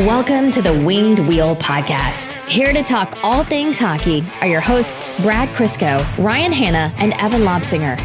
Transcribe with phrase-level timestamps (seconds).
[0.00, 2.48] Welcome to the Winged Wheel Podcast.
[2.48, 7.42] Here to talk all things hockey are your hosts, Brad Crisco, Ryan Hanna, and Evan
[7.42, 7.98] Lobsinger.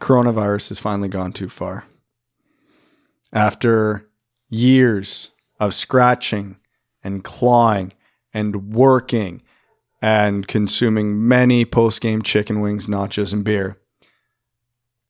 [0.00, 1.84] Coronavirus has finally gone too far.
[3.30, 4.08] After
[4.48, 6.56] years of scratching
[7.04, 7.92] and clawing
[8.32, 9.42] and working
[10.00, 13.76] and consuming many post game chicken wings, nachos, and beer,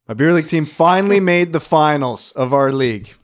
[0.09, 3.15] my beer league team finally made the finals of our league.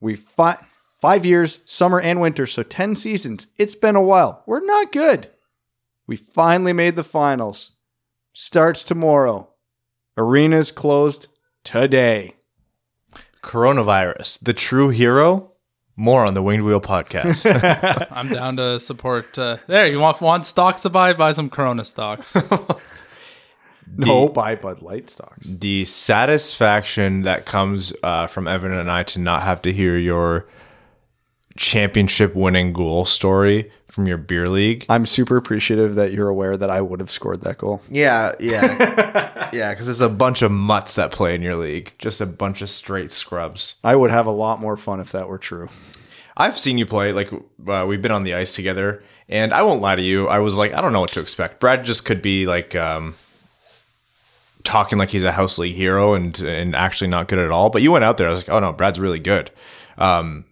[0.00, 0.64] We fi-
[1.00, 3.48] five years, summer and winter, so ten seasons.
[3.58, 4.42] It's been a while.
[4.46, 5.28] We're not good.
[6.06, 7.72] We finally made the finals.
[8.32, 9.50] Starts tomorrow.
[10.16, 11.28] Arenas closed
[11.64, 12.34] today.
[13.42, 15.52] Coronavirus, the true hero.
[15.96, 18.08] More on the Winged Wheel podcast.
[18.12, 19.36] I'm down to support.
[19.36, 21.12] Uh, there, you want want stocks to buy?
[21.12, 22.36] Buy some Corona stocks.
[23.96, 25.46] No, buy Bud Light stocks.
[25.48, 30.46] the satisfaction that comes uh, from Evan and I to not have to hear your
[31.56, 34.86] championship winning goal story from your beer league.
[34.88, 37.82] I'm super appreciative that you're aware that I would have scored that goal.
[37.90, 39.70] Yeah, yeah, yeah.
[39.70, 42.70] Because it's a bunch of mutts that play in your league, just a bunch of
[42.70, 43.76] straight scrubs.
[43.82, 45.68] I would have a lot more fun if that were true.
[46.36, 47.12] I've seen you play.
[47.12, 47.32] Like
[47.66, 50.28] uh, we've been on the ice together, and I won't lie to you.
[50.28, 51.58] I was like, I don't know what to expect.
[51.58, 53.14] Brad just could be like um,
[54.64, 57.70] talking like he's a house league hero and and actually not good at all.
[57.70, 58.28] But you went out there.
[58.28, 59.50] I was like, oh no, Brad's really good.
[59.96, 60.44] Um,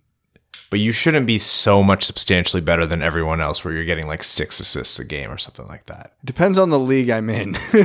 [0.69, 4.25] but you shouldn't be so much substantially better than everyone else, where you're getting like
[4.25, 6.15] six assists a game or something like that.
[6.25, 7.57] Depends on the league I'm in.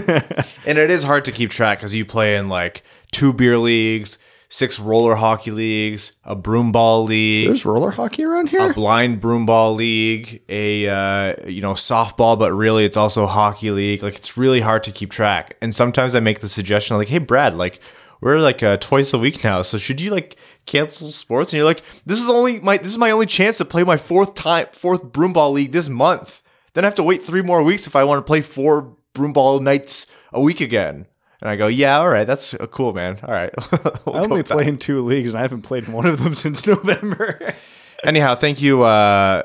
[0.66, 4.20] And it is hard to keep track because you play in like two beer leagues,
[4.52, 7.48] six roller hockey leagues, a broom ball league.
[7.48, 8.70] There's roller hockey around here.
[8.70, 13.72] a blind broom ball league, a uh, you know softball, but really it's also hockey
[13.72, 14.04] league.
[14.04, 15.58] Like it's really hard to keep track.
[15.62, 17.80] And sometimes I make the suggestion like, "Hey, Brad, like
[18.20, 20.36] we're like uh, twice a week now, so should you like
[20.68, 23.66] cancel sports?" And you're like, "This is only my this is my only chance to
[23.66, 26.44] play my fourth time fourth broom ball league this month.
[26.74, 29.34] Then I have to wait three more weeks if I want to play four broom
[29.34, 31.08] ball nights a week again."
[31.42, 33.18] And I go, "Yeah, all right, that's uh, cool, man.
[33.24, 33.52] All right."
[34.06, 36.06] We'll I go only with play in two leagues and I haven't played in one
[36.06, 37.54] of them since November.
[38.04, 39.44] Anyhow, thank you, uh,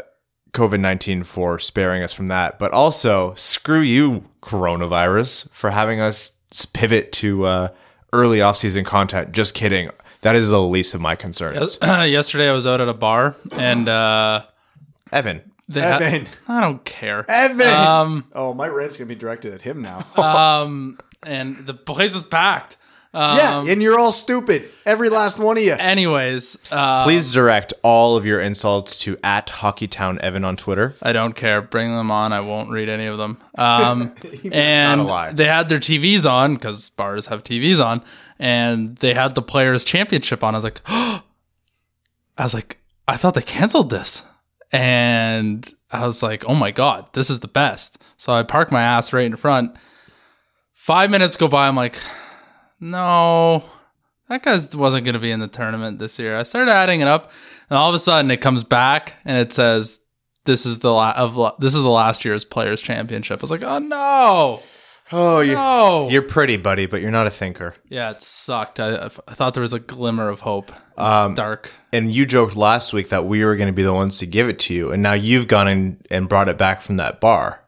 [0.53, 2.59] COVID 19, for sparing us from that.
[2.59, 6.33] But also, screw you, coronavirus, for having us
[6.73, 7.69] pivot to uh,
[8.13, 9.33] early off-season content.
[9.33, 9.91] Just kidding.
[10.23, 11.79] That is the least of my concerns.
[11.83, 14.43] Yesterday, I was out at a bar and uh,
[15.13, 16.27] Evan, they had- Evan.
[16.49, 17.25] I don't care.
[17.31, 17.67] Evan.
[17.69, 20.05] Um, oh, my rant's gonna be directed at him now.
[20.17, 22.77] um, and the place was packed.
[23.17, 24.69] Um, yeah, and you're all stupid.
[24.85, 25.73] Every last one of you.
[25.73, 30.95] Anyways, uh, please direct all of your insults to at Hockeytown Evan on Twitter.
[31.01, 31.63] I don't care.
[31.63, 32.35] Bring them on.
[32.35, 33.39] I won't read any of them.
[33.57, 34.15] Um,
[34.53, 35.33] and not a lie.
[35.33, 38.03] they had their TVs on because bars have TVs on,
[38.39, 40.55] and they had the Players Championship on.
[40.55, 41.23] I was like, I
[42.39, 42.79] was like,
[43.09, 44.25] I thought they canceled this,
[44.73, 47.97] and I was like, oh my god, this is the best.
[48.19, 49.75] So I parked my ass right in front.
[50.87, 51.67] Five minutes go by.
[51.67, 51.99] I'm like,
[52.79, 53.65] no,
[54.29, 56.39] that guy wasn't going to be in the tournament this year.
[56.39, 57.33] I started adding it up,
[57.69, 59.99] and all of a sudden it comes back and it says
[60.45, 63.41] this is the la- of la- this is the last year's Players Championship.
[63.41, 64.63] I was like, oh no,
[65.11, 66.09] Oh, you, no.
[66.09, 67.75] you're pretty, buddy, but you're not a thinker.
[67.89, 68.79] yeah, it sucked.
[68.79, 70.71] I, I thought there was a glimmer of hope.
[70.71, 71.73] It's um, dark.
[71.93, 74.49] And you joked last week that we were going to be the ones to give
[74.49, 77.61] it to you, and now you've gone in and brought it back from that bar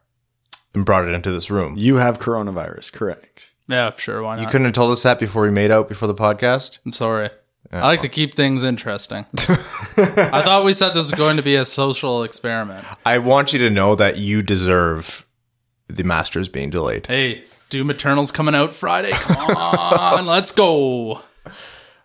[0.79, 1.75] and brought it into this room.
[1.77, 3.53] You have coronavirus, correct?
[3.69, 4.23] Yeah, sure.
[4.23, 4.43] Why not?
[4.43, 6.79] You couldn't have told us that before we made out before the podcast.
[6.87, 7.31] I'm sorry.
[7.71, 9.27] I like to keep things interesting.
[9.39, 12.87] I thought we said this was going to be a social experiment.
[13.05, 15.27] I want you to know that you deserve
[15.89, 17.07] the Masters being delayed.
[17.07, 19.11] Hey, Doom Eternal's coming out Friday.
[19.13, 21.21] Come on, let's go.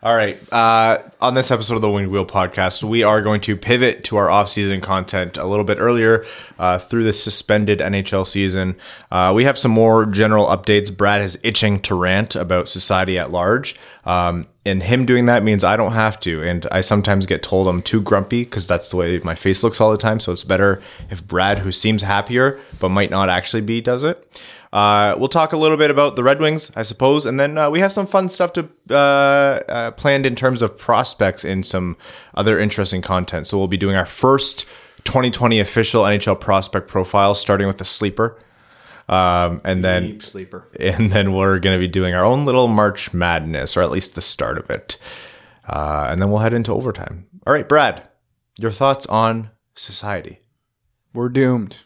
[0.03, 0.37] All right.
[0.51, 4.17] Uh, on this episode of the Winged Wheel podcast, we are going to pivot to
[4.17, 6.25] our off-season content a little bit earlier
[6.59, 8.75] uh, through the suspended NHL season.
[9.09, 10.93] Uh, we have some more general updates.
[10.95, 13.77] Brad is itching to rant about society at large.
[14.03, 16.41] Um, and him doing that means I don't have to.
[16.41, 19.81] And I sometimes get told I'm too grumpy because that's the way my face looks
[19.81, 20.19] all the time.
[20.19, 24.25] So it's better if Brad, who seems happier but might not actually be, does it.
[24.71, 27.69] Uh, we'll talk a little bit about the Red Wings, I suppose, and then uh,
[27.69, 31.95] we have some fun stuff to uh, uh, planned in terms of prospects and some
[32.33, 33.45] other interesting content.
[33.45, 34.65] So we'll be doing our first
[35.03, 38.39] 2020 official NHL prospect profile, starting with the sleeper,
[39.09, 40.67] um, and then Deep sleeper.
[40.79, 44.15] and then we're going to be doing our own little March Madness, or at least
[44.15, 44.97] the start of it,
[45.67, 47.27] uh, and then we'll head into overtime.
[47.45, 48.07] All right, Brad,
[48.59, 50.39] your thoughts on society?
[51.13, 51.79] We're doomed.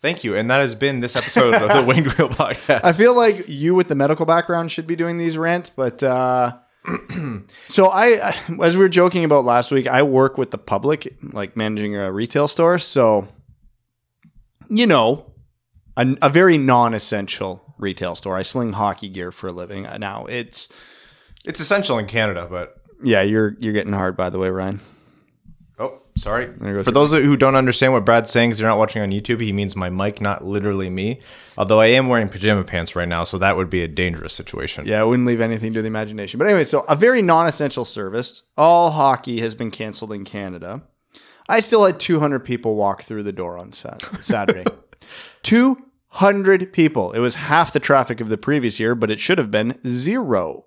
[0.00, 2.80] Thank you, and that has been this episode of the Winged Wheel Podcast.
[2.84, 6.56] I feel like you with the medical background should be doing these rants, but uh,
[7.68, 11.56] So I, as we were joking about last week, I work with the public, like
[11.56, 12.78] managing a retail store.
[12.78, 13.28] So,
[14.68, 15.27] you know,
[15.98, 18.36] a, a very non-essential retail store.
[18.36, 19.86] I sling hockey gear for a living.
[19.86, 20.72] Uh, Now it's
[21.44, 24.80] It's essential in Canada, but yeah, you're you're getting hard by the way, Ryan.
[25.78, 26.46] oh, sorry.
[26.82, 29.52] For those who don't understand what Brad's saying, because you're not watching on YouTube, he
[29.52, 31.20] means my mic, not literally me.
[31.56, 34.86] Although I am wearing pajama pants right now, so that would be a dangerous situation.
[34.86, 36.38] Yeah, I wouldn't leave anything to the imagination.
[36.38, 38.44] But anyway, so a very non-essential service.
[38.56, 40.82] All hockey has been canceled in Canada.
[41.48, 44.64] I still had 200 people walk through the door on Saturday.
[45.42, 45.87] 200
[46.72, 47.12] people.
[47.12, 50.64] It was half the traffic of the previous year, but it should have been zero.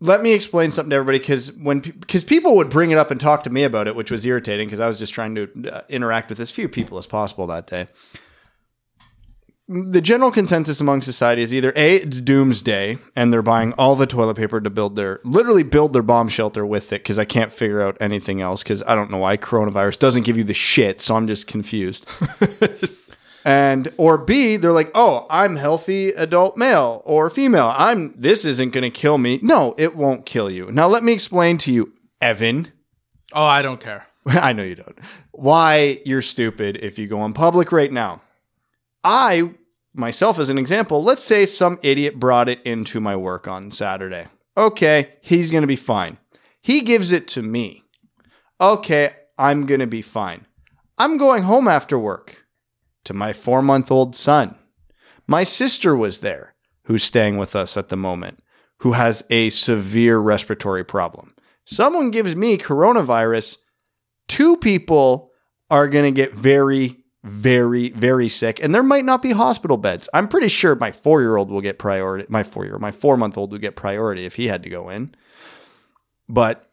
[0.00, 3.20] Let me explain something to everybody because when because people would bring it up and
[3.20, 5.82] talk to me about it, which was irritating because I was just trying to uh,
[5.90, 7.86] interact with as few people as possible that day
[9.72, 14.06] the general consensus among society is either a it's doomsday and they're buying all the
[14.06, 17.52] toilet paper to build their literally build their bomb shelter with it because i can't
[17.52, 21.00] figure out anything else because i don't know why coronavirus doesn't give you the shit
[21.00, 22.04] so i'm just confused
[23.44, 28.72] and or b they're like oh i'm healthy adult male or female i'm this isn't
[28.72, 31.92] going to kill me no it won't kill you now let me explain to you
[32.20, 32.70] evan
[33.32, 34.06] Oh, I don't care.
[34.26, 34.98] I know you don't.
[35.32, 38.22] Why you're stupid if you go in public right now.
[39.02, 39.54] I,
[39.94, 44.26] myself as an example, let's say some idiot brought it into my work on Saturday.
[44.56, 46.18] Okay, he's going to be fine.
[46.60, 47.84] He gives it to me.
[48.60, 50.46] Okay, I'm going to be fine.
[50.98, 52.39] I'm going home after work
[53.04, 54.56] to my four month old son.
[55.26, 56.54] My sister was there,
[56.84, 58.42] who's staying with us at the moment,
[58.78, 61.34] who has a severe respiratory problem.
[61.64, 63.58] Someone gives me coronavirus,
[64.26, 65.30] two people
[65.70, 70.08] are going to get very, very, very sick, and there might not be hospital beds.
[70.12, 72.26] I'm pretty sure my four year old will get priority.
[72.28, 74.88] My four year, my four month old will get priority if he had to go
[74.88, 75.14] in.
[76.28, 76.70] But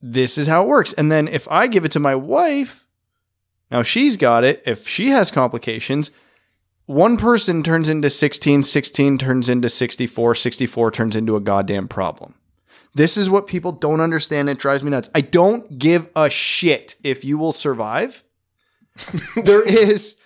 [0.00, 0.92] this is how it works.
[0.92, 2.86] And then if I give it to my wife,
[3.70, 4.62] now she's got it.
[4.66, 6.10] If she has complications,
[6.86, 12.34] one person turns into 16, 16 turns into 64, 64 turns into a goddamn problem.
[12.94, 14.48] This is what people don't understand.
[14.50, 15.08] It drives me nuts.
[15.14, 18.24] I don't give a shit if you will survive.
[19.44, 20.20] there is,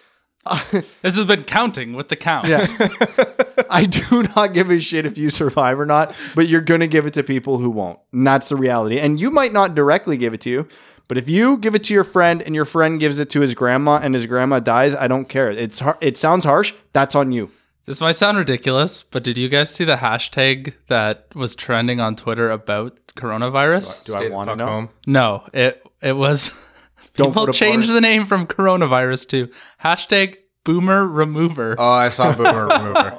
[1.03, 2.49] This has been counting with the count.
[2.49, 2.65] yeah.
[3.71, 6.87] I do not give a shit if you survive or not, but you're going to
[6.87, 7.99] give it to people who won't.
[8.13, 8.99] And that's the reality.
[8.99, 10.69] And you might not directly give it to you,
[11.09, 13.55] but if you give it to your friend and your friend gives it to his
[13.55, 15.51] grandma and his grandma dies, I don't care.
[15.51, 16.73] It's har- it sounds harsh.
[16.93, 17.51] That's on you.
[17.87, 22.17] This might sound ridiculous, but did you guys see the hashtag that was trending on
[22.17, 24.07] Twitter about coronavirus?
[24.07, 24.67] Do I want to know?
[24.67, 24.89] home.
[25.07, 26.51] No, it it was
[27.17, 29.49] Don't people put a changed the name from coronavirus to
[29.83, 31.77] hashtag boomer remover.
[31.79, 33.19] Oh, I saw Boomer Remover.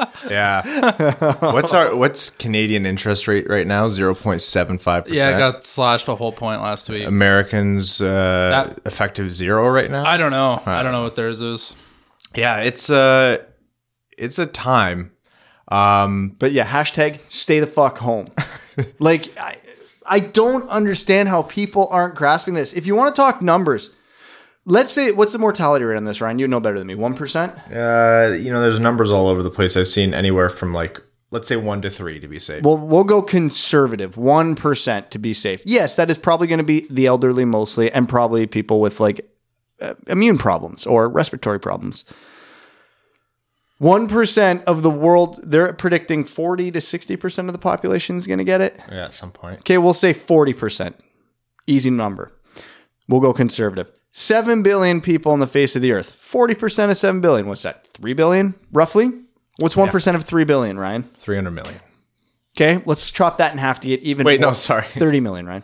[0.30, 0.62] Yeah.
[1.40, 3.88] What's our what's Canadian interest rate right now?
[3.88, 5.18] Zero point seven five percent.
[5.18, 7.06] yeah, it got slashed a whole point last week.
[7.06, 8.06] Americans uh,
[8.66, 10.04] That- effective zero right now.
[10.04, 10.62] I don't know.
[10.66, 11.74] I don't know what theirs is.
[12.34, 13.38] yeah, it's uh
[14.16, 15.12] it's a time.
[15.68, 18.26] Um, But yeah, hashtag stay the fuck home.
[18.98, 19.56] like, I,
[20.04, 22.72] I don't understand how people aren't grasping this.
[22.72, 23.94] If you want to talk numbers,
[24.70, 26.38] let's say, what's the mortality rate on this, Ryan?
[26.38, 26.94] You know better than me.
[26.94, 27.72] 1%?
[27.72, 29.76] uh, you know, there's numbers all over the place.
[29.76, 31.00] I've seen anywhere from like
[31.30, 32.64] let's say one to three to be safe.
[32.64, 35.62] Well, we'll go conservative, 1% to be safe.
[35.64, 39.30] Yes, that is probably going to be the elderly mostly, and probably people with like
[39.80, 42.04] uh, immune problems or respiratory problems.
[43.80, 48.44] 1% of the world, they're predicting 40 to 60% of the population is going to
[48.44, 48.78] get it.
[48.90, 49.60] yeah, at some point.
[49.60, 50.94] Okay, we'll say 40%.
[51.66, 52.30] Easy number.
[53.08, 53.90] We'll go conservative.
[54.12, 56.10] 7 billion people on the face of the earth.
[56.10, 57.46] 40% of 7 billion.
[57.46, 57.86] What's that?
[57.86, 59.12] 3 billion, roughly?
[59.58, 61.02] What's 1% of 3 billion, Ryan?
[61.02, 61.80] Three hundred million.
[62.56, 64.24] Okay, let's chop that in half to get even.
[64.24, 64.54] Wait, no, more.
[64.54, 64.82] sorry.
[64.88, 65.62] 30 million, Ryan.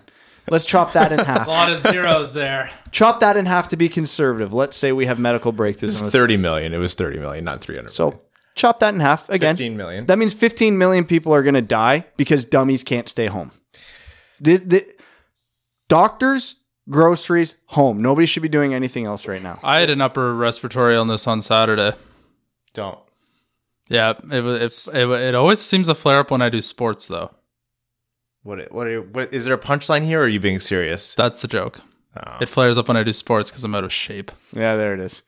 [0.51, 1.47] Let's chop that in half.
[1.47, 2.71] A lot of zeros there.
[2.93, 4.53] chop that in half to be conservative.
[4.53, 5.99] Let's say we have medical breakthroughs.
[6.01, 6.73] on the- Thirty million.
[6.75, 7.91] It was thirty million, not three hundred.
[7.91, 8.21] So
[8.55, 9.55] chop that in half again.
[9.57, 10.07] 15 million.
[10.07, 13.51] That means 15 million people are going to die because dummies can't stay home.
[14.41, 14.87] The, the,
[15.89, 16.57] doctors,
[16.89, 18.01] groceries, home.
[18.03, 19.59] Nobody should be doing anything else right now.
[19.63, 21.93] I had an upper respiratory illness on Saturday.
[22.75, 22.99] don't.
[23.89, 24.89] Yeah, it was.
[24.93, 27.31] It, it, it always seems to flare up when I do sports, though.
[28.43, 28.73] What?
[28.73, 28.89] What?
[29.15, 29.33] What?
[29.33, 30.21] Is there a punchline here?
[30.21, 31.15] or Are you being serious?
[31.15, 31.81] That's the joke.
[32.41, 34.33] It flares up when I do sports because I'm out of shape.
[34.53, 35.23] Yeah, there it is.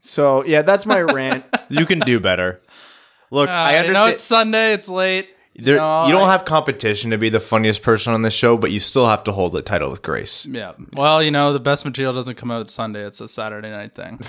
[0.00, 1.44] So yeah, that's my rant.
[1.70, 2.60] you can do better.
[3.30, 4.12] Look, Uh, I I know understand.
[4.12, 4.72] it's Sunday.
[4.74, 5.33] It's late.
[5.56, 8.56] There, No, you don't I- have competition to be the funniest person on the show,
[8.56, 10.46] but you still have to hold the title with grace.
[10.46, 10.72] Yeah.
[10.94, 13.04] Well, you know, the best material doesn't come out Sunday.
[13.06, 14.20] It's a Saturday night thing.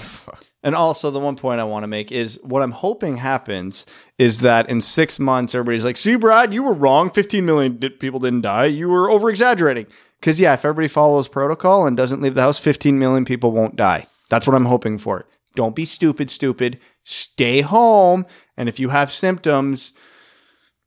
[0.64, 3.86] And also, the one point I want to make is what I'm hoping happens
[4.18, 7.12] is that in six months, everybody's like, "See, Brad, you were wrong.
[7.12, 8.66] 15 million di- people didn't die.
[8.66, 9.86] You were over exaggerating."
[10.20, 13.76] Because yeah, if everybody follows protocol and doesn't leave the house, 15 million people won't
[13.76, 14.08] die.
[14.30, 15.28] That's what I'm hoping for.
[15.54, 16.80] Don't be stupid, stupid.
[17.04, 18.26] Stay home,
[18.58, 19.94] and if you have symptoms,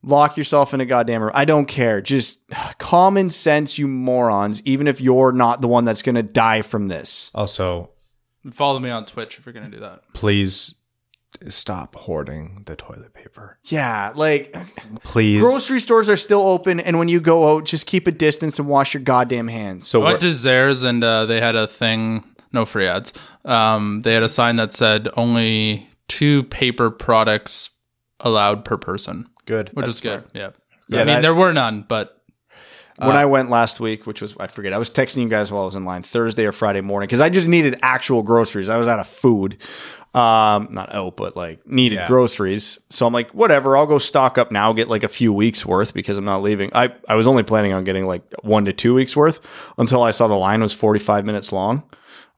[0.01, 1.31] lock yourself in a goddamn room.
[1.33, 2.01] I don't care.
[2.01, 2.39] Just
[2.77, 4.61] common sense, you morons.
[4.65, 7.31] Even if you're not the one that's going to die from this.
[7.35, 7.91] Also,
[8.51, 10.01] Follow me on Twitch if you're going to do that.
[10.13, 10.75] please
[11.49, 13.59] stop hoarding the toilet paper.
[13.65, 14.55] Yeah, like
[15.03, 15.41] Please.
[15.41, 18.67] grocery stores are still open, and when you go out, just keep a distance and
[18.67, 19.87] wash your goddamn hands.
[19.87, 23.13] so I we're- went to Zehrs and uh, they had a thing, no free ads.
[23.45, 27.71] Um, they had a sign that said only two paper products
[28.21, 29.69] allowed per person, good.
[29.73, 30.23] which was good.
[30.33, 30.51] Yeah.
[30.87, 32.15] Yeah, I mean, that- there were none, but
[32.97, 35.61] when I went last week, which was I forget, I was texting you guys while
[35.61, 38.67] I was in line Thursday or Friday morning because I just needed actual groceries.
[38.69, 39.57] I was out of food,
[40.13, 42.07] um, not out, but like needed Yeah.
[42.07, 42.79] groceries.
[42.89, 45.93] So I'm like, whatever, I'll go stock up now, get like a few weeks worth
[45.93, 46.71] because I'm not leaving.
[46.73, 49.39] I I was only planning on getting like one to two weeks worth
[49.77, 51.83] until I saw the line was 45 minutes long.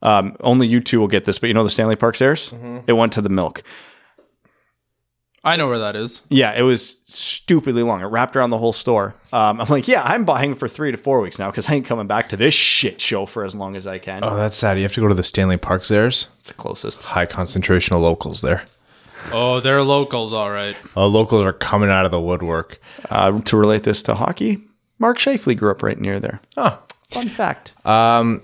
[0.02, 2.52] Um, only you two will get this, but you know the Stanley Park stairs?
[2.86, 3.62] It went to the milk.
[5.44, 6.22] I know where that is.
[6.28, 8.00] Yeah, it was stupidly long.
[8.00, 9.16] It wrapped around the whole store.
[9.32, 11.86] Um, I'm like, yeah, I'm buying for three to four weeks now because I ain't
[11.86, 14.22] coming back to this shit show for as long as I can.
[14.22, 14.76] oh, that's sad.
[14.76, 17.02] You have to go to the Stanley Park there's It's the closest.
[17.02, 18.64] high concentration of locals there.
[19.32, 20.76] Oh, they're locals, all right.
[20.96, 22.80] Uh, locals are coming out of the woodwork.
[23.10, 24.58] Uh, to relate this to hockey,
[24.98, 26.40] Mark Scheifele grew up right near there.
[26.56, 26.80] Oh.
[27.10, 27.74] Fun fact.
[27.86, 28.42] Um,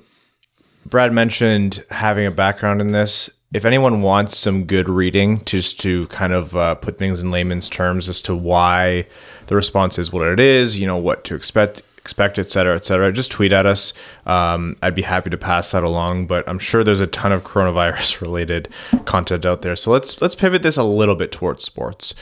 [0.84, 3.30] Brad mentioned having a background in this.
[3.50, 7.70] If anyone wants some good reading, just to kind of uh, put things in layman's
[7.70, 9.06] terms as to why
[9.46, 12.84] the response is what it is, you know, what to expect, expect, et cetera, et
[12.84, 13.94] cetera, just tweet at us.
[14.26, 16.26] Um, I'd be happy to pass that along.
[16.26, 18.68] But I'm sure there's a ton of coronavirus related
[19.06, 19.76] content out there.
[19.76, 22.14] So let's let's pivot this a little bit towards sports.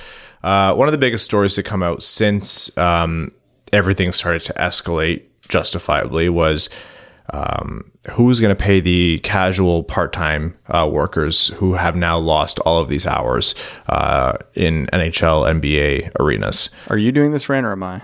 [0.44, 3.32] Uh, one of the biggest stories to come out since um,
[3.72, 6.68] everything started to escalate justifiably was
[7.32, 12.80] um, who's going to pay the casual part-time uh, workers who have now lost all
[12.80, 13.54] of these hours
[13.88, 16.70] uh, in NHL, NBA arenas.
[16.88, 18.02] Are you doing this rant or am I?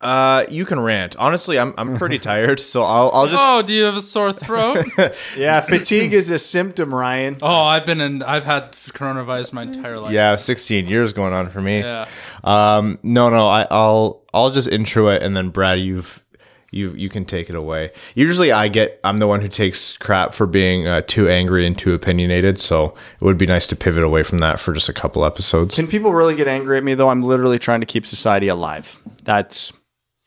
[0.00, 1.14] Uh, you can rant.
[1.16, 4.32] Honestly, I'm I'm pretty tired, so I'll I'll just Oh, do you have a sore
[4.32, 4.78] throat?
[5.36, 7.36] Yeah, fatigue is a symptom, Ryan.
[7.42, 8.22] oh, I've been in.
[8.22, 10.12] I've had coronavirus my entire life.
[10.14, 11.80] yeah, 16 years going on for me.
[11.80, 12.06] Yeah.
[12.42, 16.24] Um, no, no, I, I'll I'll just intro it, and then Brad, you've
[16.70, 17.92] you you can take it away.
[18.14, 21.76] Usually, I get I'm the one who takes crap for being uh, too angry and
[21.76, 24.92] too opinionated, so it would be nice to pivot away from that for just a
[24.92, 25.74] couple episodes.
[25.74, 27.08] Can people really get angry at me though?
[27.08, 28.98] I'm literally trying to keep society alive.
[29.24, 29.72] That's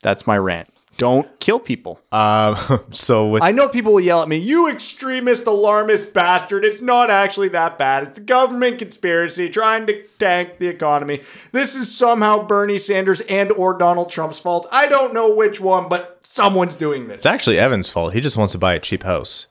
[0.01, 0.72] that's my rant.
[0.97, 1.99] Don't kill people.
[2.11, 2.55] Um,
[2.91, 6.63] so with I know people will yell at me, you extremist, alarmist bastard.
[6.63, 8.03] It's not actually that bad.
[8.03, 11.21] It's a government conspiracy trying to tank the economy.
[11.51, 14.67] This is somehow Bernie Sanders and or Donald Trump's fault.
[14.71, 17.17] I don't know which one, but someone's doing this.
[17.17, 18.13] it's actually Evan's fault.
[18.13, 19.47] He just wants to buy a cheap house.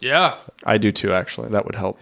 [0.00, 0.38] Yeah.
[0.64, 1.50] I do too, actually.
[1.50, 2.00] That would help.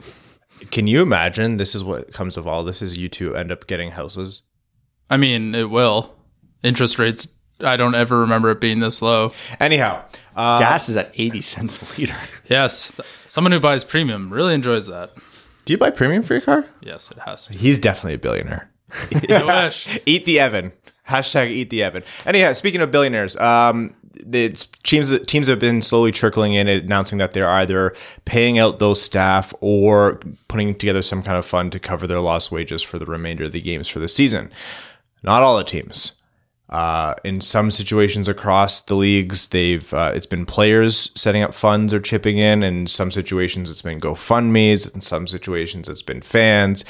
[0.71, 1.57] Can you imagine?
[1.57, 4.43] This is what comes of all this: is you two end up getting houses.
[5.11, 6.15] I mean, it will.
[6.63, 7.29] Interest rates.
[7.61, 9.33] I don't ever remember it being this low.
[9.59, 10.05] Anyhow,
[10.37, 12.15] uh, Gas is at 80 cents a liter.
[12.49, 15.13] Yes, someone who buys premium really enjoys that.
[15.67, 16.65] do you buy premium for your car?
[16.81, 17.53] Yes, it has to.
[17.55, 18.71] He's definitely a billionaire.
[19.29, 19.99] Wish.
[20.07, 20.73] Eat the Evan.
[21.07, 22.03] Hashtag eat the Evan.
[22.27, 23.95] Anyhow, speaking of billionaires, um,
[24.27, 24.51] the
[24.83, 27.95] teams teams have been slowly trickling in, announcing that they're either
[28.27, 32.53] paying out those staff or putting together some kind of fund to cover their lost
[32.53, 34.51] wages for the remainder of the games for the season.
[35.23, 36.13] Not all the teams.
[36.69, 41.95] Uh, in some situations across the leagues, they've uh, it's been players setting up funds
[41.95, 42.63] or chipping in.
[42.63, 44.95] In some situations, it's been GoFundmes.
[44.95, 46.85] In some situations, it's been fans.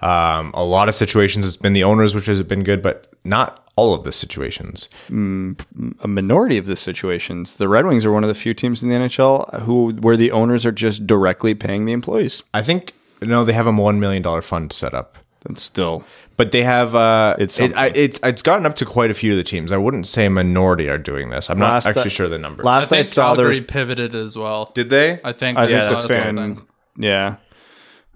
[0.00, 3.64] Um, a lot of situations, it's been the owners, which has been good, but not
[3.76, 4.88] all of the situations.
[5.10, 7.56] a minority of the situations.
[7.56, 10.30] The Red Wings are one of the few teams in the NHL who where the
[10.30, 12.42] owners are just directly paying the employees.
[12.52, 16.04] I think no, they have a one million dollar fund set up, That's still
[16.36, 19.32] but they have uh, It's it, I, it's it's gotten up to quite a few
[19.32, 19.72] of the teams.
[19.72, 21.50] I wouldn't say a minority are doing this.
[21.50, 22.62] I'm Last not actually I- sure the number.
[22.62, 24.70] Last I, think saw Calgary there's pivoted as well.
[24.74, 25.18] Did they?
[25.24, 25.58] I think.
[25.58, 26.62] I think yeah, that's that's the been
[26.96, 27.36] yeah.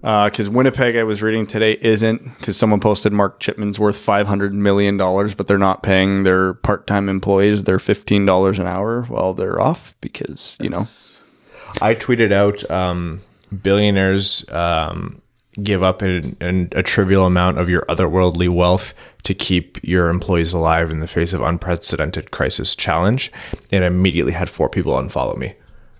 [0.01, 4.53] Because Winnipeg, I was reading today, isn't because someone posted Mark Chipman's worth five hundred
[4.53, 9.33] million dollars, but they're not paying their part-time employees their fifteen dollars an hour while
[9.33, 10.85] they're off because you know
[11.81, 13.19] I tweeted out um,
[13.61, 15.21] billionaires um,
[15.63, 20.99] give up a trivial amount of your otherworldly wealth to keep your employees alive in
[20.99, 23.31] the face of unprecedented crisis challenge.
[23.71, 25.55] And immediately had four people unfollow me.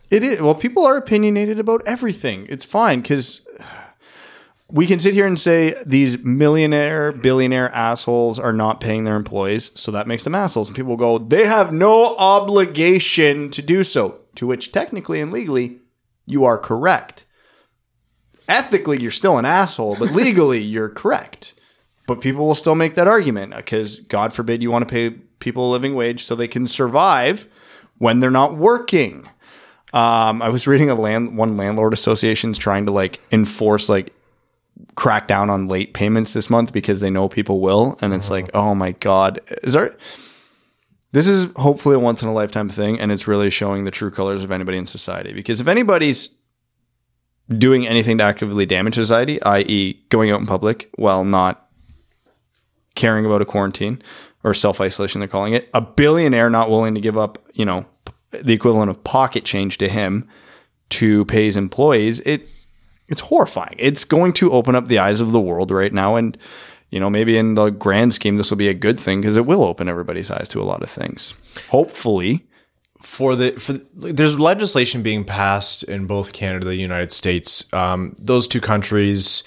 [0.10, 2.48] It is well, people are opinionated about everything.
[2.50, 3.42] It's fine because
[4.72, 9.72] we can sit here and say these millionaire, billionaire assholes are not paying their employees,
[9.80, 10.68] so that makes them assholes.
[10.70, 14.20] And people go, they have no obligation to do so.
[14.36, 15.80] To which, technically and legally,
[16.26, 17.26] you are correct.
[18.50, 21.54] Ethically, you're still an asshole, but legally, you're correct.
[22.08, 25.70] But people will still make that argument because, God forbid, you want to pay people
[25.70, 27.48] a living wage so they can survive
[28.00, 29.28] when they're not working.
[29.94, 34.14] Um, I was reading a land one landlord association's trying to like enforce like
[34.96, 38.50] crack down on late payments this month because they know people will, and it's like,
[38.54, 39.96] oh my god, is there?
[41.12, 44.12] This is hopefully a once in a lifetime thing, and it's really showing the true
[44.12, 45.34] colors of anybody in society.
[45.34, 46.30] Because if anybody's
[47.58, 51.68] doing anything to actively damage society, i.e., going out in public while not
[52.96, 54.02] caring about a quarantine
[54.44, 57.86] or self isolation, they're calling it, a billionaire not willing to give up, you know,
[58.32, 60.28] the equivalent of pocket change to him
[60.90, 62.48] to pay his employees, it
[63.08, 63.76] it's horrifying.
[63.80, 66.38] It's going to open up the eyes of the world right now, and
[66.90, 69.46] you know maybe in the grand scheme this will be a good thing because it
[69.46, 71.34] will open everybody's eyes to a lot of things.
[71.70, 72.48] Hopefully,
[73.02, 77.72] for the for there's legislation being passed in both Canada and the United States.
[77.74, 79.44] Um, those two countries.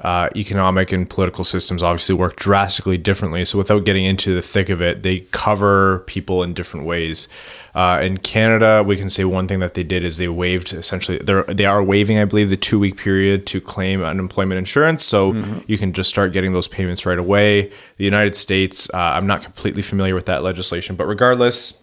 [0.00, 3.44] Uh, economic and political systems obviously work drastically differently.
[3.44, 7.26] So, without getting into the thick of it, they cover people in different ways.
[7.74, 11.18] Uh, in Canada, we can say one thing that they did is they waived essentially
[11.18, 15.04] they're they are waiving, I believe, the two week period to claim unemployment insurance.
[15.04, 15.32] So
[15.66, 17.68] you can just start getting those payments right away.
[17.96, 21.82] The United States, uh, I'm not completely familiar with that legislation, but regardless,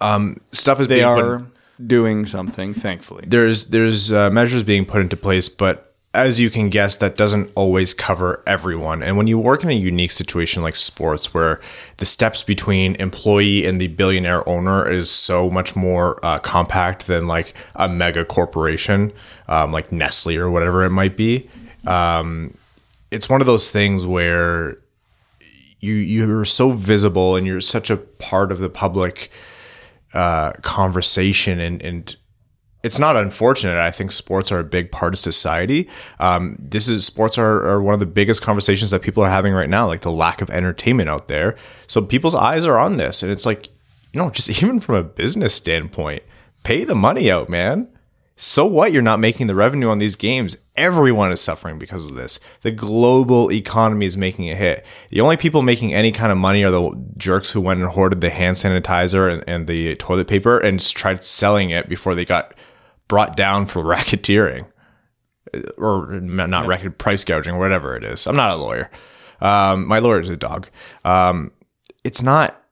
[0.00, 1.46] um, stuff is they being put- are
[1.84, 2.74] doing something.
[2.74, 7.16] Thankfully, there's there's uh, measures being put into place, but as you can guess, that
[7.16, 9.02] doesn't always cover everyone.
[9.02, 11.60] And when you work in a unique situation like sports, where
[11.98, 17.26] the steps between employee and the billionaire owner is so much more uh, compact than
[17.26, 19.12] like a mega corporation,
[19.48, 21.48] um, like Nestle or whatever it might be,
[21.86, 22.54] um,
[23.10, 24.78] it's one of those things where
[25.80, 29.30] you you're so visible and you're such a part of the public
[30.14, 32.16] uh, conversation and and
[32.84, 33.76] it's not unfortunate.
[33.76, 35.88] I think sports are a big part of society.
[36.20, 39.52] Um, this is sports are, are one of the biggest conversations that people are having
[39.52, 41.56] right now, like the lack of entertainment out there.
[41.88, 43.68] So people's eyes are on this, and it's like,
[44.12, 46.22] you know, just even from a business standpoint,
[46.62, 47.88] pay the money out, man.
[48.40, 48.92] So what?
[48.92, 50.56] You're not making the revenue on these games.
[50.76, 52.38] Everyone is suffering because of this.
[52.60, 54.86] The global economy is making a hit.
[55.10, 58.20] The only people making any kind of money are the jerks who went and hoarded
[58.20, 62.24] the hand sanitizer and, and the toilet paper and just tried selling it before they
[62.24, 62.54] got
[63.08, 64.70] brought down for racketeering
[65.76, 68.24] or not racket price gouging, whatever it is.
[68.28, 68.88] I'm not a lawyer.
[69.40, 70.68] Um, my lawyer is a dog.
[71.04, 71.50] Um,
[72.04, 72.62] it's not.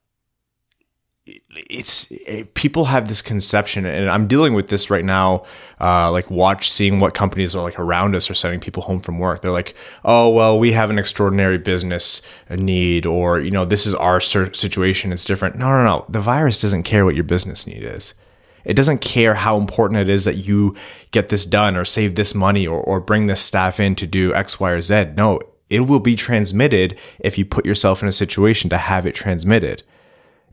[1.69, 5.45] It's it, people have this conception, and I'm dealing with this right now.
[5.81, 9.19] Uh, like watch, seeing what companies are like around us are sending people home from
[9.19, 9.43] work.
[9.43, 13.95] They're like, "Oh, well, we have an extraordinary business need, or you know, this is
[13.95, 15.13] our situation.
[15.13, 16.05] It's different." No, no, no.
[16.09, 18.15] The virus doesn't care what your business need is.
[18.65, 20.75] It doesn't care how important it is that you
[21.13, 24.35] get this done or save this money or, or bring this staff in to do
[24.35, 25.13] X, Y, or Z.
[25.17, 25.41] No,
[25.71, 29.83] it will be transmitted if you put yourself in a situation to have it transmitted.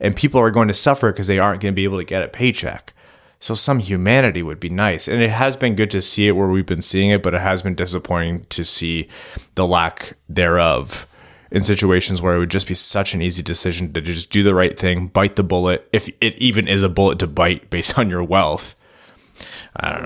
[0.03, 2.21] And people are going to suffer because they aren't going to be able to get
[2.21, 2.93] a paycheck.
[3.39, 5.07] So some humanity would be nice.
[5.07, 7.41] And it has been good to see it where we've been seeing it, but it
[7.41, 9.09] has been disappointing to see
[9.55, 11.07] the lack thereof
[11.51, 14.55] in situations where it would just be such an easy decision to just do the
[14.55, 18.09] right thing, bite the bullet, if it even is a bullet to bite based on
[18.09, 18.75] your wealth.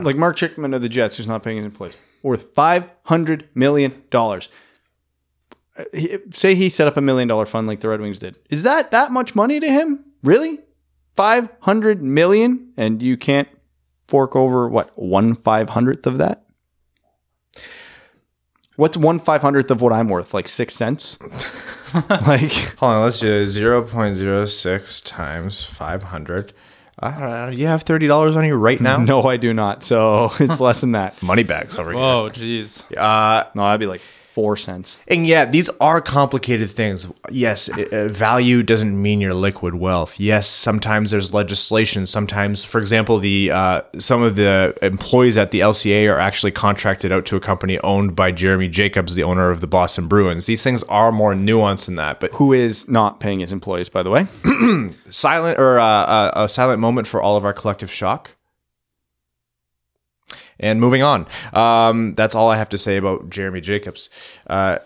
[0.01, 4.03] like Mark Chipman of the Jets, who's not paying his employees, worth five hundred million
[4.10, 4.49] dollars.
[5.94, 8.38] He- Say he set up a million dollar fund like the Red Wings did.
[8.50, 10.04] Is that that much money to him?
[10.24, 10.60] Really?
[11.16, 13.48] Five hundred million, and you can't
[14.08, 16.44] fork over what one five hundredth of that?
[18.76, 20.34] What's one five hundredth of what I'm worth?
[20.34, 21.18] Like six cents?
[22.28, 26.54] like Hold on, let's do 0.06 times 500.
[27.00, 27.48] I don't know.
[27.50, 28.98] You have $30 on you right now?
[29.04, 29.84] no, I do not.
[29.84, 31.22] So it's less than that.
[31.24, 32.00] Money bags over here.
[32.02, 32.84] Oh, jeez.
[32.96, 34.02] Uh, No, I'd be like
[34.38, 35.00] four cents.
[35.08, 37.12] And yeah, these are complicated things.
[37.32, 40.19] Yes, uh, value doesn't mean your liquid wealth.
[40.19, 42.06] Yes, sometimes there's legislation.
[42.06, 47.12] Sometimes, for example, the uh, some of the employees at the LCA are actually contracted
[47.12, 50.45] out to a company owned by Jeremy Jacobs, the owner of the Boston Bruins.
[50.45, 52.19] These things are more nuanced than that.
[52.19, 54.28] But Who is not paying his employees, by the way?
[55.10, 58.37] silent or uh, uh, a silent moment for all of our collective shock.
[60.60, 64.10] And moving on, um, that's all I have to say about Jeremy Jacobs.
[64.48, 64.80] Uh,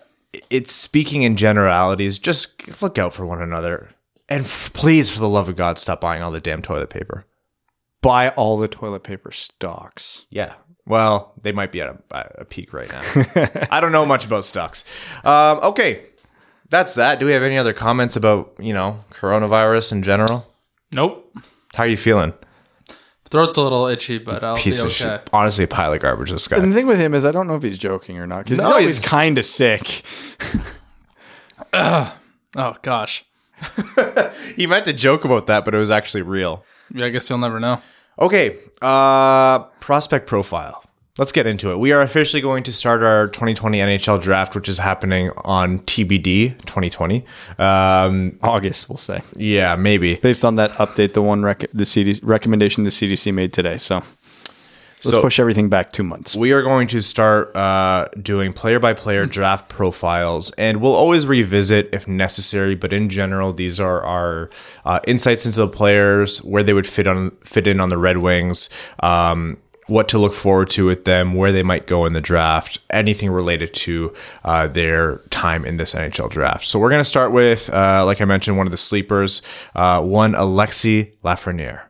[0.50, 2.18] it's speaking in generalities.
[2.18, 3.90] Just look out for one another,
[4.28, 7.24] and f- please, for the love of God, stop buying all the damn toilet paper.
[8.00, 10.26] Buy all the toilet paper stocks.
[10.30, 10.54] Yeah.
[10.86, 13.02] Well, they might be at a, a peak right now.
[13.70, 14.84] I don't know much about stocks.
[15.24, 16.00] Um, okay,
[16.68, 17.20] that's that.
[17.20, 20.46] Do we have any other comments about you know coronavirus in general?
[20.90, 21.36] Nope.
[21.74, 22.34] How are you feeling?
[23.32, 25.16] Throat's a little itchy, but I'll Piece be of okay.
[25.16, 25.30] shit.
[25.32, 26.30] Honestly, a pile of garbage.
[26.30, 26.58] This guy.
[26.58, 28.58] And the thing with him is, I don't know if he's joking or not because
[28.58, 30.02] No, he's always he's- kind of sick.
[31.74, 33.24] Oh gosh.
[34.56, 36.62] He meant to joke about that, but it was actually real.
[36.92, 37.80] Yeah, I guess you'll never know.
[38.18, 40.81] Okay, uh, prospect profile.
[41.18, 41.78] Let's get into it.
[41.78, 46.58] We are officially going to start our 2020 NHL draft, which is happening on TBD
[46.60, 47.22] 2020.
[47.58, 50.14] Um, August, we'll say, yeah, maybe.
[50.14, 53.76] based on that update, the one rec- the CDC recommendation the CDC made today.
[53.76, 56.34] So let's So- push everything back two months.
[56.34, 61.26] We are going to start uh, doing player by player draft profiles, and we'll always
[61.26, 62.74] revisit if necessary.
[62.74, 64.48] But in general, these are our
[64.86, 68.16] uh, insights into the players, where they would fit on fit in on the Red
[68.18, 68.70] Wings,
[69.00, 72.78] um, what to look forward to with them, where they might go in the draft,
[72.90, 74.14] anything related to
[74.44, 76.64] uh, their time in this NHL draft.
[76.66, 79.42] So we're going to start with, uh, like I mentioned, one of the sleepers,
[79.74, 81.82] uh, one Alexi Lafreniere.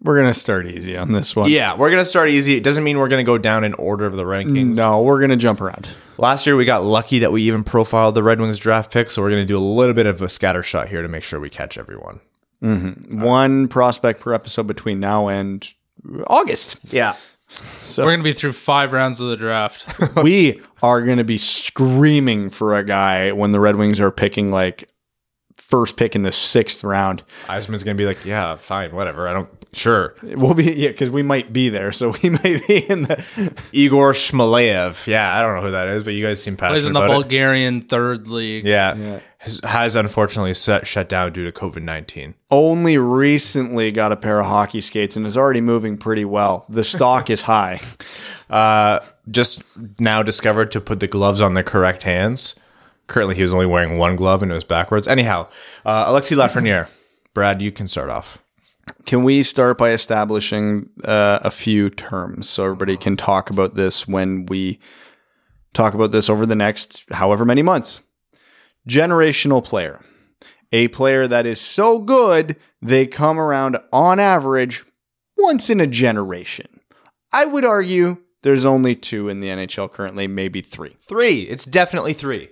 [0.00, 1.50] We're gonna start easy on this one.
[1.50, 2.54] Yeah, we're going to start easy.
[2.54, 4.76] It doesn't mean we're going to go down in order of the rankings.
[4.76, 5.88] No, we're gonna jump around.
[6.18, 9.22] Last year we got lucky that we even profiled the Red Wings draft pick, so
[9.22, 11.38] we're going to do a little bit of a scatter shot here to make sure
[11.38, 12.20] we catch everyone.
[12.60, 15.72] One prospect per episode between now and
[16.26, 16.92] August.
[16.92, 17.16] Yeah.
[17.48, 19.86] So We're gonna be through five rounds of the draft.
[20.22, 24.52] we are going to be screaming for a guy when the Red Wings are picking
[24.52, 24.88] like
[25.56, 27.22] first pick in the sixth round.
[27.46, 29.28] Yzerman's going to be like, yeah, fine, whatever.
[29.28, 30.14] I don't, sure.
[30.22, 33.54] We'll be yeah, because we might be there, so we might be in the.
[33.72, 35.06] Igor Shmalev.
[35.06, 37.00] Yeah, I don't know who that is, but you guys seem Plays passionate in the
[37.00, 37.14] about it.
[37.14, 38.66] Bulgarian third league.
[38.66, 39.20] Yeah.
[39.40, 42.34] Has, has unfortunately set, shut down due to COVID 19.
[42.50, 46.66] Only recently got a pair of hockey skates and is already moving pretty well.
[46.68, 47.80] The stock is high.
[48.50, 48.98] Uh,
[49.30, 49.62] just
[50.00, 52.58] now discovered to put the gloves on the correct hands.
[53.06, 55.06] Currently, he was only wearing one glove and it was backwards.
[55.06, 55.48] Anyhow,
[55.84, 56.90] uh, Alexi Lafreniere.
[57.34, 58.38] Brad, you can start off.
[59.08, 64.06] Can we start by establishing uh, a few terms so everybody can talk about this
[64.06, 64.80] when we
[65.72, 68.02] talk about this over the next however many months?
[68.86, 70.04] Generational player.
[70.72, 74.84] A player that is so good, they come around on average
[75.38, 76.68] once in a generation.
[77.32, 80.98] I would argue there's only two in the NHL currently, maybe three.
[81.00, 81.44] Three.
[81.44, 82.50] It's definitely three.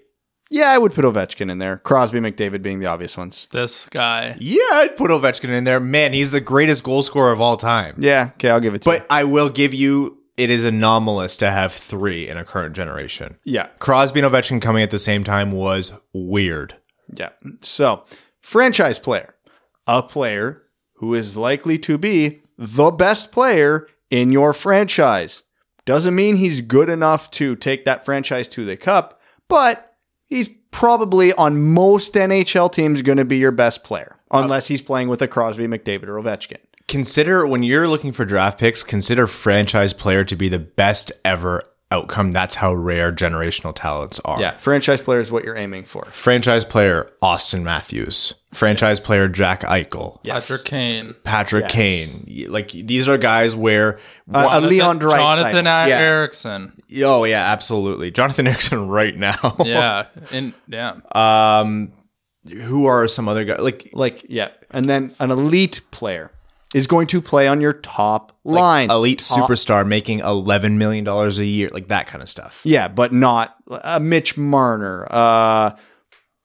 [0.51, 1.79] Yeah, I would put Ovechkin in there.
[1.79, 3.47] Crosby, McDavid being the obvious ones.
[3.51, 4.37] This guy.
[4.39, 5.81] Yeah, I'd put Ovechkin in there.
[5.81, 7.97] Man, he's the greatest goal scorer of all time.
[7.99, 8.99] Yeah, okay, I'll give it to you.
[8.99, 13.39] But I will give you, it is anomalous to have three in a current generation.
[13.45, 16.77] Yeah, Crosby and Ovechkin coming at the same time was weird.
[17.13, 17.31] Yeah.
[17.61, 18.05] So,
[18.41, 19.35] franchise player,
[19.87, 20.63] a player
[20.95, 25.43] who is likely to be the best player in your franchise.
[25.85, 29.86] Doesn't mean he's good enough to take that franchise to the cup, but
[30.27, 35.09] he's probably on most NHL teams going to be your best player, unless he's playing
[35.09, 36.59] with a Crosby, McDavid, or Ovechkin.
[36.89, 41.63] Consider when you're looking for draft picks, consider franchise player to be the best ever
[41.97, 42.31] outcome.
[42.33, 44.41] That's how rare generational talents are.
[44.41, 46.05] Yeah, franchise player is what you're aiming for.
[46.07, 48.35] Franchise player Auston Matthews.
[48.55, 50.19] Franchise player Jack Eichel.
[50.25, 51.15] Patrick Kane.
[51.25, 52.47] Patrick Kane.
[52.49, 53.99] Like these are guys where
[54.33, 55.17] Uh, a Leon Draisaitl.
[55.17, 55.87] Jonathan Yeah.
[55.99, 56.81] Ericsson.
[57.03, 58.11] Oh yeah, absolutely.
[58.11, 59.57] Jonathan Ericsson right now.
[59.65, 60.07] Yeah.
[60.33, 60.97] In yeah.
[61.13, 61.93] Um
[62.51, 64.49] who are some other guys like Like, yeah.
[64.71, 66.31] And then an elite player
[66.77, 68.91] is going to play on your top line.
[68.91, 72.61] elite Top- superstar making eleven million dollars a year, like that kind of stuff.
[72.65, 75.71] Yeah, but not a Mitch Marner, uh,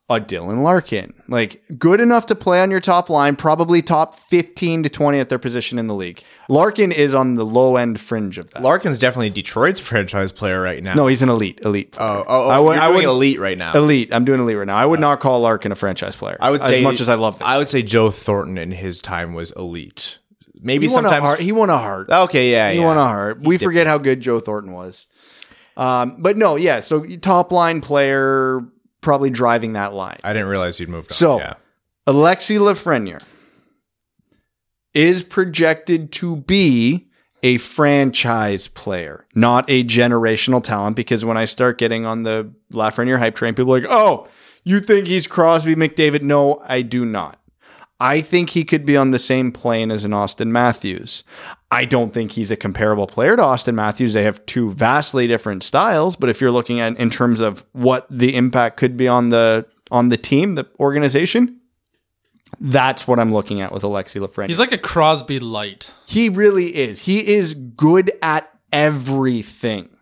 [0.09, 1.13] a Dylan Larkin.
[1.29, 5.29] Like good enough to play on your top line, probably top 15 to 20 at
[5.29, 6.21] their position in the league.
[6.49, 8.61] Larkin is on the low end fringe of that.
[8.61, 10.95] Larkin's definitely Detroit's franchise player right now.
[10.95, 11.93] no, he's an elite, elite.
[11.93, 12.09] player.
[12.09, 13.71] Oh, oh, oh I would- I doing would- elite right now.
[13.73, 14.13] elite.
[14.13, 14.75] I'm doing elite right now.
[14.75, 16.35] I would not call Larkin a franchise player.
[16.41, 17.47] I would say as much as I love that.
[17.47, 20.17] I would say Joe Thornton in his time was elite.
[20.61, 21.39] Maybe he won a sometimes Hart.
[21.39, 22.09] He won a Hart.
[22.09, 22.85] Okay, yeah, He yeah.
[22.85, 23.41] won a Hart.
[23.41, 23.65] We did.
[23.65, 25.07] forget how good Joe Thornton was.
[25.75, 26.81] Um, but no, yeah.
[26.81, 28.61] So top line player,
[29.01, 30.19] probably driving that line.
[30.23, 31.15] I didn't realize you'd moved on.
[31.15, 31.53] So- yeah.
[32.07, 33.23] Alexi Lafreniere
[34.93, 37.07] is projected to be
[37.43, 40.95] a franchise player, not a generational talent.
[40.95, 44.27] Because when I start getting on the Lafreniere hype train, people are like, oh,
[44.63, 46.21] you think he's Crosby McDavid?
[46.21, 47.39] No, I do not.
[48.01, 51.23] I think he could be on the same plane as an Auston Matthews.
[51.69, 54.13] I don't think he's a comparable player to Auston Matthews.
[54.13, 58.07] They have two vastly different styles, but if you're looking at in terms of what
[58.09, 61.61] the impact could be on the on the team, the organization,
[62.59, 64.47] that's what I'm looking at with Alexi Lafreniere.
[64.47, 65.93] He's like a Crosby light.
[66.07, 67.01] He really is.
[67.05, 69.95] He is good at everything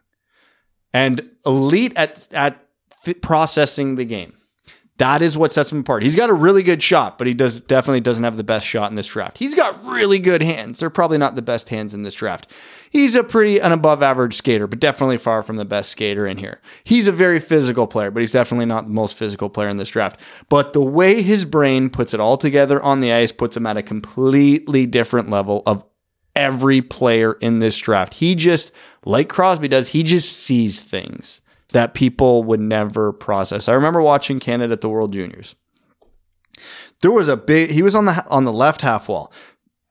[0.94, 2.66] and elite at at
[3.04, 4.34] th- processing the game.
[5.00, 6.04] That is what sets him apart.
[6.04, 8.90] He's got a really good shot, but he does definitely doesn't have the best shot
[8.92, 9.38] in this draft.
[9.38, 10.82] He's got really good hands.
[10.82, 12.52] They're probably not the best hands in this draft.
[12.92, 16.38] He's a pretty an above average skater, but definitely far from the best skater in
[16.38, 16.62] here.
[16.84, 19.90] He's a very physical player, but he's definitely not the most physical player in this
[19.90, 20.20] draft.
[20.50, 23.78] But the way his brain puts it all together on the ice puts him at
[23.78, 25.86] a completely different level of
[26.36, 28.16] every player in this draft.
[28.16, 28.74] He just,
[29.06, 31.40] like Crosby does, he just sees things
[31.72, 33.68] that people would never process.
[33.68, 35.56] I remember watching Canada at the World Juniors.
[37.02, 39.32] There was a big he was on the on the left half wall.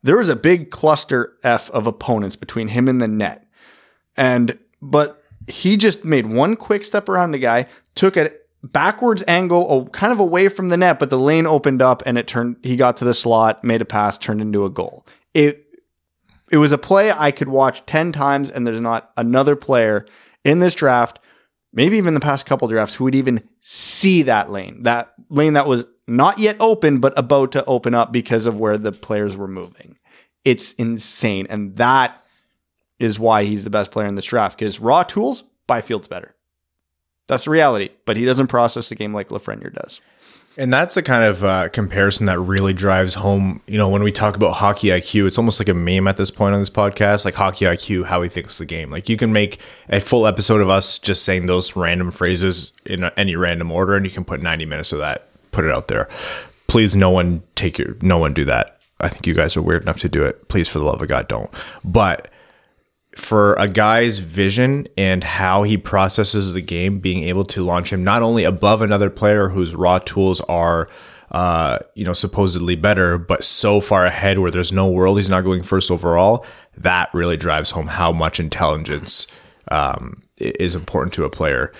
[0.02, 3.46] There was a big cluster F of opponents between him and the net.
[4.16, 9.88] And but he just made one quick step around the guy, took a backwards angle
[9.88, 12.76] kind of away from the net, but the lane opened up and it turned he
[12.76, 15.06] got to the slot, made a pass, turned into a goal.
[15.32, 15.64] It
[16.50, 20.06] it was a play I could watch 10 times and there's not another player
[20.44, 21.18] in this draft
[21.72, 25.66] maybe even the past couple drafts, who would even see that lane, that lane that
[25.66, 29.48] was not yet open, but about to open up because of where the players were
[29.48, 29.98] moving.
[30.44, 31.46] It's insane.
[31.50, 32.22] And that
[32.98, 36.34] is why he's the best player in this draft because raw tools, Byfield's better.
[37.26, 40.00] That's the reality, but he doesn't process the game like Lafreniere does.
[40.58, 43.62] And that's the kind of uh, comparison that really drives home.
[43.68, 46.32] You know, when we talk about hockey IQ, it's almost like a meme at this
[46.32, 48.90] point on this podcast, like hockey IQ, how he thinks the game.
[48.90, 53.04] Like you can make a full episode of us just saying those random phrases in
[53.16, 56.08] any random order, and you can put 90 minutes of that, put it out there.
[56.66, 58.80] Please, no one take your, no one do that.
[59.00, 60.48] I think you guys are weird enough to do it.
[60.48, 61.50] Please, for the love of God, don't.
[61.84, 62.32] But
[63.18, 68.04] for a guy's vision and how he processes the game, being able to launch him
[68.04, 70.88] not only above another player whose raw tools are,
[71.32, 75.42] uh, you know, supposedly better, but so far ahead where there's no world he's not
[75.42, 76.46] going first overall.
[76.76, 79.26] That really drives home how much intelligence
[79.68, 81.72] um, is important to a player.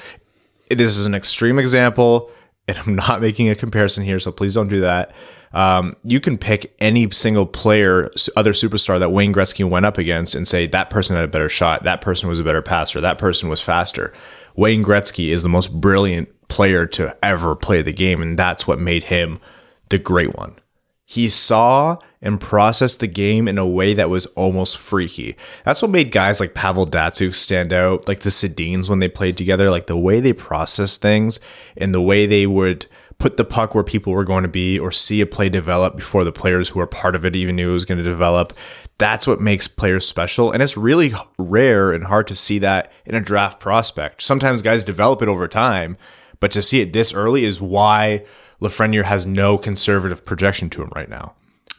[0.70, 2.33] This is an extreme example,
[2.66, 5.14] and I'm not making a comparison here, so please don't do that.
[5.53, 10.35] Um, you can pick any single player, other superstar that Wayne Gretzky went up against
[10.35, 13.19] and say that person had a better shot, that person was a better passer, that
[13.19, 14.13] person was faster.
[14.57, 18.81] Wayne Gretzky is the most brilliant player to ever play the game, and that's what
[18.81, 19.41] made him
[19.89, 20.57] the great one.
[21.05, 25.37] He saw and processed the game in a way that was almost freaky.
[25.65, 29.39] That's what made guys like Pavel Datsyuk stand out, like the Sedins when they played
[29.39, 31.41] together, like the way they processed things
[31.79, 32.87] and the way they would
[33.18, 36.22] put the puck where people were going to be or see a play develop before
[36.22, 38.52] the players who are part of it even knew it was going to develop.
[38.98, 40.52] That's what makes players special.
[40.52, 44.22] And it's really rare and hard to see that in a draft prospect.
[44.22, 45.96] Sometimes guys develop it over time,
[46.38, 48.24] but to see it this early is why
[48.61, 51.35] Lafreniere has no conservative projection to him right now.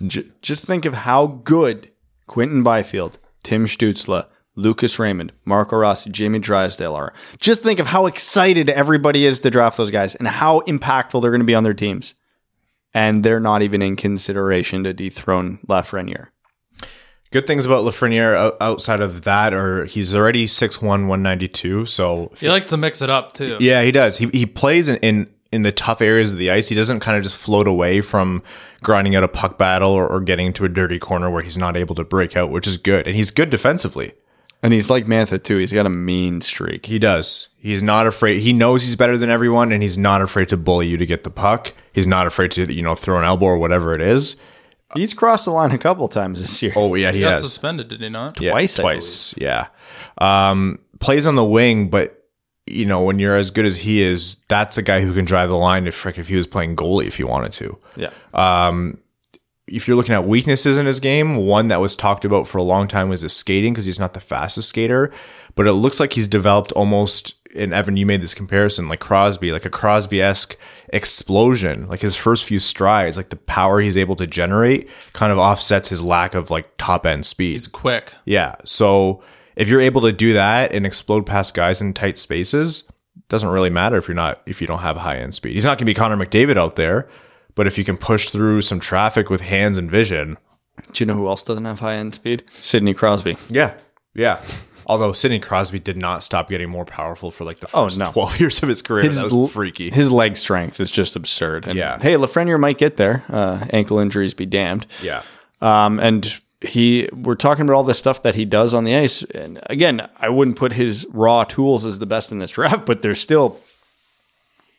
[0.08, 1.90] Just think of how good
[2.28, 4.28] Quinton Byfield, Tim Stützle,
[4.60, 7.14] Lucas Raymond, Marco Rossi, Jamie Drysdale are.
[7.40, 11.32] Just think of how excited everybody is to draft those guys and how impactful they're
[11.32, 12.16] going to be on their teams.
[12.94, 16.30] And they're not even in consideration to dethrone Lafreniere.
[17.32, 21.86] Good things about Lafreniere outside of that, or he's already 6'1", 192.
[21.86, 23.58] So he likes to mix it up too.
[23.60, 24.18] Yeah, he does.
[24.18, 26.70] He he plays in, in in the tough areas of the ice.
[26.70, 28.42] He doesn't kind of just float away from
[28.82, 31.76] grinding out a puck battle or, or, getting into a dirty corner where he's not
[31.76, 33.08] able to break out, which is good.
[33.08, 34.14] And he's good defensively.
[34.62, 35.58] And he's like Mantha too.
[35.58, 36.86] He's got a mean streak.
[36.86, 37.48] He does.
[37.58, 38.42] He's not afraid.
[38.42, 41.24] He knows he's better than everyone, and he's not afraid to bully you to get
[41.24, 41.74] the puck.
[41.94, 44.36] He's not afraid to you know throw an elbow or whatever it is.
[44.96, 46.74] He's crossed the line a couple times this year.
[46.76, 47.42] Oh yeah, he, he got has.
[47.42, 48.42] suspended, did he not?
[48.42, 48.76] Yeah, twice.
[48.76, 49.36] Twice.
[49.38, 49.68] Yeah.
[50.18, 52.26] Um, plays on the wing, but
[52.66, 55.50] you know when you're as good as he is, that's a guy who can drive
[55.50, 55.88] the line.
[55.88, 57.78] If if he was playing goalie, if he wanted to.
[57.96, 58.10] Yeah.
[58.34, 58.98] Um,
[59.72, 62.64] if you're looking at weaknesses in his game, one that was talked about for a
[62.64, 65.12] long time was his skating because he's not the fastest skater,
[65.56, 67.36] but it looks like he's developed almost.
[67.56, 70.56] And Evan, you made this comparison like Crosby, like a Crosby esque
[70.90, 71.88] explosion.
[71.88, 75.90] Like his first few strides, like the power he's able to generate, kind of offsets
[75.90, 77.52] his lack of like top end speed.
[77.52, 78.14] He's quick.
[78.26, 78.56] Yeah.
[78.66, 79.24] So
[79.56, 82.92] if you're able to do that and explode past guys in tight spaces,
[83.30, 85.54] doesn't really matter if you're not if you don't have high end speed.
[85.54, 87.08] He's not going to be Connor McDavid out there,
[87.56, 90.38] but if you can push through some traffic with hands and vision,
[90.92, 92.44] do you know who else doesn't have high end speed?
[92.52, 93.38] Sidney Crosby.
[93.50, 93.74] Yeah.
[94.16, 94.42] Yeah.
[94.88, 98.06] Although Sidney Crosby did not stop getting more powerful for like the Oh, first no.
[98.12, 99.08] 12 years of his career.
[99.08, 99.92] that was freaky.
[99.92, 101.68] His leg strength is just absurd.
[101.68, 102.00] And Yeah.
[102.00, 103.24] Hey, Lafreniere might get there.
[103.30, 104.88] Uh, ankle injuries be damned.
[105.04, 105.22] yeah.
[105.62, 109.22] Um, and he, we're talking about all the stuff that he does on the ice.
[109.24, 113.02] And again, I wouldn't put his raw tools as the best in this draft, but
[113.02, 113.60] they're still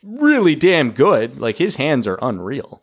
[0.02, 1.38] really damn good.
[1.38, 2.82] Like his hands are unreal.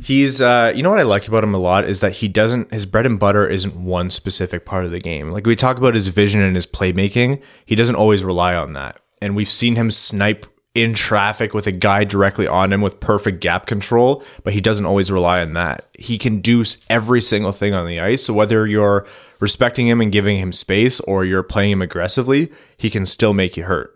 [0.00, 2.72] He's, uh, you know what I like about him a lot is that he doesn't,
[2.72, 5.30] his bread and butter isn't one specific part of the game.
[5.30, 9.00] Like we talk about his vision and his playmaking, he doesn't always rely on that.
[9.22, 13.40] And we've seen him snipe in traffic with a guy directly on him with perfect
[13.40, 15.88] gap control, but he doesn't always rely on that.
[15.96, 18.24] He can do every single thing on the ice.
[18.24, 19.06] So whether you're
[19.38, 23.56] respecting him and giving him space or you're playing him aggressively, he can still make
[23.56, 23.93] you hurt.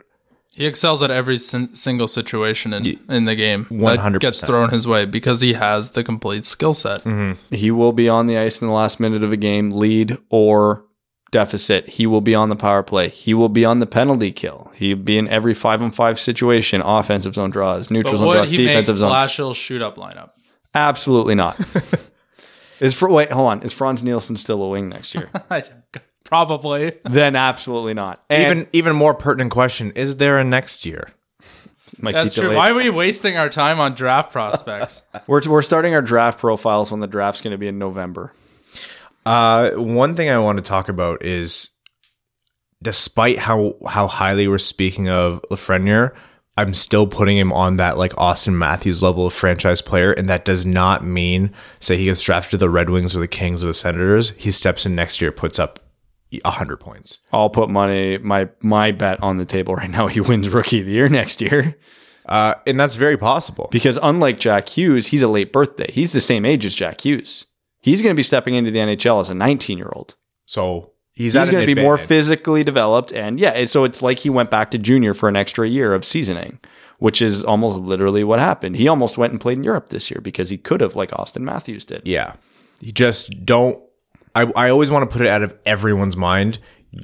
[0.58, 4.18] He excels at every sin- single situation in, in the game 100%.
[4.18, 7.04] gets thrown his way because he has the complete skill set.
[7.04, 7.54] Mm-hmm.
[7.54, 10.84] He will be on the ice in the last minute of a game, lead or
[11.30, 11.90] deficit.
[11.90, 13.08] He will be on the power play.
[13.08, 14.72] He will be on the penalty kill.
[14.74, 18.56] He'll be in every five on five situation, offensive zone draws, neutral zone draws, he
[18.56, 19.12] defensive zone.
[19.12, 20.30] Blashill's shoot up lineup?
[20.74, 21.56] Absolutely not.
[22.80, 23.62] is for wait, hold on.
[23.62, 25.30] Is Frans Nielsen still a wing next year?
[26.28, 26.92] Probably.
[27.04, 28.22] then absolutely not.
[28.28, 31.10] And Even even more pertinent question, is there a next year?
[31.98, 32.54] might That's true.
[32.54, 35.02] Why are we wasting our time on draft prospects?
[35.26, 38.32] We're we're starting our draft profiles when the draft's going to be in November.
[39.24, 41.70] Uh, one thing I want to talk about is,
[42.82, 46.14] despite how how highly we're speaking of Lafreniere,
[46.56, 50.44] I'm still putting him on that like Auston Matthews level of franchise player, and that
[50.44, 53.68] does not mean say he gets drafted to the Red Wings or the Kings or
[53.68, 54.30] the Senators.
[54.30, 55.80] He steps in next year, puts up
[56.44, 57.18] hundred points.
[57.32, 60.06] I'll put money my my bet on the table right now.
[60.16, 61.76] He wins Rookie of the Year next year
[62.26, 63.68] Uh, and that's very possible.
[63.72, 65.90] because unlike Jack Hughes, he's a late birthday.
[65.90, 67.46] He's the same age as Jack Hughes.
[67.80, 70.16] He's going to be stepping into the NHL as a 19 year old.
[70.44, 74.30] So he's, He's going to be more physically developed, and yeah, so it's like he
[74.30, 76.58] went back to junior for an extra year of seasoning,
[76.98, 78.76] which is almost literally what happened.
[78.76, 81.42] He almost went and played in Europe this year because he could have, like Auston
[81.42, 82.02] Matthews did.
[82.06, 82.34] Yeah.
[82.80, 83.82] You just don't.
[84.38, 86.58] I, I always want to put it out of everyone's mind.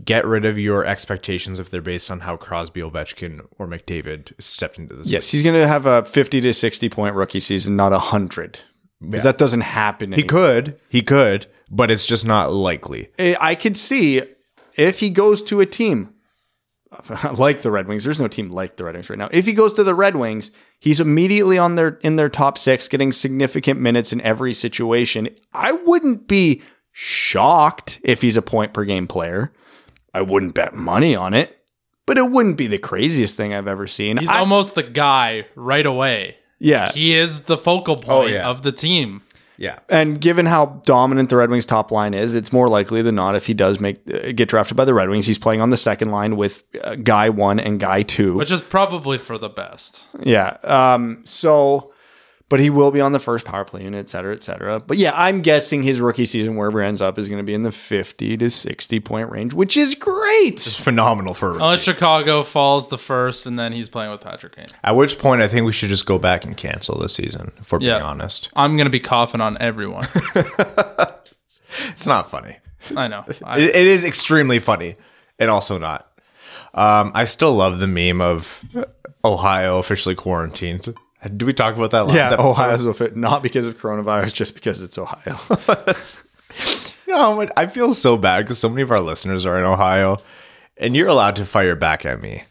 [0.04, 4.78] Get rid of your expectations if they're based on how Crosby, Ovechkin, or McDavid stepped
[4.78, 5.08] into this.
[5.08, 8.60] Yes, he's going to have a 50 to 60 point rookie season, not a 100.
[9.00, 10.12] Because that doesn't happen.
[10.12, 10.80] He could.
[10.88, 13.08] He could, but it's just not likely.
[13.18, 14.22] I I could see
[14.76, 16.14] if he goes to a team
[17.34, 18.04] like the Red Wings.
[18.04, 19.28] There's no team like the Red Wings right now.
[19.30, 22.88] If he goes to the Red Wings, he's immediately on their in their top six,
[22.88, 25.28] getting significant minutes in every situation.
[25.52, 26.62] I wouldn't be
[26.94, 29.52] shocked if he's a point per game player.
[30.14, 31.60] I wouldn't bet money on it,
[32.06, 34.16] but it wouldn't be the craziest thing I've ever seen.
[34.16, 36.36] He's I- almost the guy right away.
[36.60, 38.48] yeah, He is the focal point yeah.
[38.48, 39.22] of the team.
[39.56, 39.78] Yeah.
[39.88, 43.36] And given how dominant the Red Wings top line is, it's more likely than not
[43.36, 45.76] if he does make uh, get drafted by the Red Wings, he's playing on the
[45.76, 48.34] second line with uh, guy one and guy two.
[48.34, 50.06] Which is probably for the best.
[50.20, 50.56] yeah.
[50.64, 51.22] Um.
[51.24, 51.92] So,
[52.54, 54.78] but he will be on the first power play unit, et cetera, et cetera.
[54.78, 57.52] But yeah, I'm guessing his rookie season, wherever he ends up, is going to be
[57.52, 60.60] in the 50 to 60 point range, which is great.
[60.60, 61.64] Phenomenal for a rookie.
[61.64, 64.66] Unless Chicago falls the first and then he's playing with Patrick Kane.
[64.84, 67.72] At which point, I think we should just go back and cancel this season, if
[67.72, 67.94] we're Yeah.
[67.94, 68.50] being honest.
[68.54, 70.06] I'm going to be coughing on everyone.
[71.90, 72.56] It's not funny.
[72.96, 73.24] I know.
[73.44, 74.94] I, It, it is extremely funny
[75.40, 76.08] and also not.
[76.72, 78.62] Um, I still love the meme of
[79.24, 80.94] Ohio officially quarantined.
[81.24, 82.48] Did we talk about that last Yeah, episode?
[82.48, 85.38] Ohio's will fit not because of coronavirus, just because it's Ohio.
[87.06, 90.16] You know, I feel so bad because so many of our listeners are in Ohio,
[90.78, 92.44] and you're allowed to fire back at me.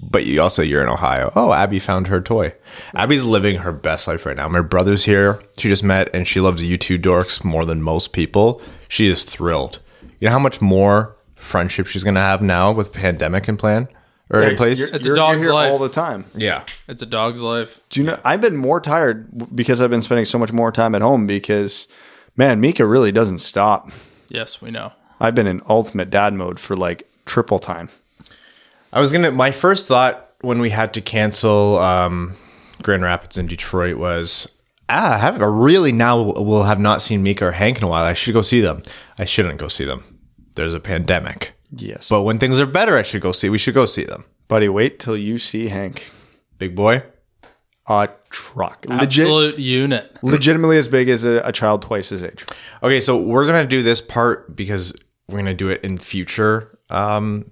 [0.00, 1.30] But you also you're in Ohio.
[1.36, 2.54] Oh, Abby found her toy.
[2.94, 4.48] Abby's living her best life right now.
[4.48, 5.40] My brother's here.
[5.58, 8.62] She just met, and she loves you two dorks more than most people.
[8.88, 9.80] She is thrilled.
[10.20, 13.88] You know how much more friendship she's gonna have now with pandemic in plan
[14.30, 14.80] or in place.
[14.80, 15.72] It's a dog's here life.
[15.72, 16.24] all the time.
[16.34, 17.80] yeah, it's a dog's life.
[17.90, 18.20] Do you know?
[18.24, 21.26] I've been more tired because I've been spending so much more time at home.
[21.26, 21.88] Because,
[22.36, 23.88] man, Mika really doesn't stop.
[24.28, 24.92] Yes, we know.
[25.20, 27.90] I've been in ultimate dad mode for like triple time.
[28.92, 29.30] I was gonna.
[29.32, 32.36] My first thought when we had to cancel um,
[32.82, 34.50] Grand Rapids and Detroit was,
[34.88, 37.88] ah, I have I really now will have not seen Mika or Hank in a
[37.88, 38.04] while.
[38.04, 38.82] I should go see them.
[39.18, 40.04] I shouldn't go see them.
[40.54, 41.52] There's a pandemic.
[41.76, 43.48] Yes, But when things are better, I should go see.
[43.48, 44.24] We should go see them.
[44.48, 46.10] buddy, wait till you see Hank.
[46.58, 47.02] Big boy.
[47.88, 50.16] A truck, legit, Absolute unit.
[50.22, 52.44] legitimately as big as a, a child twice his age.
[52.82, 54.92] Okay, so we're gonna do this part because
[55.28, 57.50] we're gonna do it in future um,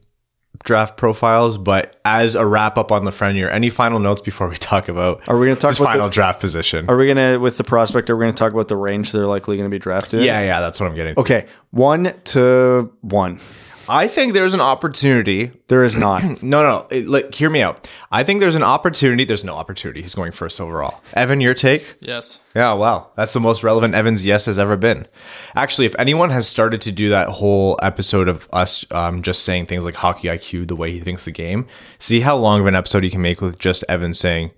[0.64, 1.59] draft profiles.
[1.59, 5.38] But as a wrap up on Lafreniere, any final notes before we talk about Are
[5.38, 6.88] we going to talk his about final the, draft position?
[6.88, 8.09] Are we gonna with the prospect?
[8.11, 10.20] Are we going to talk about the range they're likely going to be drafted?
[10.20, 10.26] in?
[10.26, 11.14] yeah, yeah, that's what I'm getting.
[11.18, 13.40] Okay, one to one.
[13.89, 15.53] I think there's an opportunity.
[15.68, 16.22] There is not.
[16.22, 16.86] No, no, no.
[16.91, 17.91] It, like, hear me out.
[18.11, 19.24] I think there's an opportunity.
[19.24, 20.03] There's no opportunity.
[20.03, 21.01] He's going first overall.
[21.14, 21.97] Evan, your take?
[22.01, 22.45] Yes.
[22.55, 23.11] Yeah, wow.
[23.16, 25.07] That's the most relevant Evans yes has ever been.
[25.55, 29.66] Actually, if anyone has started to do that whole episode of us um, just saying
[29.66, 31.66] things like hockey IQ the way he thinks the game,
[31.99, 34.51] see how long of an episode he can make with just Evan saying,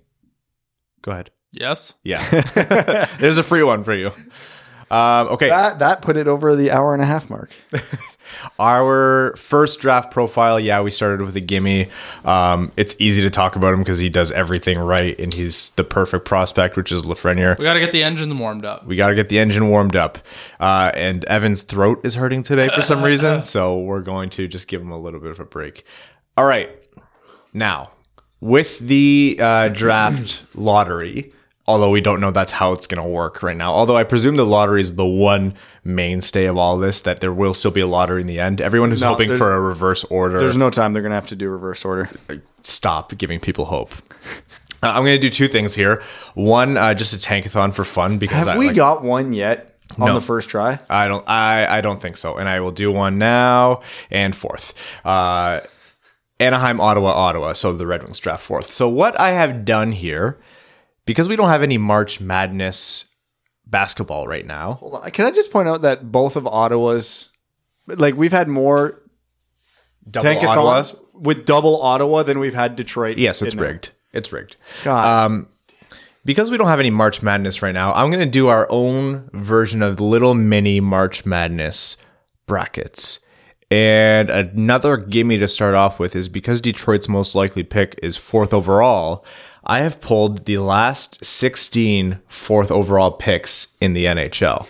[1.02, 1.30] go ahead.
[1.52, 1.94] Yes.
[2.04, 2.24] Yeah.
[3.18, 4.12] There's a free one for you.
[4.90, 5.48] Um, okay.
[5.48, 7.54] that that put it over the hour and a half mark.
[8.58, 11.88] Our first draft profile, yeah, we started with a gimme.
[12.24, 15.84] Um, it's easy to talk about him because he does everything right and he's the
[15.84, 17.58] perfect prospect, which is Lafreniere.
[17.58, 18.86] We got to get the engine warmed up.
[18.86, 20.18] We got to get the engine warmed up.
[20.58, 23.42] Uh, and Evan's throat is hurting today for some reason.
[23.50, 25.84] So we're going to just give him a little bit of a break.
[26.36, 26.70] All right.
[27.52, 27.90] Now,
[28.40, 31.32] with the uh, draft lottery,
[31.66, 34.36] although we don't know that's how it's going to work right now, although I presume
[34.36, 35.54] the lottery is the one
[35.84, 38.60] mainstay of all this, that there will still be a lottery in the end.
[38.60, 41.36] Everyone who's No, hoping for a reverse order, There's no time they're gonna have to
[41.36, 42.08] do reverse order.
[42.62, 43.90] stop giving people hope.
[44.82, 46.02] Uh, I'm going to do two things here.
[46.34, 49.76] One, uh, just a tankathon for fun because Have I we like- got one yet
[49.98, 50.14] on No.
[50.14, 50.78] the first try?
[50.88, 51.22] I don't.
[51.28, 52.36] I I don't think so.
[52.38, 54.72] And I will do one now and fourth.
[55.04, 55.60] Uh,
[56.38, 57.52] Anaheim, Ottawa, Ottawa.
[57.52, 58.72] So the Red Wings draft fourth.
[58.72, 60.38] So what I have done here,
[61.04, 63.04] because we don't have any March Madness
[63.70, 64.74] basketball right now.
[64.74, 65.10] Hold on.
[65.10, 67.28] Can I just point out that both of Ottawa's,
[67.86, 69.00] like we've had more
[70.10, 70.80] Double Ottawa.
[70.82, 73.18] tankathons with double Ottawa than we've had Detroit.
[73.18, 73.90] Yes, it's rigged.
[74.12, 74.56] It's rigged.
[74.82, 75.46] God, Um,
[76.24, 79.30] because we don't have any March Madness right now, I'm going to do our own
[79.32, 81.96] version of little mini March Madness
[82.46, 83.20] brackets.
[83.70, 88.52] And another gimme to start off with is because Detroit's most likely pick is fourth
[88.52, 89.24] overall,
[89.64, 94.66] I have pulled the last 16 fourth overall picks in the NHL.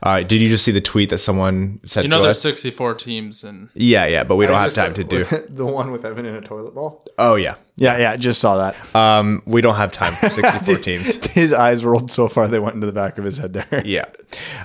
[0.00, 2.42] Uh, did you just see the tweet that someone said You know, to there's us?
[2.42, 5.24] 64 teams, and Yeah, yeah, but we don't have time to do.
[5.48, 7.04] the one with Evan in a toilet bowl.
[7.18, 7.56] Oh, yeah.
[7.76, 8.94] Yeah, yeah, just saw that.
[8.94, 11.24] Um, we don't have time for 64 teams.
[11.32, 13.82] His eyes rolled so far they went into the back of his head there.
[13.84, 14.04] Yeah.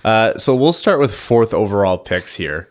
[0.05, 2.69] Uh, so we'll start with fourth overall picks here.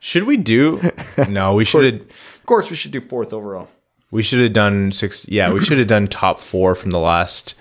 [0.00, 0.80] should we do?
[1.28, 2.02] No, we should have.
[2.02, 3.68] Of course, we should do fourth overall.
[4.10, 5.26] We should have done six.
[5.28, 7.54] Yeah, we should have done top four from the last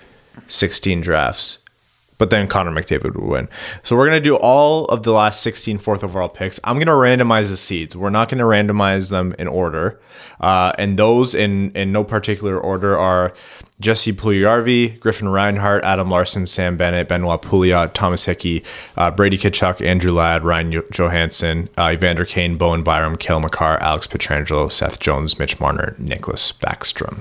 [0.47, 1.59] sixteen drafts.
[2.19, 3.49] But then Connor McDavid would win.
[3.81, 6.59] So we're gonna do all of the last 16 fourth overall picks.
[6.63, 7.95] I'm gonna randomize the seeds.
[7.97, 9.99] We're not gonna randomize them in order,
[10.39, 13.33] uh, and those in in no particular order are
[13.79, 18.63] Jesse Puljujarvi, Griffin Reinhart, Adam Larsson, Sam Bennett, Benoit Pouliot, Thomas Hickey,
[18.97, 23.77] uh, Brady Tkachuk, Andrew Ladd, Ryan Jo- Johansen, uh, Evander Kane, Bowen Byram, Cale Makar,
[23.81, 27.19] Alex Pietrangelo, Seth Jones, Mitch Marner, Nicholas Backstrom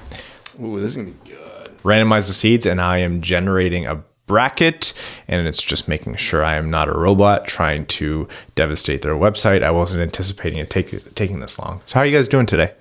[0.60, 1.78] Ooh, this is gonna be good.
[1.84, 4.92] randomize the seeds and I am generating a bracket
[5.26, 9.64] and it's just making sure I am not a robot trying to devastate their website.
[9.64, 11.80] I wasn't anticipating it take, taking this long.
[11.86, 12.72] So how are you guys doing today?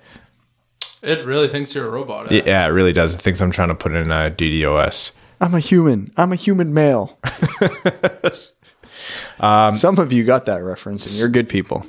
[1.02, 2.30] it really thinks you're a robot.
[2.30, 2.42] eh?
[2.44, 3.14] Yeah, it really does.
[3.14, 5.12] It thinks I'm trying to put in a DDoS.
[5.40, 6.12] I'm a human.
[6.16, 7.18] I'm a human male.
[9.40, 11.86] Some of you got that reference, and you're good people.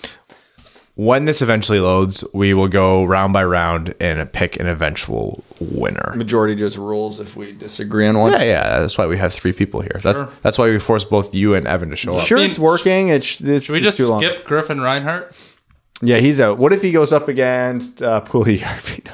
[1.00, 6.14] When this eventually loads, we will go round by round and pick an eventual winner.
[6.18, 8.34] Majority just rules if we disagree on one.
[8.34, 9.97] Yeah, yeah, that's why we have three people here.
[10.04, 12.28] That's that's why we forced both you and Evan to show up.
[12.28, 13.08] Sure, it's working.
[13.08, 14.20] It's, it's Should we just too long.
[14.20, 15.58] skip Griffin Reinhart?
[16.02, 16.58] Yeah, he's out.
[16.58, 19.06] What if he goes up against uh, Puljujarvi?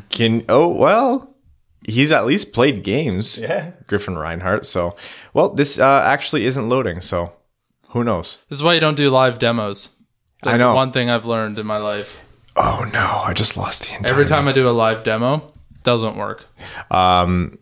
[0.10, 1.32] Can oh well,
[1.86, 3.38] he's at least played games.
[3.38, 3.70] Yeah.
[3.86, 4.66] Griffin Reinhart.
[4.66, 4.96] So
[5.32, 7.00] well, this uh, actually isn't loading.
[7.00, 7.34] So
[7.92, 8.38] who knows?
[8.48, 9.96] This is why you don't do live demos.
[10.42, 10.74] That's know.
[10.74, 12.20] one thing I've learned in my life.
[12.56, 14.12] Oh no, I just lost the entire.
[14.12, 16.46] Every time I do a live demo, it doesn't work.
[16.90, 17.58] Um.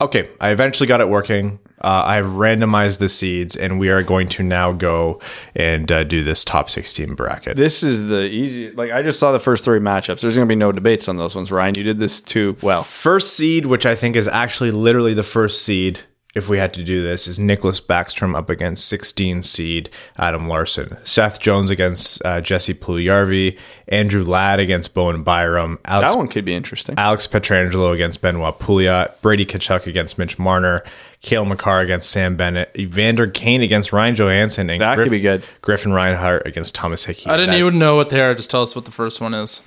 [0.00, 1.60] Okay, I eventually got it working.
[1.80, 5.20] Uh, I've randomized the seeds, and we are going to now go
[5.54, 7.56] and uh, do this top sixteen bracket.
[7.56, 8.70] this is the easy.
[8.70, 10.22] Like I just saw the first three matchups.
[10.22, 11.52] There's going to be no debates on those ones.
[11.52, 12.82] Ryan, you did this too well.
[12.82, 16.00] First seed, which I think is actually literally the first seed,
[16.34, 20.96] if we had to do this, is Nicholas Backstrom up against 16 seed Adam Larsson.
[21.04, 23.58] Seth Jones against uh, Jesse Puljujarvi.
[23.88, 25.78] Andrew Ladd against Bowen Byram.
[25.84, 26.96] Alex, That one could be interesting.
[26.98, 29.20] Alex Pietrangelo against Benoit Pouliot.
[29.22, 30.82] Brady Tkachuk against Mitch Marner.
[31.20, 32.70] Cale Makar against Sam Bennett.
[32.76, 34.70] Evander Kane against Ryan Johansen.
[34.70, 35.44] And That could be good.
[35.62, 37.30] Griffin Reinhart against Thomas Hickey.
[37.30, 38.34] I didn't That- even know what they are.
[38.34, 39.62] Just tell us what the first one is.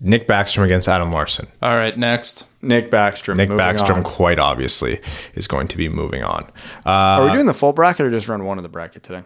[0.00, 1.46] Nick Backstrom against Adam Larsson.
[1.62, 2.46] All right, next.
[2.62, 3.36] Nick Backstrom.
[3.36, 4.02] Nick moving Backstrom, on.
[4.04, 5.00] quite obviously,
[5.34, 6.44] is going to be moving on.
[6.84, 9.22] Uh, Are we doing the full bracket or just run one of the bracket today?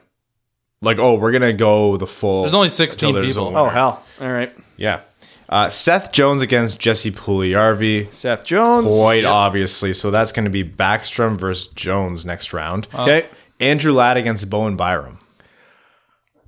[0.82, 3.54] like oh we're gonna go the full There's only 16 there's people.
[3.54, 4.02] Oh hell!
[4.18, 4.50] All right.
[4.78, 5.00] yeah
[5.50, 8.10] uh, seth jones against jesse Puljujarvi.
[8.10, 8.86] Seth Jones.
[8.86, 13.26] quite obviously so that's going to be backstrom versus jones next round Okay.
[13.60, 15.18] andrew ladd against bowen byram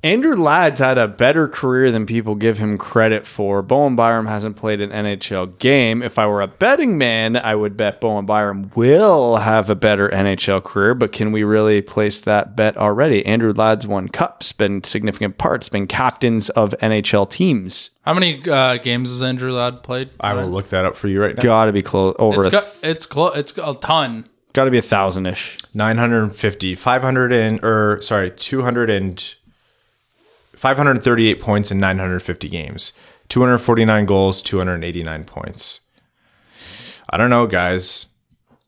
[0.05, 3.63] Andrew Ladd's had a better career than people give him credit for.
[3.63, 6.03] Bowen Byram hasn't played an NHL game.
[6.03, 10.09] If I were a betting man, I would bet Bowen Byram will have a better
[10.09, 13.25] NHL career, but can we really place that bet already?
[13.25, 17.93] Andrew Ladd's won cups, been significant parts, been captains of NHL teams.
[18.05, 20.11] How many uh, games has Andrew Ladd played?
[20.19, 21.43] I will look that up for you right now.
[21.45, 23.37] Got to be close over It's a, got, it's close.
[23.37, 24.25] It's a ton.
[24.53, 25.59] got to be a thousand ish.
[25.75, 29.37] 950, 500 and, or sorry, 200 and
[30.63, 32.93] 538 points in 950 games,
[33.31, 35.81] 249 goals, 289 points.
[37.11, 38.07] I don't know, guys.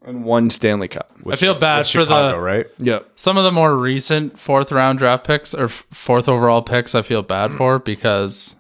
[0.04, 1.12] And one Stanley Cup.
[1.30, 2.66] I feel bad for Chicago, the right?
[2.78, 3.10] Yep.
[3.14, 6.96] some of the more recent fourth round draft picks or fourth overall picks.
[6.96, 7.58] I feel bad hmm.
[7.58, 8.56] for because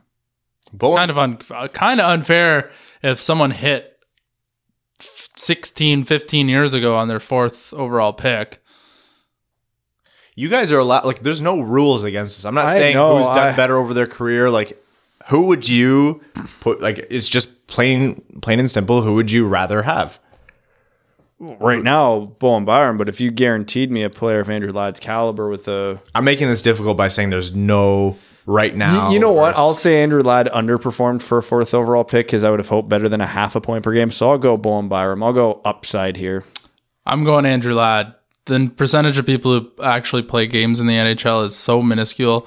[0.72, 1.36] Bowen, kind of un,
[1.70, 2.70] kind of unfair
[3.02, 3.98] if someone hit
[5.00, 8.62] 16, 15 years ago on their fourth overall pick.
[10.34, 11.04] You guys are allowed.
[11.04, 12.44] Like, there's no rules against this.
[12.44, 14.50] I'm not I saying know, who's done I- better over their career.
[14.50, 14.80] Like,
[15.28, 16.20] who would you
[16.60, 16.80] put?
[16.80, 19.02] Like, it's just plain, plain and simple.
[19.02, 20.18] Who would you rather have?
[21.40, 25.48] Right now, Bowen Byram, but if you guaranteed me a player of Andrew Ladd's caliber
[25.48, 28.16] with a I'm making this difficult by saying there's no
[28.46, 29.10] right now.
[29.10, 29.56] You know what?
[29.58, 32.88] I'll say Andrew Ladd underperformed for a fourth overall pick because I would have hoped
[32.88, 34.10] better than a half a point per game.
[34.10, 35.22] So I'll go Bowen Byram.
[35.22, 36.44] I'll go upside here.
[37.04, 38.14] I'm going Andrew Ladd.
[38.46, 42.46] The percentage of people who actually play games in the NHL is so minuscule.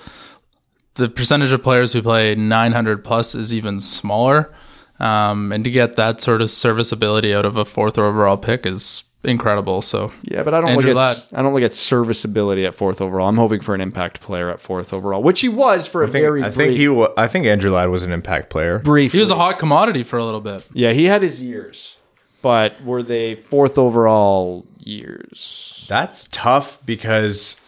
[0.95, 4.53] The percentage of players who play 900 plus is even smaller.
[4.99, 9.03] Um, and to get that sort of serviceability out of a fourth overall pick is
[9.23, 9.81] incredible.
[9.83, 11.17] So Yeah, but I don't Andrew look Ladd.
[11.17, 13.27] at I don't look at serviceability at fourth overall.
[13.27, 16.09] I'm hoping for an impact player at fourth overall, which he was for a I
[16.09, 16.87] think, very I brief, think he.
[16.87, 18.79] wa- I think Andrew Ladd was an impact player.
[18.79, 19.13] brief.
[19.13, 20.63] he was a hot commodity for a little bit.
[20.73, 21.97] yeah, he had his years,
[22.41, 25.85] but were they fourth overall years?
[25.89, 27.59] That's tough because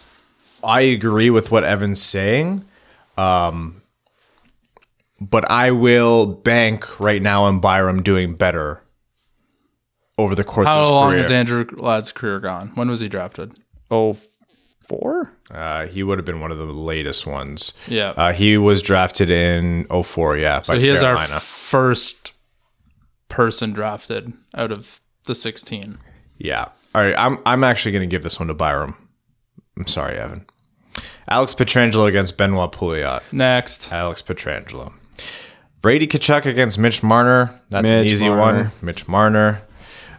[0.63, 2.65] I agree with what Evan's saying.
[3.17, 3.82] Um,
[5.20, 8.82] but I will bank right now on Byram doing better
[10.17, 11.20] over the course of How his long career.
[11.20, 12.72] is Andrew Ladd's career gone?
[12.76, 13.53] When was he drafted?
[13.91, 14.13] Oh,
[14.88, 15.34] four.
[15.51, 17.74] uh, he would have been one of the latest ones.
[17.88, 18.09] Yeah.
[18.09, 20.61] Uh, he was drafted in 04, yeah.
[20.61, 22.34] so he is our first
[23.28, 25.97] person drafted out of the 16.
[26.38, 26.70] Yeah.
[26.96, 27.16] All right.
[27.18, 28.96] I'm I'm actually going to give this one to Byram.
[29.78, 30.46] I'm sorry, Evan.
[31.28, 33.22] Alex Pietrangelo against Benoit Pouliot.
[33.32, 33.92] Next.
[33.94, 34.94] Alex Pietrangelo.
[35.82, 37.52] Brady Tkachuk against Mitch Marner.
[37.70, 38.64] That's an easy Marner.
[38.64, 38.72] one.
[38.82, 39.62] Mitch Marner.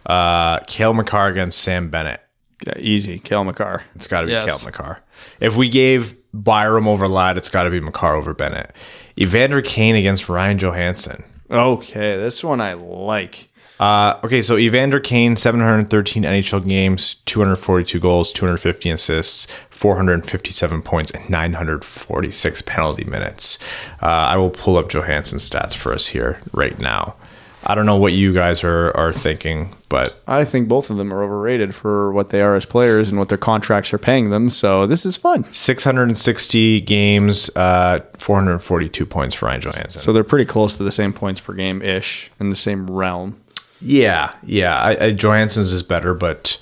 [0.05, 2.21] Uh, Cale Makar against Sam Bennett.
[2.65, 3.19] Yeah, easy.
[3.19, 3.83] Cale Makar.
[3.95, 4.45] It's got to be Yes.
[4.45, 5.01] Cale Makar.
[5.39, 8.73] If we gave Byram over Ladd, it's got to be Makar over Bennett.
[9.19, 11.23] Evander Kane against Ryan Johansen.
[11.51, 13.49] Okay, this one I like.
[13.81, 21.27] Uh, okay, so Evander Kane, 713 NHL games, 242 goals, 250 assists, 457 points, and
[21.27, 23.57] 946 penalty minutes.
[23.99, 27.15] Uh, I will pull up Johansen's stats for us here right now.
[27.63, 31.11] I don't know what you guys are, are thinking, but I think both of them
[31.11, 34.51] are overrated for what they are as players and what their contracts are paying them.
[34.51, 35.43] So this is fun.
[35.43, 40.01] 660 games, uh, 442 points for Ryan Johansen.
[40.01, 43.40] So they're pretty close to the same points per game ish in the same realm.
[43.81, 44.75] Yeah, yeah.
[44.75, 46.59] I, I, Johansen's is better, but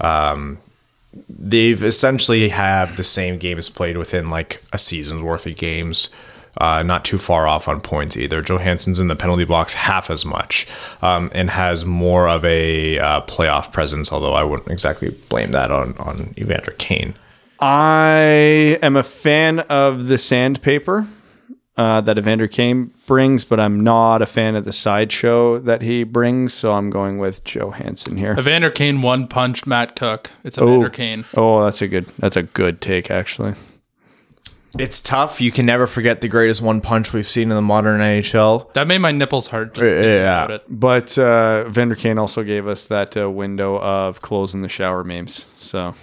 [0.00, 0.58] um,
[1.28, 6.10] they've essentially have the same games played within like a season's worth of games.
[6.60, 8.42] Uh, not too far off on points either.
[8.42, 10.66] Johansen's in the penalty box half as much
[11.00, 15.70] um, and has more of a uh, playoff presence, although I wouldn't exactly blame that
[15.70, 17.14] on, on Evander Kane.
[17.60, 21.06] I am a fan of the sandpaper
[21.80, 26.04] uh, that Evander Kane brings, but I'm not a fan of the sideshow that he
[26.04, 26.52] brings.
[26.52, 28.34] So I'm going with Joe Johansen here.
[28.38, 30.30] Evander Kane one punched Matt Cooke.
[30.44, 31.24] It's Evander Kane.
[31.36, 32.06] Oh, that's a good.
[32.18, 33.54] That's a good take, actually.
[34.78, 35.40] It's tough.
[35.40, 38.72] You can never forget the greatest one punch we've seen in the modern NHL.
[38.74, 40.44] That made my nipples hurt just Yeah.
[40.44, 40.64] about it.
[40.68, 45.02] But uh, Evander Kane also gave us that uh, window of clothes in the shower
[45.02, 45.46] memes.
[45.58, 45.94] So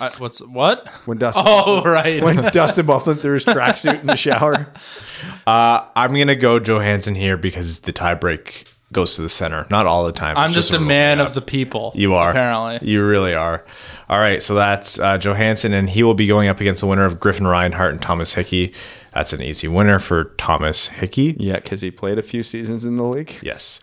[0.00, 0.86] I, what's what?
[1.06, 2.22] when Dustin, Oh right.
[2.22, 4.72] when Dustin Byfuglien threw his tracksuit in the shower,
[5.46, 9.66] Uh, I'm gonna go Johansen here because the tiebreak goes to the center.
[9.70, 10.36] Not all the time.
[10.36, 11.92] I'm It's just a man of the people.
[11.94, 12.88] You are apparently.
[12.88, 13.64] You really are.
[14.08, 17.04] All right, so that's uh, Johansen, and he will be going up against the winner
[17.04, 18.72] of Griffin Reinhart and Thomas Hickey.
[19.12, 21.36] That's an easy winner for Thomas Hickey.
[21.38, 23.36] yeah, because he played a few seasons in the league.
[23.42, 23.80] Yes.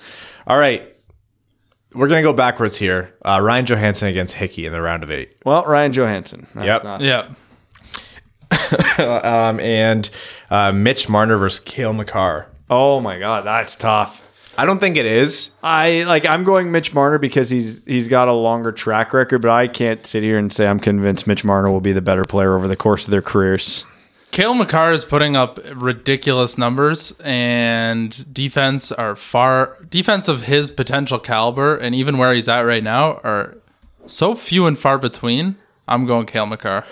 [0.48, 0.91] All right.
[1.94, 3.14] We're gonna go backwards here.
[3.24, 5.36] Uh, Ryan Johansen against Hickey in the round of eight.
[5.46, 6.48] Well, Ryan Johansen.
[6.54, 6.84] That's Yep.
[6.84, 7.28] not- Yeah.
[8.98, 10.10] Um, and
[10.50, 12.48] uh, Mitch Marner versus Cale Makar.
[12.70, 14.28] Oh my God, that's tough.
[14.58, 15.52] I don't think it is.
[15.64, 16.26] I like.
[16.26, 20.06] I'm going Mitch Marner because he's he's got a longer track record, but I can't
[20.06, 22.76] sit here and say I'm convinced Mitch Marner will be the better player over the
[22.76, 23.86] course of their careers.
[24.32, 31.20] Cale Makar is putting up ridiculous numbers, and defense are far defense of his potential
[31.20, 33.58] caliber, and even where he's at right now are
[34.06, 35.58] so few and far between.
[35.86, 36.86] I'm going Cale Makar.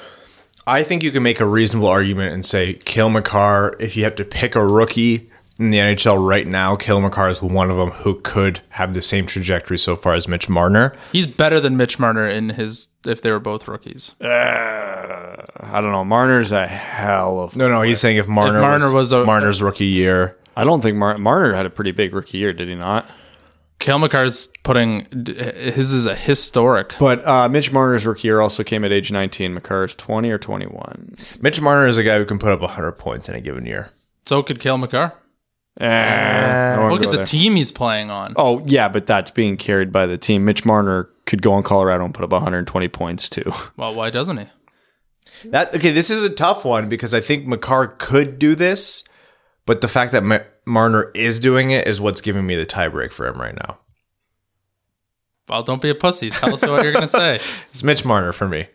[0.67, 4.15] I think you can make a reasonable argument and say Cale Makar, if you have
[4.15, 5.28] to pick a rookie
[5.59, 9.01] in the NHL right now, Cale Makar is one of them who could have the
[9.01, 10.93] same trajectory so far as Mitch Marner.
[11.11, 14.15] He's better than Mitch Marner in his if they were both rookies.
[14.21, 16.05] I don't know.
[16.05, 17.55] Marner's a hell of.
[17.55, 20.37] No, no, he's saying if Marner, Marner was, was a- Marner's rookie year.
[20.55, 23.09] I don't think Mar- Marner had a pretty big rookie year, did he not?
[23.79, 26.95] Cale Makar's putting his is a historic.
[26.99, 29.53] But uh, Mitch Marner's rookie year also came at age 19.
[29.53, 31.15] Makar's 20 or 21.
[31.39, 33.91] Mitch Marner is a guy who can put up 100 points in a given year.
[34.25, 35.13] So could Cale Makar.
[35.79, 37.25] Eh, Look at the there.
[37.25, 38.33] team he's playing on.
[38.35, 40.43] Oh, yeah, but that's being carried by the team.
[40.45, 43.43] Mitch Marner could go on Colorado and put up 120 points too.
[43.77, 44.47] Well, why doesn't he?
[45.45, 49.03] That okay, this is a tough one because I think Makar could do this,
[49.65, 53.13] but the fact that Ma- Marner is doing it is what's giving me the tiebreak
[53.13, 53.77] for him right now.
[55.47, 56.29] Well, don't be a pussy.
[56.29, 57.39] Tell us what you're going to say.
[57.69, 58.67] It's Mitch Marner for me.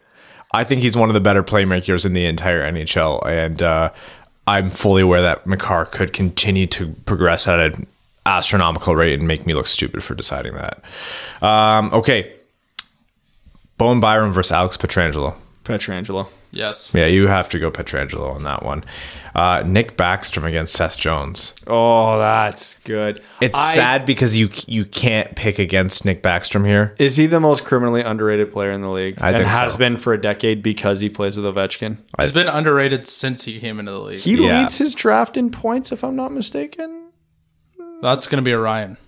[0.52, 3.92] I think he's one of the better playmakers in the entire NHL, and uh,
[4.46, 7.86] I'm fully aware that Makar could continue to progress at an
[8.26, 10.82] astronomical rate and make me look stupid for deciding that.
[11.42, 12.32] Um, okay,
[13.78, 15.34] Bowen Byram versus Alex Pietrangelo.
[15.64, 16.30] Pietrangelo.
[16.50, 16.92] Yes.
[16.94, 18.84] Yeah, you have to go Pietrangelo on that one.
[19.34, 21.54] Uh, Nick Backstrom against Seth Jones.
[21.66, 23.20] Oh, that's good.
[23.40, 26.94] It's I- sad because you you can't pick against Nick Backstrom here.
[26.98, 29.16] Is he the most criminally underrated player in the league?
[29.20, 29.78] I and think has so.
[29.78, 31.96] been for a decade because he plays with Ovechkin.
[32.20, 34.20] He's been underrated since he came into the league.
[34.20, 34.60] He Yeah.
[34.60, 37.00] leads his draft in points, if I'm not mistaken.
[38.02, 38.98] That's going to be a Ryan.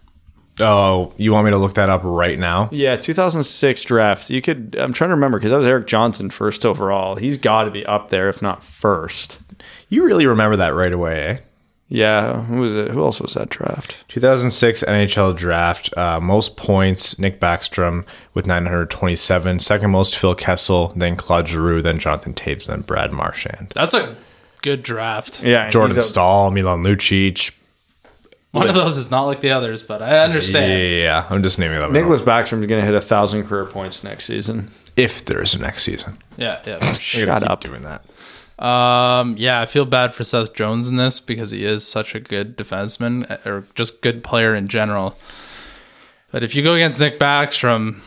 [0.60, 2.68] Oh, you want me to look that up right now?
[2.72, 4.30] Yeah, 2006 draft.
[4.30, 4.74] You could.
[4.78, 7.16] I'm trying to remember because that was Erik Johnson first overall.
[7.16, 9.40] He's got to be up there, if not first.
[9.88, 11.38] You really remember that right away, eh?
[11.88, 12.42] Yeah.
[12.44, 12.90] Who was it?
[12.90, 14.04] Who else was that draft?
[14.08, 18.04] 2006 NHL draft, uh, most points, Nick Backstrom
[18.34, 19.60] with 927.
[19.60, 23.72] Second most, Phil Kessel, then Claude Giroux, then Jonathan Toews, then Brad Marchand.
[23.74, 24.16] That's a
[24.62, 25.44] good draft.
[25.44, 27.54] Yeah, Jordan he's a- Staal, Milan Lucic.
[28.56, 30.90] One of those is not like the others, but I understand.
[30.92, 31.92] Yeah, I'm just naming them.
[31.92, 34.70] Nicholas Backstrom's going to hit a thousand career points next season.
[34.96, 36.16] If there is a next season.
[36.36, 36.78] Yeah, yeah.
[36.92, 37.60] Shut Keep up.
[37.60, 38.04] doing that.
[38.58, 42.20] Um, yeah, I feel bad for Seth Jones in this because he is such a
[42.20, 45.18] good defenseman uh, or just good player in general.
[46.32, 48.00] But if you go against Nick Backstrom,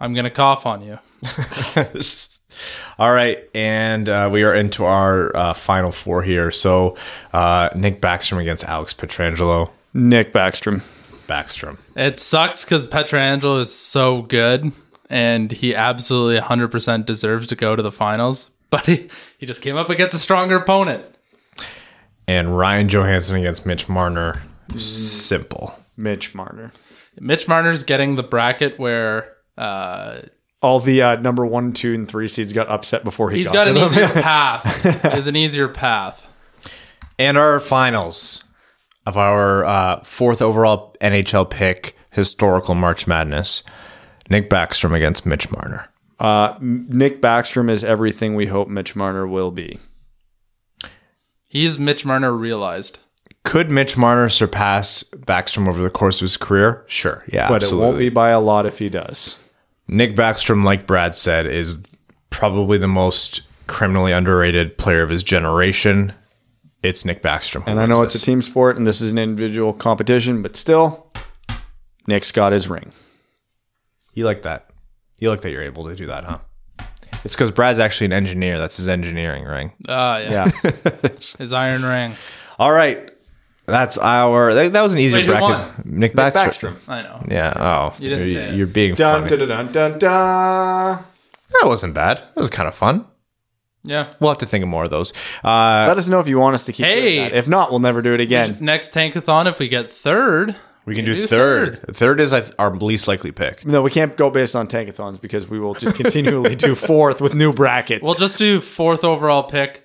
[0.00, 0.98] I'm gonna cough on you.
[2.98, 6.50] All right, and uh, we are into our uh, final four here.
[6.50, 6.96] So
[7.32, 9.70] uh, Nick Backstrom against Alex Pietrangelo.
[9.92, 10.78] Nick Backstrom.
[11.26, 11.78] Backstrom.
[11.96, 14.72] It sucks because Pietrangelo is so good
[15.10, 19.76] and he absolutely 100% deserves to go to the finals, but he, he just came
[19.76, 21.06] up against a stronger opponent.
[22.26, 24.42] And Ryan Johansen against Mitch Marner.
[24.76, 25.78] Simple.
[25.96, 26.72] Mitch Marner.
[27.20, 30.20] Mitch Marner's getting the bracket where uh,
[30.64, 33.66] All the uh, number one, two, and three seeds got upset before he he's got,
[33.66, 33.88] got an to them.
[33.90, 35.04] easier path.
[35.04, 36.26] It is an easier path.
[37.18, 38.44] And our finals
[39.06, 43.62] of our uh, fourth overall NHL pick, historical March Madness.
[44.30, 45.90] Nick Backstrom against Mitch Marner.
[46.18, 49.78] Uh, Nick Backstrom is everything we hope Mitch Marner will be.
[51.46, 53.00] He's Mitch Marner realized.
[53.44, 56.84] Could Mitch Marner surpass Backstrom over the course of his career?
[56.88, 57.22] Sure.
[57.30, 57.84] Yeah, But absolutely.
[57.84, 59.38] it won't be by a lot if he does.
[59.88, 61.82] Nick Backstrom, like Brad said, is
[62.30, 66.12] probably the most criminally underrated player of his generation.
[66.82, 67.64] It's Nick Backstrom.
[67.66, 71.10] And I know it's a team sport and this is an individual competition, but still,
[72.06, 72.92] Nick's got his ring.
[74.12, 74.70] You like that?
[75.18, 76.38] You like that you're able to do that, huh?
[77.24, 78.58] It's because Brad's actually an engineer.
[78.58, 79.72] That's his engineering ring.
[79.88, 80.50] Ah, yeah.
[80.62, 81.08] Yeah.
[81.38, 82.12] His iron ring.
[82.58, 83.10] All right,
[83.64, 84.52] that's our.
[84.54, 85.48] That, that was an easier Wait, who bracket.
[85.50, 85.82] won?
[85.84, 86.74] Nick Backstrom.
[86.74, 86.88] Backstrom.
[86.88, 87.22] I know.
[87.28, 87.52] Yeah.
[87.56, 88.54] Oh, You didn't you're, say it.
[88.56, 89.46] you're being dun, funny.
[89.46, 91.04] dun, dun, dun, dun.
[91.60, 92.18] That wasn't bad.
[92.18, 93.06] That was kind of fun.
[93.84, 94.12] Yeah.
[94.18, 95.12] We'll have to think of more of those.
[95.44, 97.16] Uh, Let us know if you want us to keep Hey!
[97.16, 97.36] doing that.
[97.36, 98.56] If not, we'll never do it again.
[98.60, 100.56] Next tankathon, if we get third,
[100.86, 101.80] we can do, do third.
[101.82, 101.96] third.
[101.96, 103.66] Third is I th- our least likely pick.
[103.66, 107.34] No, we can't go based on tankathons because we will just continually do fourth with
[107.34, 108.02] new brackets.
[108.02, 109.83] we'll just do fourth overall pick.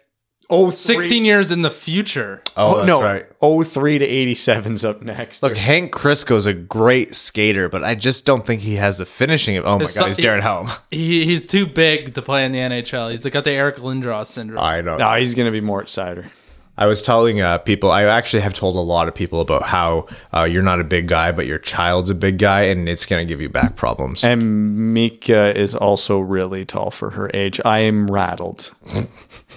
[0.52, 2.42] Oh, 16 years in the future.
[2.58, 3.26] Oh, Oh, that's no, right.
[3.40, 5.44] oh three to 87's up next.
[5.44, 9.58] Look, Hank Crisco's a great skater, but I just don't think he has the finishing.
[9.58, 10.68] Of, oh my His god, son- he's Darren Helm.
[10.90, 13.12] He, he's too big to play in the NHL.
[13.12, 14.60] He's got the Eric Lindros syndrome.
[14.60, 14.98] I know.
[14.98, 16.30] no, he's going to be more Seider.
[16.78, 20.08] I was telling uh, people, I actually have told a lot of people about how
[20.34, 23.28] uh, you're not a big guy, but your child's a big guy, and it's going
[23.28, 24.24] to give you back problems.
[24.24, 27.60] And Mika is also really tall for her age.
[27.66, 28.72] I am rattled.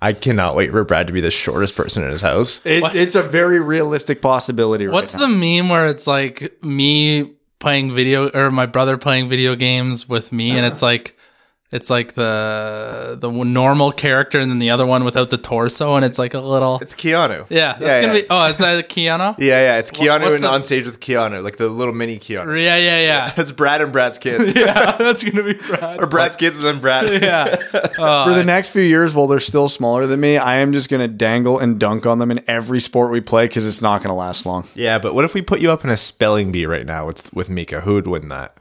[0.00, 2.64] I cannot wait for Brad to be the shortest person in his house.
[2.64, 4.86] It, it's a very realistic possibility.
[4.86, 5.26] Right What's now.
[5.26, 10.32] the meme where it's like me playing video or my brother playing video games with
[10.32, 11.17] me, and it's like
[11.70, 16.04] it's like the the normal character and then the other one without the torso, and
[16.04, 17.46] it's like a little It's Keanu.
[17.50, 17.74] yeah.
[17.74, 18.20] That's yeah, gonna yeah.
[18.22, 19.36] be oh, is that Keanu?
[19.38, 22.18] Yeah, yeah, it's Keanu what's and the- on stage with Keanu, like the little mini
[22.18, 22.60] Keanu.
[22.60, 23.30] Yeah, yeah, yeah.
[23.36, 24.54] That's Brad and Brad's kids.
[24.56, 26.02] yeah, that's gonna be Brad.
[26.02, 27.22] or Brad's kids and then Brad.
[27.22, 27.56] Yeah,
[27.98, 30.88] oh, For the next few years, while they're still smaller than me, I am just
[30.88, 33.98] going to dangle and dunk on them in every sport we play because it's not
[34.02, 34.66] going to last long.
[34.74, 37.32] Yeah, but what if we put you up in a spelling bee right now with
[37.34, 37.80] with Mika?
[37.82, 38.56] Who would win that?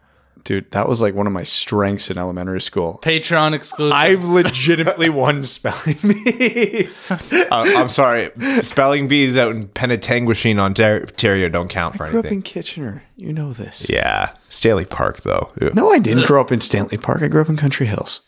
[0.48, 3.02] Dude, that was like one of my strengths in elementary school.
[3.04, 3.91] Patreon exclusive.
[3.91, 7.12] I've legitimately won spelling bees.
[7.52, 8.32] Uh, I'm sorry,
[8.62, 12.20] spelling bees out in Penetanguishene, Ontario, don't count for anything.
[12.20, 13.04] I grew up in Kitchener.
[13.18, 13.89] You know this.
[13.89, 15.52] Yeah, Stanley Park though.
[15.62, 15.72] Ew.
[15.74, 17.22] No, I didn't grow up in Stanley Park.
[17.22, 18.22] I grew up in Country Hills.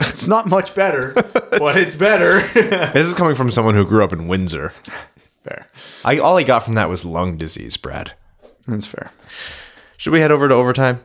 [0.00, 2.40] It's not much better, but it's better.
[2.92, 4.72] This is coming from someone who grew up in Windsor.
[5.44, 5.68] fair.
[6.04, 8.12] I all I got from that was lung disease, Brad.
[8.66, 9.10] That's fair.
[10.02, 10.98] Should we head over to overtime?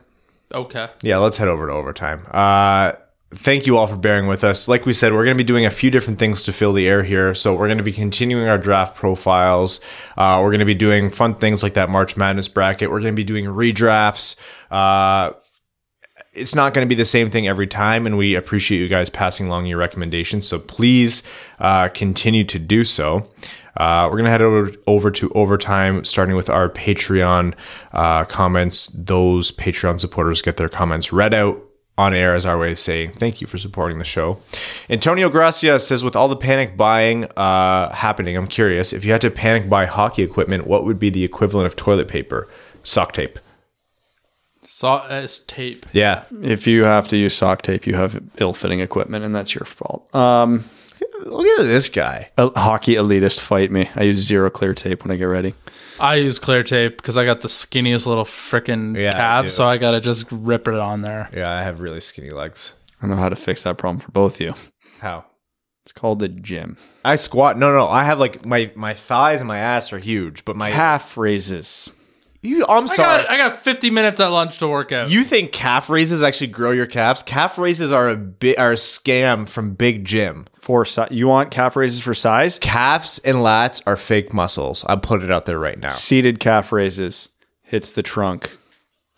[0.51, 0.89] okay.
[1.03, 2.25] Yeah, let's head over to overtime.
[2.31, 2.93] Uh,
[3.31, 4.67] thank you all for bearing with us.
[4.67, 6.87] Like we said, we're going to be doing a few different things to fill the
[6.87, 7.35] air here.
[7.35, 9.81] So we're going to be continuing our draft profiles.
[10.17, 12.89] Uh, we're going to be doing fun things like that March Madness bracket.
[12.89, 14.35] We're going to be doing redrafts.
[14.71, 15.33] Uh,
[16.33, 19.11] it's not going to be the same thing every time, and we appreciate you guys
[19.11, 20.47] passing along your recommendations.
[20.47, 21.21] So please
[21.59, 23.29] uh, continue to do so.
[23.77, 27.53] Uh, we're going to head over, over to overtime, starting with our Patreon
[27.93, 28.87] uh, comments.
[28.87, 31.63] Those Patreon supporters get their comments read out
[31.97, 34.39] on air as our way of saying thank you for supporting the show.
[34.89, 39.21] Antonio Gracia says, with all the panic buying uh, happening, I'm curious if you had
[39.21, 42.47] to panic buy hockey equipment, what would be the equivalent of toilet paper?
[42.83, 43.39] Sock tape.
[44.63, 45.85] Sock as tape.
[45.91, 46.25] Yeah.
[46.43, 50.13] If you have to use sock tape, you have ill-fitting equipment, and that's your fault.
[50.13, 50.65] Um,
[51.25, 52.29] Look at this guy.
[52.37, 53.89] a hockey elitist fight me.
[53.95, 55.53] I use zero clear tape when I get ready.
[55.99, 59.51] I use clear tape because I got the skinniest little freaking Yeah, calf, dude.
[59.51, 61.29] so I gotta just rip it on there.
[61.33, 62.73] Yeah, I have really skinny legs.
[63.01, 64.53] I know how to fix that problem for both of you.
[64.99, 65.25] How?
[65.83, 66.77] It's called the gym.
[67.05, 67.57] I squat.
[67.57, 70.69] No, no, I have like my my thighs and my ass are huge, but my
[70.71, 71.89] Calf raises.
[72.41, 72.65] You.
[72.67, 73.23] I'm I sorry.
[73.23, 75.09] got I got 50 minutes at lunch to work out.
[75.09, 77.23] you think calf raises actually grow your calves?
[77.23, 80.45] Calf raises are a bit are a scam from Big Jim.
[80.59, 82.59] For si- you want calf raises for size?
[82.59, 84.83] Calves and lats are fake muscles.
[84.87, 85.91] I'll put it out there right now.
[85.91, 87.29] Seated calf raises
[87.63, 88.55] hits the trunk.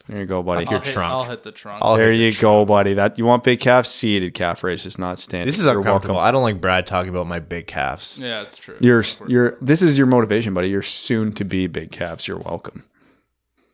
[0.08, 0.66] There you go, buddy.
[0.66, 1.12] I'll hit, trunk.
[1.12, 1.84] I'll hit the trunk.
[1.84, 2.96] I'll there hit you go, buddy.
[2.96, 3.86] That you want big calf?
[3.86, 5.46] Seated calf raises, not standing.
[5.46, 6.16] This is You're uncomfortable.
[6.16, 6.28] welcome.
[6.28, 8.18] I don't like Brad talking about my big calves.
[8.20, 8.76] yeah, it's true.
[8.80, 9.56] You're you're.
[9.62, 10.70] This is your motivation, buddy.
[10.70, 12.28] You're soon to be big calves.
[12.28, 12.86] You're welcome.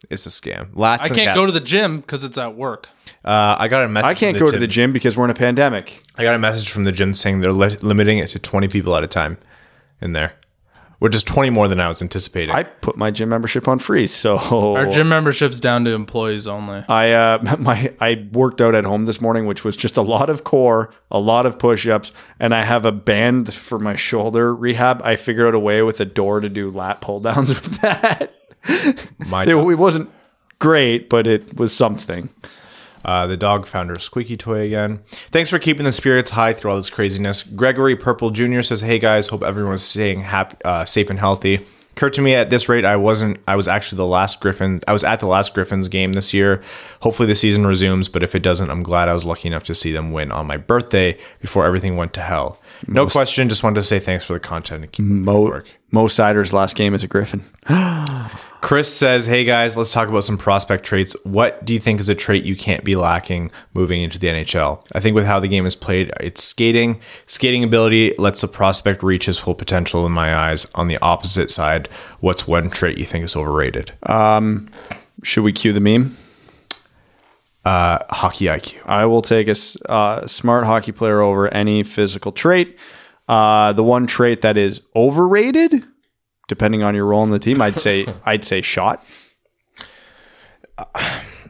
[0.10, 0.72] It's a scam.
[0.74, 2.89] Lats I can't go to the gym because it's at work.
[3.24, 4.08] Uh, I got a message.
[4.08, 6.01] I can't from go to the gym because we're in a pandemic.
[6.16, 8.95] I got a message from the gym saying they're li- limiting it to 20 people
[8.95, 9.38] at a time
[10.01, 10.34] in there,
[10.99, 12.53] which is 20 more than I was anticipating.
[12.53, 16.84] I put my gym membership on freeze, so Our gym membership's down to employees only.
[16.88, 20.30] I uh, my I worked out at home this morning, which was just a lot
[20.30, 25.01] of core, a lot of push-ups, and I have a band for my shoulder rehab.
[25.03, 28.35] I figured out a way with a door to do lat pull downs with that.
[29.28, 30.09] My It, it wasn't
[30.59, 32.30] great, but it was something.
[33.03, 34.99] uh, the dog founder Squeaky Toy again.
[35.32, 37.43] Thanks for keeping the spirits high through all this craziness.
[37.43, 38.61] Gregory Purple Jr.
[38.61, 41.59] says, "Hey guys, hope everyone's staying happy, uh, safe and healthy."
[41.91, 43.38] Occurred to me at this rate, I wasn't.
[43.47, 44.82] I was actually the last Griffin.
[44.86, 46.61] I was at the last Griffins game this year.
[46.99, 48.09] Hopefully, the season resumes.
[48.09, 50.45] But if it doesn't, I'm glad I was lucky enough to see them win on
[50.45, 52.59] my birthday before everything went to hell.
[52.86, 53.47] No question.
[53.47, 55.68] Just wanted to say thanks for the content and keep Mo, work.
[55.89, 57.43] Mo Seider's last game as a Griffin.
[58.66, 61.16] Chris says, "Hey guys, let's talk about some prospect traits.
[61.24, 64.84] What do you think is a trait you can't be lacking moving into the NHL?
[64.95, 66.99] I think with how the game is played, it's skating.
[67.28, 70.66] Skating ability lets a prospect reach his full potential in my eyes.
[70.74, 71.89] On the opposite side,
[72.22, 73.91] what's one trait you think is overrated?
[75.22, 76.18] Should we cue the meme?
[77.63, 78.80] Uh, hockey IQ.
[78.88, 79.55] I will take a
[79.88, 82.80] uh, smart hockey player over any physical trait.
[83.28, 85.84] Uh, the one trait that is overrated,
[86.48, 89.04] depending on your role in the team, I'd say I'd say shot.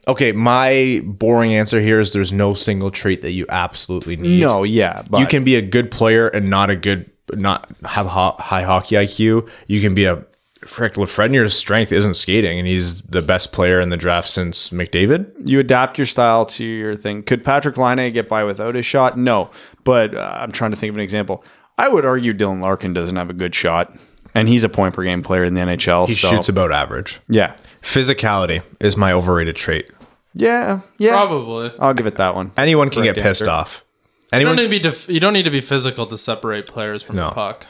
[0.07, 4.39] Okay, my boring answer here is there's no single trait that you absolutely need.
[4.39, 8.05] No, yeah, but you can be a good player and not a good, not have
[8.05, 9.49] ho- high hockey IQ.
[9.65, 10.23] You can be a
[10.63, 10.93] frick.
[10.93, 15.49] Lafreniere's strength isn't skating, and he's the best player in the draft since McDavid.
[15.49, 17.23] you adapt your style to your thing.
[17.23, 19.17] Could Patrik Laine get by without his shot?
[19.17, 19.49] No,
[19.83, 21.43] but uh, I'm trying to think of an example.
[21.79, 23.91] I would argue Dylan Larkin doesn't have a good shot,
[24.35, 26.07] and he's a point per game player in the NHL.
[26.07, 27.19] He so, shoots about average.
[27.27, 29.89] yeah, Physicality is my overrated trait.
[30.33, 31.11] yeah, yeah.
[31.13, 31.71] Probably.
[31.79, 32.51] I'll give it that one.
[32.57, 33.49] Anyone can get pissed answer.
[33.51, 33.83] off.
[34.31, 34.55] You Anyone?
[34.57, 37.15] don't need to be def- you don't need to be physical to separate players from
[37.15, 37.29] No.
[37.29, 37.67] the puck.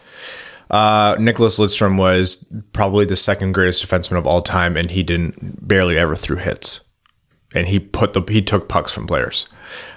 [0.72, 2.44] Uh, Nicholas Lidstrom was
[2.74, 6.82] probably the second greatest defenseman of all time, and he didn't barely ever threw hits.
[7.54, 9.48] And he put the he took pucks from players.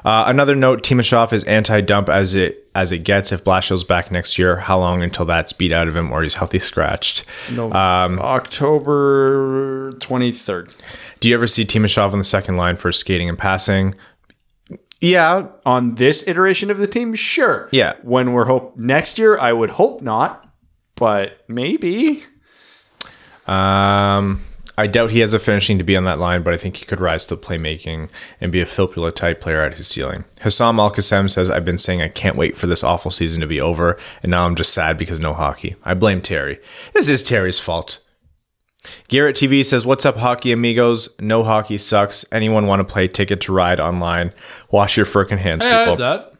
[0.04, 3.32] Uh, another note: Timashov is anti-dump as it as it gets.
[3.32, 6.34] If Blashill's back next year, how long until that's beat out of him or he's
[6.34, 7.24] healthy scratched?
[7.52, 7.70] No.
[7.72, 10.76] October 23rd.
[11.20, 13.94] Do you ever see Timashov on the second line for skating and passing?
[15.00, 17.68] Yeah, On this iteration of the team, sure.
[17.70, 17.94] Yeah.
[18.02, 20.48] When we're hope next year, I would hope not,
[20.96, 22.24] but maybe.
[23.46, 24.40] Um,
[24.78, 26.86] I doubt he has a finishing to be on that line, but I think he
[26.86, 28.10] could rise to playmaking
[28.40, 30.24] and be a Filppula type player at his ceiling.
[30.40, 33.48] Hassam Al Qassem says, I've been saying I can't wait for this awful season to
[33.48, 35.74] be over, and now I'm just sad because no hockey.
[35.84, 36.60] I blame Terry.
[36.94, 37.98] This is Terry's fault.
[39.08, 41.12] Garrett TV says, What's up, hockey amigos?
[41.20, 42.24] No hockey sucks.
[42.30, 44.32] Anyone want to play Ticket to Ride online?
[44.70, 46.34] Wash your frickin' hands, Hey, I have that.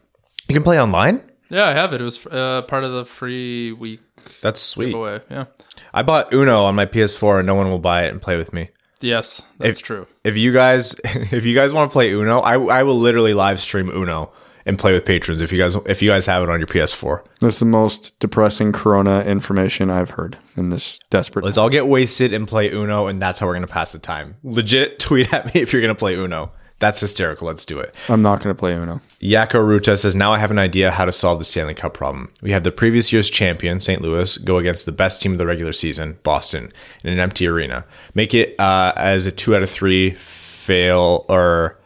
[0.47, 1.21] You can play online?
[1.49, 1.99] Yeah, I have it.
[1.99, 3.99] It was uh, part of the free week
[4.41, 4.87] That's sweet.
[4.87, 5.19] giveaway.
[5.29, 5.45] Yeah.
[5.93, 8.53] I bought Uno on my PS4 and no one will buy it and play with
[8.53, 8.69] me.
[9.01, 10.07] Yes, that's true.
[10.23, 13.61] if you guys if you guys want to play Uno, I, I will literally live
[13.61, 14.31] stream Uno
[14.65, 17.23] and play with patrons if you guys if you guys have it on your PS4.
[17.39, 21.45] That's the most depressing Corona information I've heard in this desperate.
[21.45, 24.35] Let's all get wasted and play Uno, and that's how we're gonna pass the time.
[24.43, 26.51] Legit, tweet at me if you're gonna play Uno.
[26.79, 27.47] That's hysterical.
[27.47, 27.93] Let's do it.
[28.07, 29.01] I'm not going to play Uno.
[29.21, 32.31] Yako Ruta says, Now I have an idea how to solve the Stanley Cup problem.
[32.41, 34.01] We have the previous year's champion, St.
[34.01, 36.71] Louis, go against the best team of the regular season, Boston,
[37.03, 37.85] in an empty arena.
[38.15, 41.77] Make it uh, as a two out of three fail, or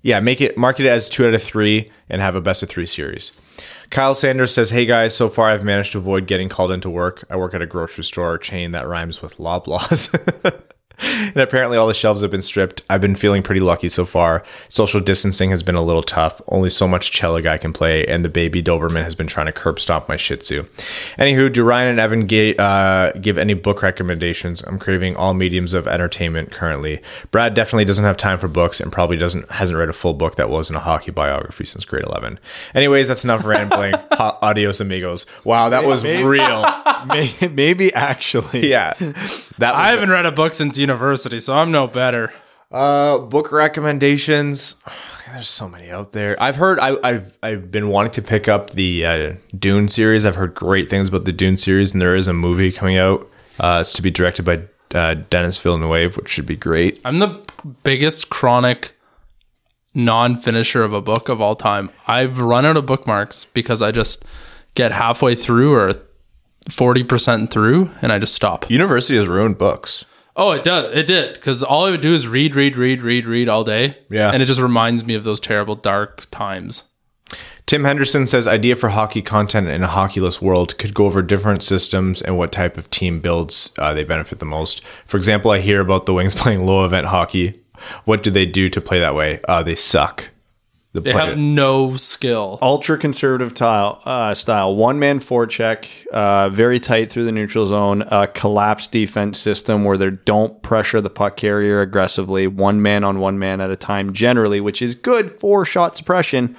[0.00, 2.70] yeah, make it market it as two out of three and have a best of
[2.70, 3.32] three series.
[3.90, 7.24] Kyle Sanders says, Hey guys, so far I've managed to avoid getting called into work.
[7.28, 10.18] I work at a grocery store chain that rhymes with Loblaws.
[11.02, 12.82] and apparently all the shelves have been stripped.
[12.90, 14.44] I've been feeling pretty lucky so far.
[14.68, 16.40] Social distancing has been a little tough.
[16.48, 19.52] Only so much cello guy can play, and the baby Doberman has been trying to
[19.52, 20.62] curb stomp my Shih Tzu.
[21.18, 24.62] Anywho, do Ryan and Evan ga- uh, give any book recommendations?
[24.62, 27.00] I'm craving all mediums of entertainment currently.
[27.30, 30.36] Brad definitely doesn't have time for books, and probably doesn't hasn't read a full book
[30.36, 32.38] that wasn't a hockey biography since grade 11.
[32.74, 33.94] Anyways, that's enough rambling.
[34.12, 35.24] Ha- Adios, amigos.
[35.42, 36.64] Wow, that was real.
[37.08, 38.70] Maybe, maybe actually.
[38.70, 38.92] Yeah,
[39.58, 42.32] that I haven't read a book since university, so I'm no better.
[42.70, 44.76] Uh, book recommendations.
[45.32, 46.40] There's so many out there.
[46.42, 46.78] I've heard.
[46.78, 50.26] I, I've I've been wanting to pick up the uh, Dune series.
[50.26, 53.26] I've heard great things about the Dune series, and there is a movie coming out.
[53.58, 54.60] Uh, it's to be directed by
[54.94, 57.00] uh, Denis Villeneuve, which should be great.
[57.02, 57.40] I'm the
[57.82, 58.94] biggest chronic
[59.94, 61.88] non-finisher of a book of all time.
[62.06, 64.24] I've run out of bookmarks because I just
[64.74, 65.94] get halfway through or
[66.68, 68.70] 40% through and I just stop.
[68.70, 70.04] University has ruined books.
[70.34, 70.94] Oh, it does.
[70.96, 73.98] It did because all I would do is read, read, read, read, read all day.
[74.08, 74.30] Yeah.
[74.32, 76.88] and it just reminds me of those terrible dark times.
[77.66, 81.62] Tim Henderson says idea for hockey content in a hockeyless world could go over different
[81.62, 84.84] systems and what type of team builds uh, they benefit the most.
[85.06, 87.60] For example, I hear about the Wings playing low event hockey.
[88.04, 89.40] What do they do to play that way?
[89.48, 90.30] Uh, they suck.
[90.94, 92.58] The They player- have no skill.
[92.60, 98.02] Ultra conservative tile, uh, style, one man forecheck, uh, very tight through the neutral zone,
[98.08, 103.20] a collapsed defense system where they don't pressure the puck carrier aggressively, one man on
[103.20, 106.56] one man at a time, generally, which is good for shot suppression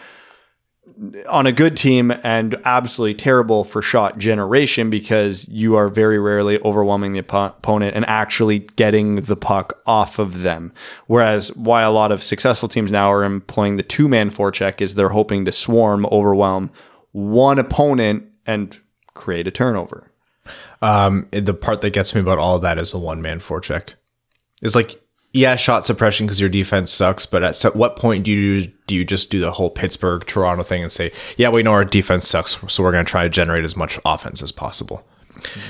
[1.27, 6.59] on a good team and absolutely terrible for shot generation because you are very rarely
[6.61, 10.73] overwhelming the oppo- opponent and actually getting the puck off of them.
[11.07, 14.95] Whereas why a lot of successful teams now are employing the two man forecheck is
[14.95, 16.71] they're hoping to swarm, overwhelm
[17.13, 18.79] one opponent and
[19.13, 20.11] create a turnover.
[20.81, 23.93] Um, the part that gets me about all of that is the one man forecheck.
[24.61, 25.01] It's like,
[25.33, 28.95] yeah, shot suppression because your defense sucks, but at so- what point do you do
[28.95, 32.27] you just do the whole Pittsburgh Toronto thing and say, yeah, we know our defense
[32.27, 35.05] sucks, so we're going to try to generate as much offense as possible.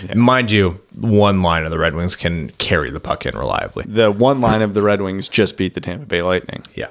[0.10, 3.86] And mind you, one line of the Red Wings can carry the puck in reliably.
[3.88, 6.64] The one line of the Red Wings just beat the Tampa Bay Lightning.
[6.76, 6.90] Yeah.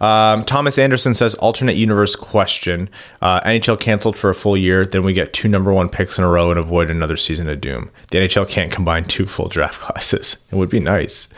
[0.00, 2.88] Um, Thomas Anderson says alternate universe question.
[3.20, 6.24] Uh, NHL canceled for a full year, then we get two number one picks in
[6.24, 7.90] a row and avoid another season of doom.
[8.10, 10.36] The NHL can't combine two full draft classes.
[10.50, 11.28] It would be nice.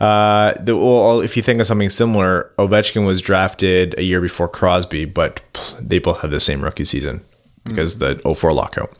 [0.00, 4.48] Uh, the, well, if you think of something similar, Ovechkin was drafted a year before
[4.48, 5.42] Crosby, but
[5.80, 7.24] they both have the same rookie season
[7.64, 8.92] because the 04 lockout.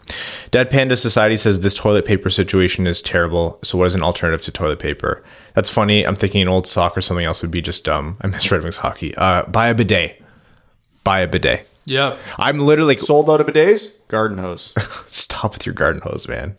[0.50, 3.58] Dead Panda Society says this toilet paper situation is terrible.
[3.62, 5.24] So what is an alternative to toilet paper?
[5.54, 6.06] That's funny.
[6.06, 8.16] I'm thinking an old sock or something else would be just dumb.
[8.20, 9.14] I miss Red Wings hockey.
[9.16, 10.22] Uh, buy a bidet.
[11.04, 11.66] Buy a bidet.
[11.86, 12.16] Yeah.
[12.38, 14.06] I'm literally Sold out of bidets?
[14.08, 14.74] Garden hose.
[15.08, 16.56] stop with your garden hose, man.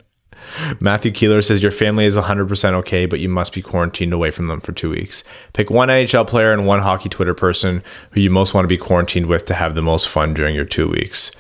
[0.80, 4.48] Matthew Keeler says your family is 100% okay, but you must be quarantined away from
[4.48, 5.24] them for two weeks.
[5.54, 8.78] Pick one NHL player and one hockey Twitter person who you most want to be
[8.78, 11.32] quarantined with to have the most fun during your two weeks.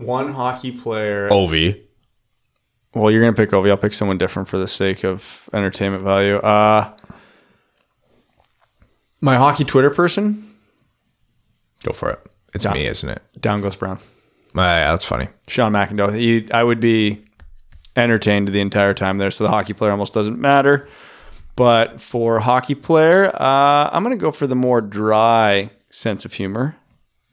[0.00, 1.28] One hockey player.
[1.28, 1.82] Ovi.
[2.94, 3.70] Well, you're gonna pick Ovi.
[3.70, 6.36] I'll pick someone different for the sake of entertainment value.
[6.36, 6.92] Uh,
[9.20, 10.56] my hockey Twitter person.
[11.84, 12.20] Go for it.
[12.54, 13.22] It's me, isn't it?
[13.40, 13.98] Down goes Brown.
[14.56, 15.28] Uh, yeah, that's funny.
[15.46, 16.14] Sean McIndoe.
[16.14, 17.22] He, I would be
[17.96, 19.30] entertained the entire time there.
[19.30, 20.88] So the hockey player almost doesn't matter.
[21.56, 26.32] But for hockey player, uh, I'm going to go for the more dry sense of
[26.32, 26.76] humor.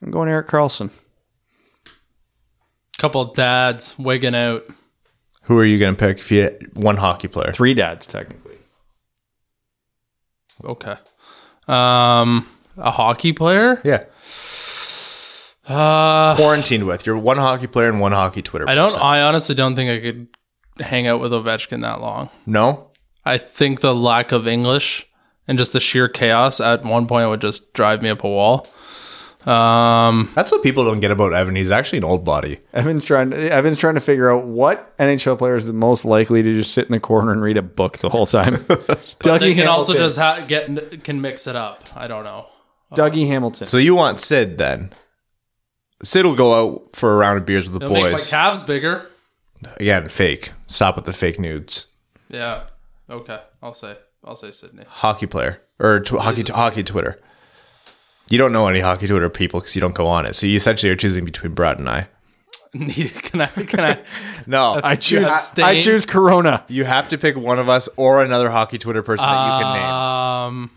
[0.02, 0.90] I'm going Erik Karlsson.
[2.98, 4.64] Couple of dads wigging out.
[5.44, 7.52] Who are you going to pick if you had one hockey player?
[7.52, 8.56] Three dads, technically.
[10.64, 10.96] Okay.
[11.68, 12.46] Um,
[12.76, 13.80] a hockey player.
[13.84, 14.04] Yeah.
[15.66, 17.06] Uh, Quarantined with.
[17.06, 18.88] You're one hockey player and one hockey Twitter I don't.
[18.88, 19.02] person.
[19.02, 20.28] I honestly don't think I could
[20.84, 22.30] hang out with Ovechkin that long.
[22.46, 22.90] No?
[23.24, 25.06] I think the lack of English
[25.46, 28.66] and just the sheer chaos at one point would just drive me up a wall.
[29.46, 31.54] Um, That's what people don't get about Evan.
[31.56, 32.58] He's actually an old body.
[32.72, 33.32] Evan's trying.
[33.32, 36.86] Evan's trying to figure out what NHL player is the most likely to just sit
[36.86, 38.54] in the corner and read a book the whole time.
[38.56, 39.96] Dougie they can also Hamilton.
[39.96, 41.84] just ha- get can mix it up.
[41.96, 42.46] I don't know.
[42.92, 43.66] Dougie Hamilton.
[43.66, 44.92] So you want Sid then?
[46.02, 48.62] Sid will go out for a round of beers with the It'll make my calves
[48.62, 49.06] bigger.
[49.78, 50.52] Again, fake.
[50.66, 51.88] Stop with the fake nudes.
[52.28, 52.64] Yeah.
[53.10, 53.40] Okay.
[53.62, 53.96] I'll say.
[54.24, 54.84] I'll say Sidney.
[54.86, 57.18] Hockey player or tw- hockey hockey Twitter.
[58.30, 60.34] You don't know any hockey Twitter people because you don't go on it.
[60.34, 62.08] So you essentially are choosing between Brad and I.
[62.72, 63.46] can I?
[63.46, 63.98] Can I?
[64.46, 65.26] No, I choose.
[65.26, 65.64] abstain?
[65.64, 66.64] I choose Corona.
[66.68, 69.74] you have to pick one of us or another hockey Twitter person that you can
[69.74, 69.84] name.
[69.84, 70.70] Um.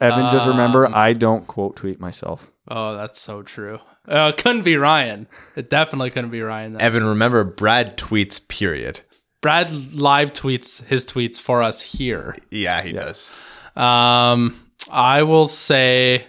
[0.00, 2.50] Evan, just remember, I don't quote tweet myself.
[2.68, 3.80] Oh, that's so true.
[4.06, 5.26] Uh, it couldn't be Ryan.
[5.56, 6.74] It definitely couldn't be Ryan.
[6.74, 6.82] Then.
[6.82, 8.46] Evan, remember Brad tweets.
[8.46, 9.00] Period.
[9.40, 12.34] Brad live tweets his tweets for us here.
[12.50, 13.30] Yeah, he does.
[13.76, 14.54] Um,
[14.90, 16.24] I will say,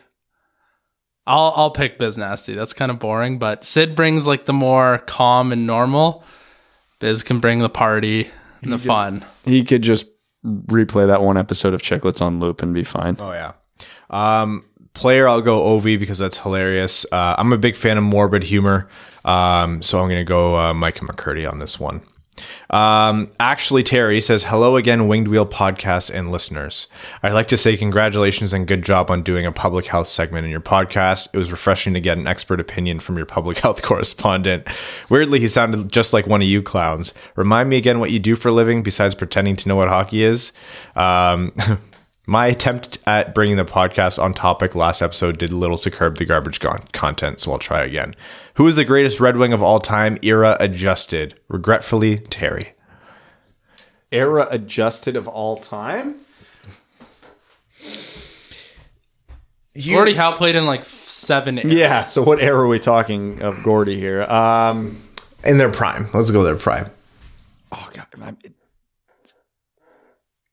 [1.26, 2.54] I'll I'll pick Biz Nasty.
[2.54, 6.24] That's kind of boring, but Sid brings like the more calm and normal.
[7.00, 8.30] Biz can bring the party
[8.62, 9.24] and the fun.
[9.46, 10.08] He could just
[10.46, 13.16] replay that one episode of Chicklets on loop and be fine.
[13.20, 13.54] Oh yeah.
[14.10, 17.06] Um, player, I'll go Ovi because that's hilarious.
[17.12, 18.90] Uh, I'm a big fan of morbid humor,
[19.24, 22.02] um, so I'm gonna go uh, Micah McCurdy on this one.
[22.70, 26.88] Um, actually, Terry says hello again, Winged Wheel podcast and listeners.
[27.24, 30.52] I'd like to say congratulations and good job on doing a public health segment in
[30.52, 31.30] your podcast.
[31.34, 34.68] It was refreshing to get an expert opinion from your public health correspondent.
[35.10, 37.14] Weirdly, he sounded just like one of you clowns.
[37.36, 40.24] Remind me again what you do for a living besides pretending to know what hockey
[40.24, 40.52] is.
[40.96, 41.52] Um,
[42.30, 46.26] My attempt at bringing the podcast on topic last episode did little to curb the
[46.26, 48.14] garbage con- content, so I'll try again.
[48.54, 51.40] Who is the greatest Red Wing of all time, era adjusted?
[51.48, 52.74] Regretfully, Terry.
[54.12, 56.18] Era adjusted of all time?
[59.84, 61.60] Gordie Howe played in like seven.
[61.66, 64.22] Yeah, so what era are we talking of Gordie here?
[64.26, 65.02] Um,
[65.44, 66.10] In their prime.
[66.14, 66.92] Let's go their prime.
[67.72, 68.06] oh, God.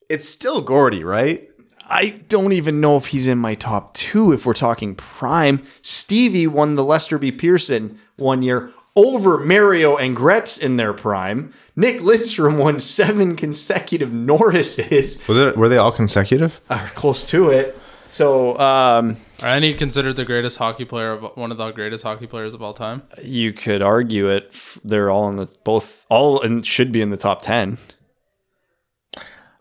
[0.08, 1.50] It's still Gordie, right?
[1.88, 5.62] I don't even know if he's in my top two if we're talking prime.
[5.82, 7.30] Stevie won the Lester B.
[7.30, 11.52] Pearson one year over Mario and Gretz in their prime.
[11.76, 15.56] Nick Lidstrom won seven consecutive Norrises, Was it?
[15.56, 16.60] Were they all consecutive?
[16.70, 17.78] or close to it.
[18.06, 22.26] So um, Are any considered the greatest hockey player of one of the greatest hockey
[22.26, 23.02] players of all time?
[23.22, 24.54] you could argue it.
[24.84, 27.78] They're all in the both all and should be in the top ten.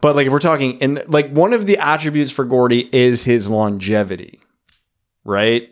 [0.06, 3.50] But like if we're talking and like one of the attributes for Gordie is his
[3.50, 4.40] longevity,
[5.24, 5.72] right?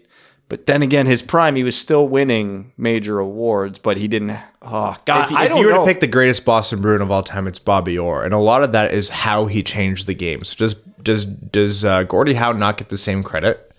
[0.50, 4.36] But then again, his prime, he was still winning major awards, but he didn't.
[4.64, 5.86] Oh God, If, I if don't you were know.
[5.86, 8.64] to pick the greatest Boston Bruin of all time, it's Bobby Orr, and a lot
[8.64, 10.44] of that is how he changed the game.
[10.44, 13.72] So does does does uh, Gordie Howe not get the same credit?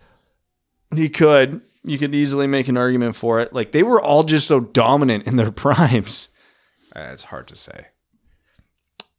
[0.95, 1.63] he could.
[1.83, 3.53] You could easily make an argument for it.
[3.53, 6.29] Like they were all just so dominant in their primes.
[6.95, 7.89] Uh, it's hard to say.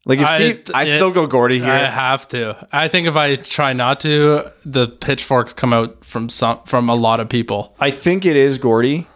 [0.05, 1.71] Like if I- Steve, I It- still go Gordie here.
[1.71, 2.67] I have to.
[2.71, 6.95] I think if I try not to, the pitchforks come out from some from a
[6.95, 7.75] lot of people.
[7.79, 9.07] I think it is Gordie.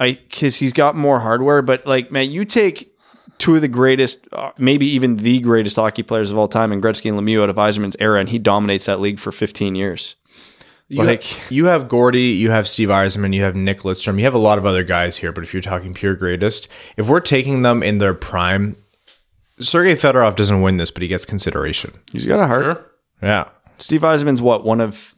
[0.00, 2.92] I because he's got more hardware, but like man, you take
[3.38, 6.82] two of the greatest, uh, maybe even the greatest hockey players of all time, and
[6.82, 10.14] Gretzky and Lemieux out of Yzerman's era, and he dominates that league for 15 years.
[10.88, 14.24] You Like- have, you have Gordie, you have Steve Yzerman, you have Nick Lidstrom, you
[14.24, 15.32] have a lot of other guys here.
[15.32, 16.66] But if you're talking pure greatest,
[16.96, 18.76] if we're taking them in their prime,
[19.58, 21.92] Sergei Fedorov doesn't win this, but he gets consideration.
[22.12, 22.62] He's got a heart.
[22.62, 22.90] Sure.
[23.22, 23.48] Yeah,
[23.78, 25.14] Steve Yzerman's what one of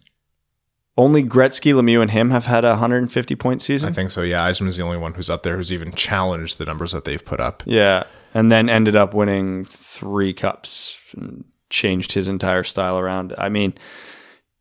[0.97, 3.89] only Gretzky, Lemieux, and him have had a 150 point season.
[3.89, 4.23] I think so.
[4.23, 7.25] Yeah, Yzerman's the only one who's up there who's even challenged the numbers that they've
[7.25, 7.63] put up.
[7.67, 13.35] Yeah, and then ended up winning three cups and changed his entire style around.
[13.39, 13.75] I mean,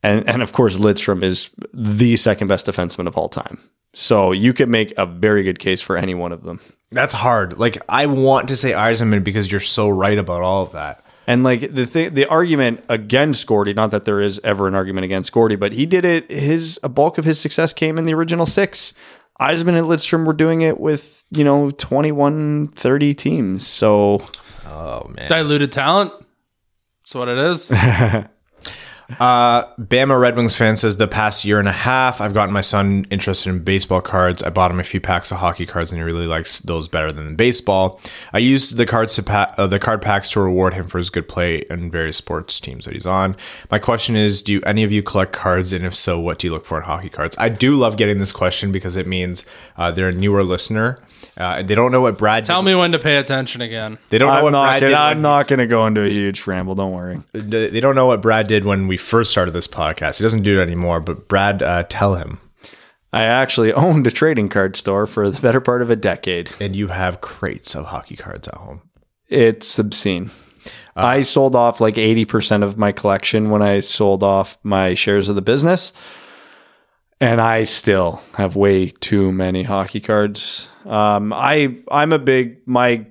[0.02, 3.58] and and of course Lidstrom is the second best defenseman of all time.
[3.94, 6.60] So you could make a very good case for any one of them.
[6.90, 7.58] That's hard.
[7.58, 11.04] Like I want to say Yzerman because you're so right about all of that.
[11.26, 15.04] And like the thing, the argument against Gordie, not that there is ever an argument
[15.04, 16.30] against Gordie, but he did it.
[16.30, 18.94] His a bulk of his success came in the original six.
[19.38, 23.66] Yzerman and Lidstrom were doing it with you know 21, 30 teams.
[23.66, 24.22] So
[24.66, 25.28] Oh man.
[25.28, 26.12] Diluted talent.
[27.02, 27.70] That's what it is.
[29.18, 32.60] Uh, Bama Red Wings fan says the past year and a half, I've gotten my
[32.60, 34.42] son interested in baseball cards.
[34.42, 37.10] I bought him a few packs of hockey cards, and he really likes those better
[37.10, 38.00] than baseball.
[38.34, 41.08] I used the cards to pa- uh, the card packs to reward him for his
[41.08, 43.34] good play in various sports teams that he's on.
[43.70, 46.52] My question is, do any of you collect cards, and if so, what do you
[46.52, 47.34] look for in hockey cards?
[47.38, 49.46] I do love getting this question because it means
[49.78, 50.98] uh, they're a newer listener.
[51.36, 52.44] Uh, they don't know what Brad.
[52.44, 52.66] Tell did.
[52.70, 53.96] me when to pay attention again.
[54.10, 54.96] They don't know I'm what not Brad gonna, did.
[54.98, 56.74] I'm not going to go into a huge ramble.
[56.74, 57.18] Don't worry.
[57.32, 60.18] they don't know what Brad did when we first started this podcast.
[60.18, 62.40] He doesn't do it anymore, but Brad, uh, tell him.
[63.12, 66.52] I actually owned a trading card store for the better part of a decade.
[66.60, 68.82] And you have crates of hockey cards at home.
[69.28, 70.30] It's obscene.
[70.96, 75.36] I sold off like 80% of my collection when I sold off my shares of
[75.36, 75.92] the business.
[77.20, 80.68] And I still have way too many hockey cards.
[80.84, 83.06] Um, I I'm a big my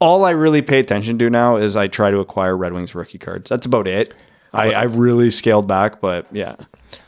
[0.00, 3.18] all I really pay attention to now is I try to acquire Red Wings rookie
[3.18, 3.50] cards.
[3.50, 4.14] That's about it.
[4.52, 6.56] I, I really scaled back, but yeah.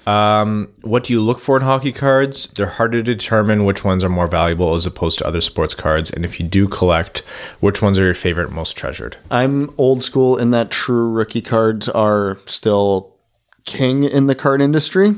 [0.07, 2.49] Um, what do you look for in hockey cards?
[2.49, 6.11] They're hard to determine which ones are more valuable as opposed to other sports cards.
[6.11, 7.20] And if you do collect,
[7.61, 9.16] which ones are your favorite, most treasured?
[9.30, 13.16] I'm old school in that true rookie cards are still
[13.64, 15.12] king in the card industry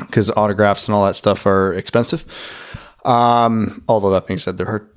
[0.00, 2.24] because autographs and all that stuff are expensive.
[3.04, 4.88] Um, although that being said, there are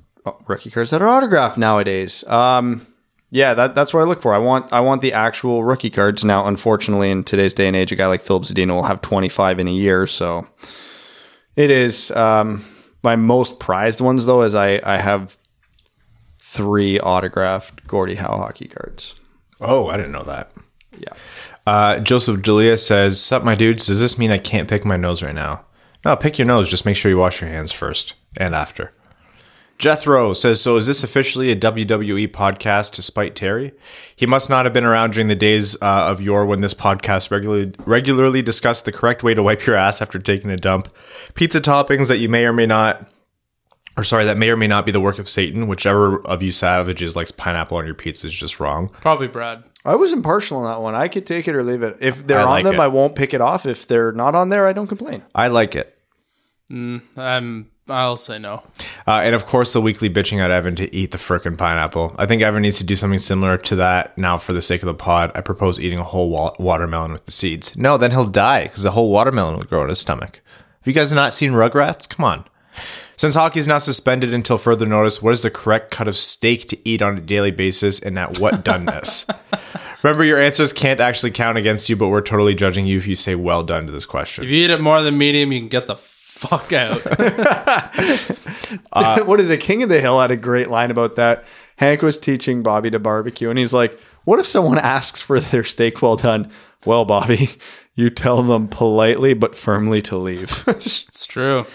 [0.47, 2.23] rookie cards that are autographed nowadays.
[2.27, 2.85] Um,
[3.35, 4.33] yeah, that, that's what I look for.
[4.33, 6.23] I want I want the actual rookie cards.
[6.23, 9.59] Now, unfortunately, in today's day and age, a guy like Filip Zadina will have 25
[9.59, 10.47] in a year, so
[11.57, 12.63] it is um,
[13.03, 14.25] my most prized ones.
[14.25, 15.37] Though, is I I have
[16.39, 19.15] three autographed Gordie Howe hockey cards.
[19.59, 20.51] Oh, I didn't know that.
[20.97, 21.13] Yeah.
[21.67, 23.87] Uh, Joseph Julia says, Sup, my dudes.
[23.87, 25.65] Does this mean I can't pick my nose right now?
[26.05, 26.69] No, pick your nose.
[26.69, 28.93] Just make sure you wash your hands first and after.
[29.77, 33.73] Jethro says, So is this officially a WWE podcast to spite Terry?
[34.15, 37.29] He must not have been around during the days uh, of yore when this podcast
[37.31, 40.87] regularly regularly discussed the correct way to wipe your ass after taking a dump,
[41.33, 43.05] pizza toppings that you may or may not,
[43.97, 45.67] or sorry, that may or may not be the work of Satan.
[45.67, 48.89] Whichever of you savages likes pineapple on your pizza is just wrong.
[49.01, 49.63] Probably Brad.
[49.83, 50.95] I was impartial on that one.
[50.95, 51.97] I could take it or leave it.
[51.99, 52.79] If they're I on like them, it.
[52.79, 53.65] I won't pick it off.
[53.65, 55.21] If they're not on there, I don't complain.
[55.35, 55.95] I like it.
[56.71, 58.63] Um, I'll say no.
[59.05, 62.15] Uh, and of course, the weekly bitching at Evan to eat the frickin' pineapple.
[62.17, 64.87] I think Evan needs to do something similar to that now for the sake of
[64.87, 65.31] the pod.
[65.35, 67.77] I propose eating a whole wa- watermelon with the seeds.
[67.77, 70.41] No, then he'll die because the whole watermelon will grow in his stomach.
[70.81, 72.09] Have you guys not seen Rugrats?
[72.09, 72.45] Come on.
[73.17, 76.67] Since hockey is now suspended until further notice, what is the correct cut of steak
[76.69, 79.29] to eat on a daily basis and at what doneness?
[80.03, 83.15] Remember, your answers can't actually count against you, but we're totally judging you if you
[83.15, 84.43] say well done to this question.
[84.43, 85.95] If you eat it more than medium, you can get the
[86.35, 87.01] fuck out.
[89.25, 89.61] what is it?
[89.61, 91.45] King of the Hill had a great line about that.
[91.77, 95.63] Hank was teaching Bobby to barbecue, and he's like, "What if someone asks for their
[95.63, 96.51] steak well done?"
[96.85, 97.49] Well, Bobby,
[97.95, 100.63] you tell them politely but firmly to leave.
[100.67, 101.65] it's true.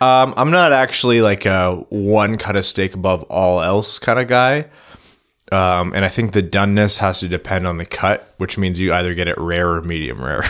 [0.00, 4.28] Um, I'm not actually like a one cut of steak above all else kind of
[4.28, 4.66] guy.
[5.52, 8.92] Um, and I think the doneness has to depend on the cut, which means you
[8.92, 10.42] either get it rare or medium rare.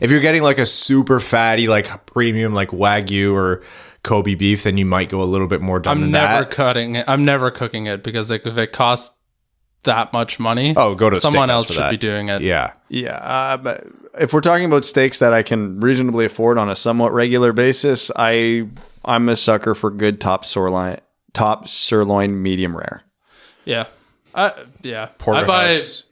[0.00, 3.62] If you're getting like a super fatty, like premium, like Wagyu or
[4.02, 6.50] Kobe beef, then you might go a little bit more done I'm than never that.
[6.50, 7.04] cutting it.
[7.08, 9.16] I'm never cooking it because like, if it costs
[9.84, 11.90] that much money, Oh, go to someone else should that.
[11.90, 12.42] be doing it.
[12.42, 12.72] Yeah.
[12.88, 13.86] yeah, uh, but
[14.18, 18.10] if we're talking about steaks that I can reasonably afford on a somewhat regular basis,
[18.16, 18.68] I
[19.04, 20.98] I'm a sucker for good top sirloin,
[21.32, 23.02] top sirloin medium rare.
[23.64, 23.86] Yeah.
[24.34, 24.52] I,
[24.82, 25.04] yeah.
[25.04, 26.04] I buy Porterhouse.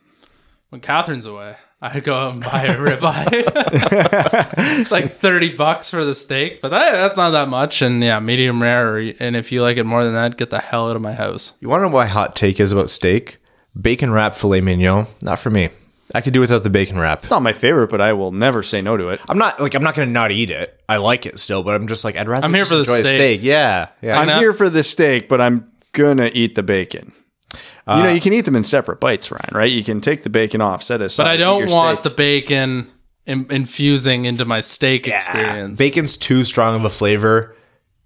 [0.71, 1.57] when Catherine's away.
[1.81, 3.29] I go out and buy a ribeye.
[4.81, 7.83] it's like thirty bucks for the steak, but that, that's not that much.
[7.83, 8.97] And yeah, medium rare.
[8.97, 11.13] Or, and if you like it more than that, get the hell out of my
[11.13, 11.53] house.
[11.61, 13.39] You want to know why hot take is about steak?
[13.79, 15.07] Bacon wrap filet mignon.
[15.21, 15.69] Not for me.
[16.15, 17.25] I could do without the bacon wrap.
[17.25, 19.21] It's not my favorite, but I will never say no to it.
[19.29, 20.81] I'm not like I'm not gonna not eat it.
[20.89, 22.47] I like it still, but I'm just like I'd rather.
[22.47, 23.43] I'm here just for the enjoy steak.
[23.43, 24.19] Yeah, yeah.
[24.19, 27.13] I'm know- here for the steak, but I'm gonna eat the bacon.
[27.53, 29.51] You know, you can eat them in separate bites, Ryan.
[29.53, 29.71] Right?
[29.71, 31.25] You can take the bacon off, set it aside.
[31.25, 32.11] But I don't want steak.
[32.13, 32.91] the bacon
[33.27, 35.79] in, infusing into my steak experience.
[35.79, 37.55] Bacon's too strong of a flavor,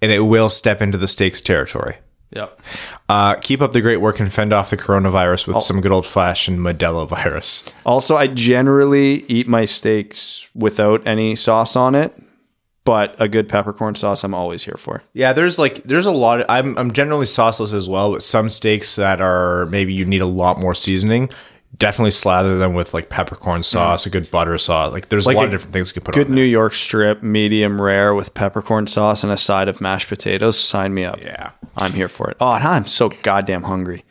[0.02, 1.96] and it will step into the steak's territory.
[2.32, 2.60] Yep.
[3.08, 6.06] Uh, keep up the great work and fend off the coronavirus with some good old
[6.06, 7.74] fashioned Modelo virus.
[7.84, 12.14] Also, I generally eat my steaks without any sauce on it,
[12.90, 15.04] but a good peppercorn sauce I'm always here for.
[15.12, 16.40] Yeah, there's like there's a lot.
[16.40, 20.20] Of, I'm I'm generally sauceless as well, but some steaks that are maybe you need
[20.20, 21.30] a lot more seasoning.
[21.78, 23.64] Definitely slather them with like peppercorn mm.
[23.64, 24.92] sauce, a good butter sauce.
[24.92, 26.34] Like there's Like a lot a of different things you can put Good on.
[26.34, 30.58] New York strip, medium rare with peppercorn sauce and a side of mashed potatoes.
[30.58, 31.20] Sign me up.
[31.22, 31.52] Yeah.
[31.76, 32.38] I'm here for it.
[32.40, 34.02] Oh, and I'm so goddamn hungry.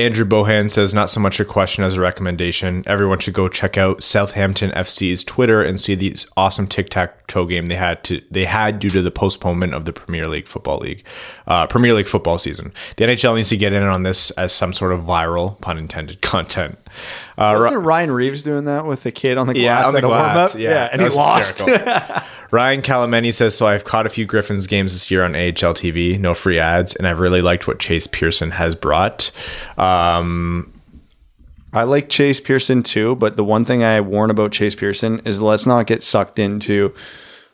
[0.00, 2.82] Andrew Bohan says, not so much a question as a recommendation.
[2.86, 7.46] Everyone should go check out Southampton FC's Twitter and see the awesome tic tac toe
[7.46, 10.78] game they had to they had due to the postponement of the Premier League football
[10.78, 11.04] league,
[11.46, 12.72] uh, Premier League football season.
[12.96, 16.20] The NHL needs to get in on this as some sort of viral, pun intended,
[16.22, 16.78] content.
[17.38, 20.00] Uh, Wasn't Ryan Reaves doing that with the kid on the glass yeah, on the
[20.00, 20.54] glass.
[20.54, 20.58] warm-up?
[20.60, 21.62] Yeah, and he lost.
[22.50, 26.18] Ryan Calameni says, so I've caught a few Griffins games this year on AHL TV,
[26.18, 29.30] no free ads, and I've really liked what Chase Pearson has brought.
[29.78, 30.72] Um,
[31.72, 35.40] I like Chase Pearson too, but the one thing I warn about Chase Pearson is
[35.40, 36.92] let's not get sucked into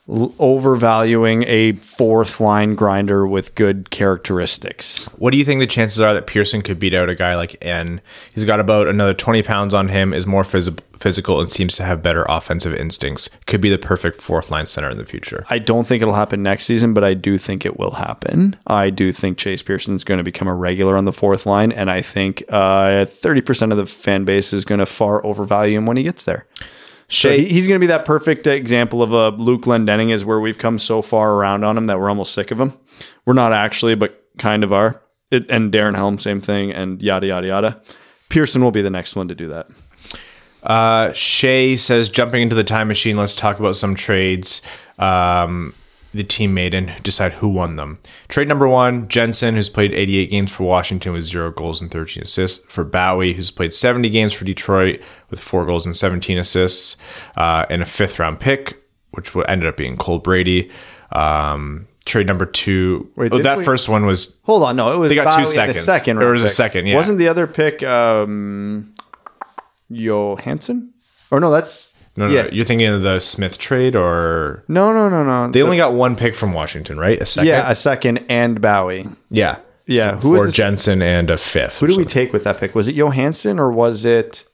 [0.09, 5.07] l- overvaluing a fourth line grinder with good characteristics.
[5.19, 7.57] What do you think the chances are that Pearson could beat out a guy like
[7.63, 8.01] N?
[8.35, 11.85] He's got about another 20 pounds on him, is more phys- physical, and seems to
[11.85, 13.29] have better offensive instincts.
[13.47, 15.45] Could be the perfect fourth line center in the future.
[15.51, 18.57] I don't think it'll happen next season, but I do think it will happen.
[18.67, 21.91] I do think Chase Pearson's going to become a regular on the fourth line, and
[21.91, 25.97] I think uh, 30% of the fan base is going to far overvalue him when
[25.97, 26.47] he gets there.
[27.09, 30.25] So Shea- he- he's going to be that perfect example of a Luke Glendening is
[30.25, 32.73] where we've come so far around on him that we're almost sick of him.
[33.25, 35.03] We're not actually, but kind of are.
[35.31, 37.81] It, and Darren Helm, same thing, and yada, yada, yada.
[38.29, 39.69] Pearson will be the next one to do that.
[40.63, 44.63] Uh, Shay says, jumping into the time machine, let's talk about some trades
[44.99, 45.75] um,
[46.17, 47.99] the team made and decide who won them.
[48.29, 52.23] Trade number one Jensen, who's played 88 games for Washington with zero goals and 13
[52.25, 56.97] assists, for Bowey, who's played 70 games for Detroit with four goals and 17 assists,
[57.37, 58.83] uh, and a fifth round pick,
[59.13, 60.71] which ended up being Cole Brady.
[61.13, 63.11] Um, trade number two.
[63.17, 65.43] Wait, oh, that we- first one was Hold on, no, it was They got two
[65.43, 65.85] Bowey a seconds.
[65.85, 66.95] second There was a second, yeah.
[66.97, 68.93] Wasn't the other pick um,
[69.91, 70.93] Johansson?
[71.31, 72.43] Or no, that's no, no, yeah.
[72.43, 72.49] no.
[72.51, 75.49] You're thinking of the Smith trade, or No, no, no, no.
[75.53, 77.21] they only got one pick from Washington, right?
[77.21, 77.49] A second.
[77.49, 79.07] yeah, a second and Bowey.
[79.31, 79.59] Yeah.
[79.89, 81.79] Yeah, who was Jensen and a fifth.
[81.79, 82.75] Who did we take with that pick?
[82.75, 84.45] Was it Johansson or was it?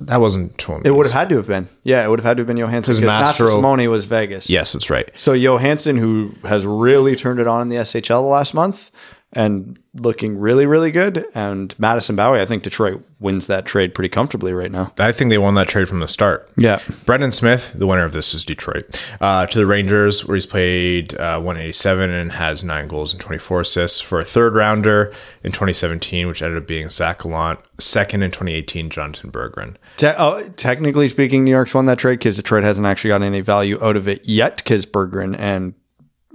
[0.00, 0.86] That wasn't Twomey.
[0.86, 1.68] It would have had to have been.
[1.82, 4.48] Yeah, it would have had to have been Johansson Because Mastro- Simone was Vegas.
[4.48, 5.10] Yes, that's right.
[5.14, 8.90] So Johansson, who has really turned it on in the SHL the last month
[9.36, 14.08] and looking really, really good, and Madison Bowey, I think Detroit wins that trade pretty
[14.08, 14.92] comfortably right now.
[14.98, 16.50] I think they won that trade from the start.
[16.56, 16.80] Yeah.
[17.04, 21.14] Brendan Smith, the winner of this is Detroit, uh, to the Rangers, where he's played
[21.18, 25.12] uh, 187 and has nine goals and 24 assists for a third rounder
[25.44, 27.60] in 2017, which ended up being Zach Gallant.
[27.78, 29.76] Second in 2018, Jonathan Berggren.
[29.98, 33.42] Te- oh, technically speaking, New York's won that trade because Detroit hasn't actually gotten any
[33.42, 35.74] value out of it yet because Berggren and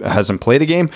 [0.00, 0.88] hasn't played a game.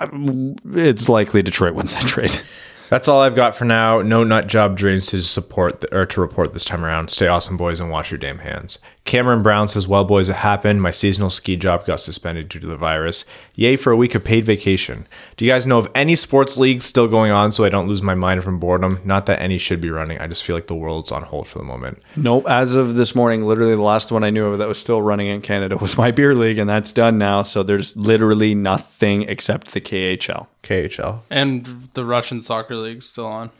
[0.00, 2.40] It's likely Detroit wins that trade.
[2.88, 4.02] That's all I've got for now.
[4.02, 7.10] No nut job dreams to support or to report this time around.
[7.10, 8.80] Stay awesome, boys, and wash your damn hands.
[9.04, 10.82] Cameron Brown says, "Well, boys, it happened.
[10.82, 13.24] My seasonal ski job got suspended due to the virus.
[13.56, 15.06] Yay for a week of paid vacation.
[15.36, 18.02] Do you guys know of any sports leagues still going on so I don't lose
[18.02, 19.00] my mind from boredom?
[19.04, 20.18] Not that any should be running.
[20.18, 22.02] I just feel like the world's on hold for the moment.
[22.14, 22.44] Nope.
[22.48, 25.26] As of this morning, literally the last one I knew of that was still running
[25.28, 27.42] in Canada was my beer league, and that's done now.
[27.42, 30.46] So there's literally nothing except the KHL.
[30.62, 31.20] KHL.
[31.30, 33.50] And the Russian soccer league's still on.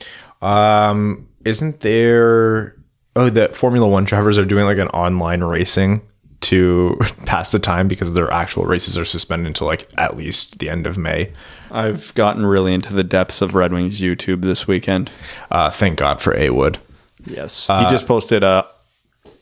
[0.42, 2.76] Um, isn't there?
[3.20, 6.00] Oh, the Formula One drivers are doing like an online racing
[6.40, 10.70] to pass the time because their actual races are suspended until like at least the
[10.70, 11.30] end of May.
[11.70, 15.10] I've gotten really into the depths of Red Wings YouTube this weekend.
[15.50, 16.78] Uh, thank God for A Wood.
[17.26, 17.66] Yes.
[17.66, 18.64] he just posted uh,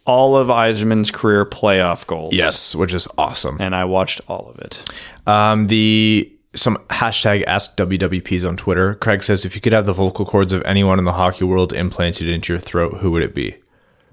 [0.04, 2.34] all of Yzerman's career playoff goals.
[2.34, 3.58] Yes, which is awesome.
[3.60, 4.92] And I watched all of it.
[5.24, 8.96] Um, the some hashtag ask WWPs on Twitter.
[8.96, 11.72] Craig says if you could have the vocal cords of anyone in the hockey world
[11.72, 13.54] implanted into your throat, who would it be?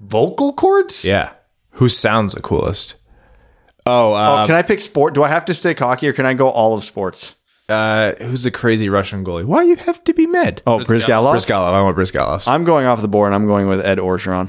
[0.00, 1.04] Vocal cords?
[1.04, 1.30] Yeah,
[1.72, 2.96] who sounds the coolest?
[3.86, 5.14] Oh, uh, Oh, can I pick sport?
[5.14, 7.36] Do I have to stick hockey or can I go all of sports?
[7.68, 9.44] uh, who's the crazy Russian goalie?
[9.44, 10.62] Why you have to be med?
[10.66, 11.34] Oh, Bryzgalov?
[11.34, 11.72] Bryzgalov.
[11.72, 12.46] I want Bryzgalov.
[12.46, 13.32] I'm going off the board.
[13.32, 14.48] I'm going with Ed Orgeron,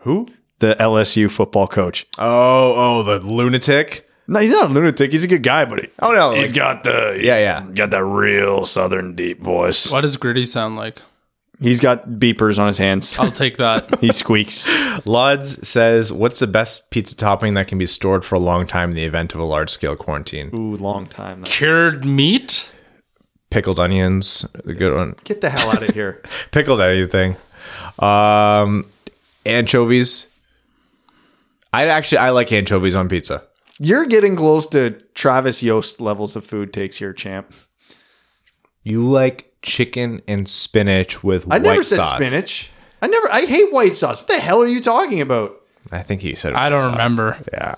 [0.00, 0.26] Who?
[0.58, 2.06] the LSU football coach.
[2.18, 4.06] Oh, oh, the lunatic.
[4.26, 5.10] No, he's not a lunatic.
[5.10, 7.66] He's a good guy, but he, Oh no, he's like- got the Yeah, yeah.
[7.74, 9.90] got that real southern deep voice.
[9.90, 11.02] What does Gritty sound like?
[11.60, 13.18] He's got beepers on his hands.
[13.18, 13.98] I'll take that.
[14.00, 14.68] he squeaks.
[15.06, 18.90] Lods says, "What's the best pizza topping that can be stored for a long time
[18.90, 21.42] in the event of a large scale quarantine?" Ooh, long time.
[21.42, 22.72] Cured meat?
[23.50, 25.16] pickled onions, a good one.
[25.24, 26.22] Get the hell out of here.
[26.52, 27.36] Pickled anything.
[27.98, 28.86] Um,
[29.44, 30.28] anchovies.
[31.72, 33.44] I actually I like anchovies on pizza.
[33.78, 37.52] You're getting close to Travis Yost levels of food takes here, champ.
[38.82, 42.14] You like chicken and spinach with I white never said sauce.
[42.16, 42.70] spinach.
[43.02, 43.30] I never.
[43.32, 44.20] I hate white sauce.
[44.20, 45.56] What the hell are you talking about?
[45.90, 46.52] I think he said.
[46.54, 46.92] I white don't sauce.
[46.92, 47.38] remember.
[47.52, 47.74] Yeah.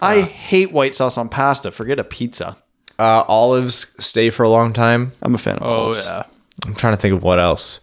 [0.00, 1.70] I hate white sauce on pasta.
[1.72, 2.56] Forget a pizza.
[2.98, 5.12] Uh, olives stay for a long time.
[5.22, 6.06] I'm a fan of Oh olives.
[6.06, 6.24] yeah,
[6.64, 7.80] I'm trying to think of what else.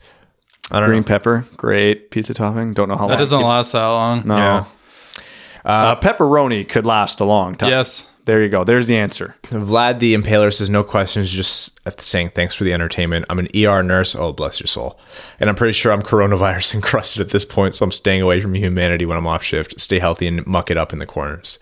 [0.72, 1.08] I don't Green know.
[1.08, 2.74] pepper, great pizza topping.
[2.74, 4.24] Don't know how long that doesn't last that long.
[4.26, 4.38] No.
[4.38, 4.66] Yeah.
[5.66, 7.70] Uh, pepperoni could last a long time.
[7.70, 8.10] Yes.
[8.26, 8.64] There you go.
[8.64, 9.36] There's the answer.
[9.44, 13.26] Vlad the Impaler says no questions, just saying thanks for the entertainment.
[13.30, 14.16] I'm an ER nurse.
[14.16, 14.98] Oh, bless your soul.
[15.42, 18.56] And I'm pretty sure I'm coronavirus encrusted at this point, so I'm staying away from
[18.56, 19.80] humanity when I'm off shift.
[19.82, 21.60] Stay healthy and muck it up in the corners.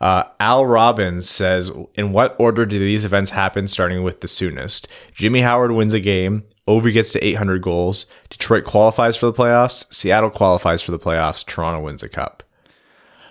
[0.00, 4.86] Uh, Al Robbins says, in what order do these events happen, starting with the soonest?
[5.14, 6.44] Jimmy Howard wins a game.
[6.68, 8.06] Ovi gets to 800 goals.
[8.30, 9.92] Detroit qualifies for the playoffs.
[9.92, 11.44] Seattle qualifies for the playoffs.
[11.44, 12.43] Toronto wins a cup.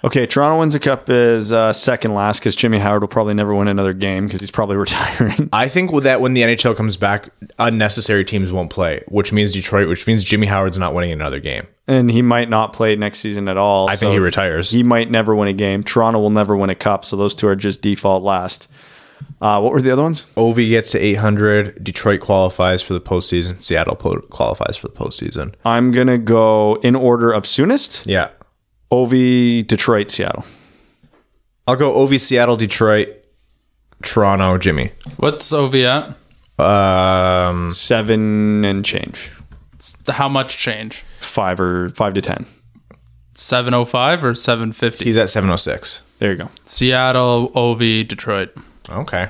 [0.06, 3.56] Okay, Toronto wins a cup is uh, second last because Jimmy Howard will probably never
[3.56, 5.48] win another game because he's probably retiring.
[5.54, 9.54] I think with that when the NHL comes back, unnecessary teams won't play, which means
[9.54, 11.68] Detroit, which means Jimmy Howard's not winning another game.
[11.88, 13.88] and he might not play next season at all.
[13.88, 14.72] I think he retires.
[14.72, 15.84] He might never win a game.
[15.84, 18.70] Toronto will never win a cup, so those two are just default last.
[19.40, 20.26] Uh, what were the other ones?
[20.36, 21.82] Ovi gets to 800.
[21.82, 23.62] Detroit qualifies for the postseason.
[23.62, 25.54] Seattle po- qualifies for the postseason.
[25.64, 28.06] I'm gonna go in order of soonest.
[28.06, 28.30] Yeah.
[28.94, 30.46] Ovi, Detroit, Seattle.
[31.66, 33.10] I'll go OV, Seattle, Detroit,
[34.04, 34.92] Toronto, Jimmy.
[35.18, 36.16] What's OV at?
[36.64, 39.32] Um, Seven and change.
[40.08, 41.04] How much change?
[41.20, 42.46] Five or five to ten.
[43.34, 45.06] Seven oh five or seven fifty?
[45.06, 46.04] he's at 706.
[46.20, 46.50] There you go.
[46.62, 48.56] Seattle, OV, Detroit.
[48.90, 49.30] Okay.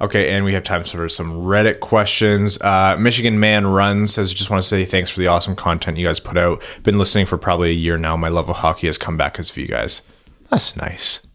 [0.00, 2.60] Okay, and we have time for some Reddit questions.
[2.60, 6.04] Uh, Michigan Man Runs says, just want to say thanks for the awesome content you
[6.04, 6.62] guys put out.
[6.82, 8.16] Been listening for probably a year now.
[8.16, 10.02] My love of hockey has come back because of you guys.
[10.50, 11.27] That's nice.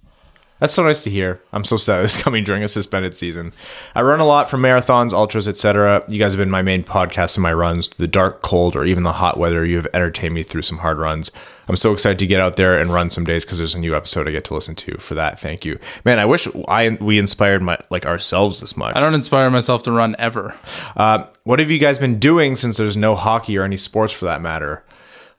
[0.64, 1.42] That's so nice to hear.
[1.52, 3.52] I'm so sad it's coming during a suspended season.
[3.96, 6.06] I run a lot for marathons, ultras, etc.
[6.08, 7.90] You guys have been my main podcast in my runs.
[7.90, 11.00] The dark, cold, or even the hot weather, you have entertained me through some hard
[11.00, 11.32] runs.
[11.68, 13.94] I'm so excited to get out there and run some days because there's a new
[13.94, 14.98] episode I get to listen to.
[15.00, 16.18] For that, thank you, man.
[16.18, 18.96] I wish I we inspired my like ourselves this much.
[18.96, 20.58] I don't inspire myself to run ever.
[20.96, 24.24] Uh, what have you guys been doing since there's no hockey or any sports for
[24.24, 24.86] that matter?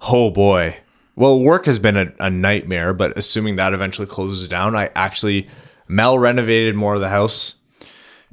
[0.02, 0.76] Oh boy.
[1.16, 5.48] Well, work has been a, a nightmare, but assuming that eventually closes down, I actually
[5.88, 7.56] Mel renovated more of the house.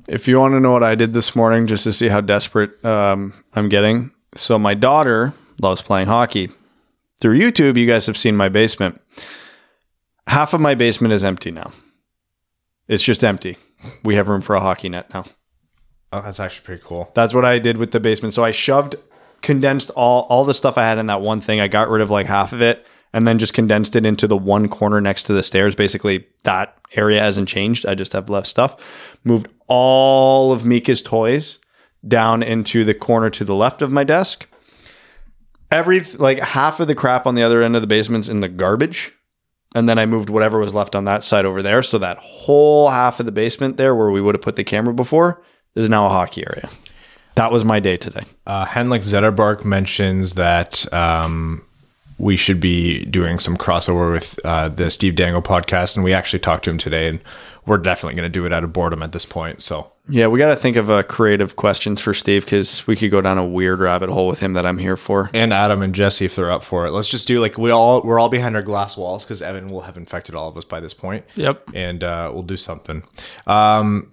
[0.07, 2.83] If you want to know what I did this morning, just to see how desperate
[2.83, 6.49] um, I'm getting, so my daughter loves playing hockey.
[7.19, 8.99] Through YouTube, you guys have seen my basement.
[10.27, 11.71] Half of my basement is empty now.
[12.87, 13.57] It's just empty.
[14.03, 15.25] We have room for a hockey net now.
[16.11, 17.11] Oh, that's actually pretty cool.
[17.13, 18.33] That's what I did with the basement.
[18.33, 18.95] So I shoved,
[19.41, 21.59] condensed all all the stuff I had in that one thing.
[21.59, 24.37] I got rid of like half of it, and then just condensed it into the
[24.37, 25.75] one corner next to the stairs.
[25.75, 27.85] Basically, that area hasn't changed.
[27.85, 29.19] I just have left stuff.
[29.23, 31.59] Moved all of Mika's toys
[32.07, 34.47] down into the corner to the left of my desk.
[35.69, 38.49] Every like half of the crap on the other end of the basement's in the
[38.49, 39.13] garbage.
[39.73, 41.81] And then I moved whatever was left on that side over there.
[41.81, 44.93] So that whole half of the basement there where we would have put the camera
[44.93, 45.41] before
[45.75, 46.67] is now a hockey area.
[47.35, 48.23] That was my day today.
[48.45, 51.63] Uh, Henlik Zetterbark mentions that um,
[52.17, 56.39] we should be doing some crossover with uh, the Steve Dangle podcast, and we actually
[56.39, 57.19] talked to him today, and
[57.65, 59.61] we're definitely going to do it out of boredom at this point.
[59.61, 63.11] So Yeah, we got to think of uh, creative questions for Steve because we could
[63.11, 65.29] go down a weird rabbit hole with him that I'm here for.
[65.33, 66.91] and Adam and Jesse if they're up for it.
[66.91, 69.81] Let's just do like we all we're all behind our glass walls because Evan will
[69.81, 71.23] have infected all of us by this point.
[71.35, 71.69] Yep.
[71.75, 73.03] and uh, we'll do something.
[73.47, 74.11] Um,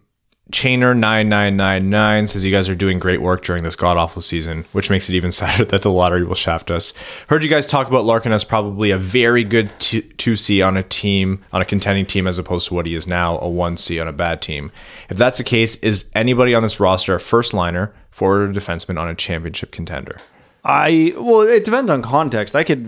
[0.50, 3.98] Chainer nine nine nine nine says you guys are doing great work during this god
[3.98, 6.94] awful season, which makes it even sadder that the lottery will shaft us.
[7.28, 10.82] Heard you guys talk about Larkin as probably a very good two C on a
[10.82, 14.00] team on a contending team as opposed to what he is now a one C
[14.00, 14.72] on a bad team.
[15.10, 18.98] If that's the case, is anybody on this roster a first liner, forward or defenseman
[18.98, 20.16] on a championship contender?
[20.64, 22.56] I well, it depends on context.
[22.56, 22.86] I could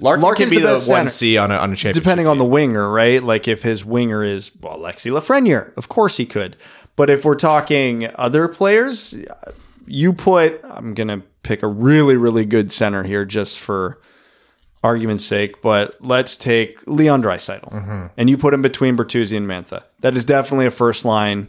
[0.00, 1.08] Larkin, Larkin's can be the the, one.
[1.08, 2.02] C on a on a championship.
[2.02, 3.22] depending on the winger, right?
[3.22, 6.56] Like if his winger is well, Alexis Lafreniere, of course he could.
[6.96, 9.16] But if we're talking other players,
[9.86, 14.00] you put I'm gonna pick a really really good center here just for
[14.82, 15.62] argument's sake.
[15.62, 18.06] But let's take Leon Draisaitl, mm-hmm.
[18.16, 19.82] and you put him between Bertuzzi and Mantha.
[20.00, 21.48] That is definitely a first line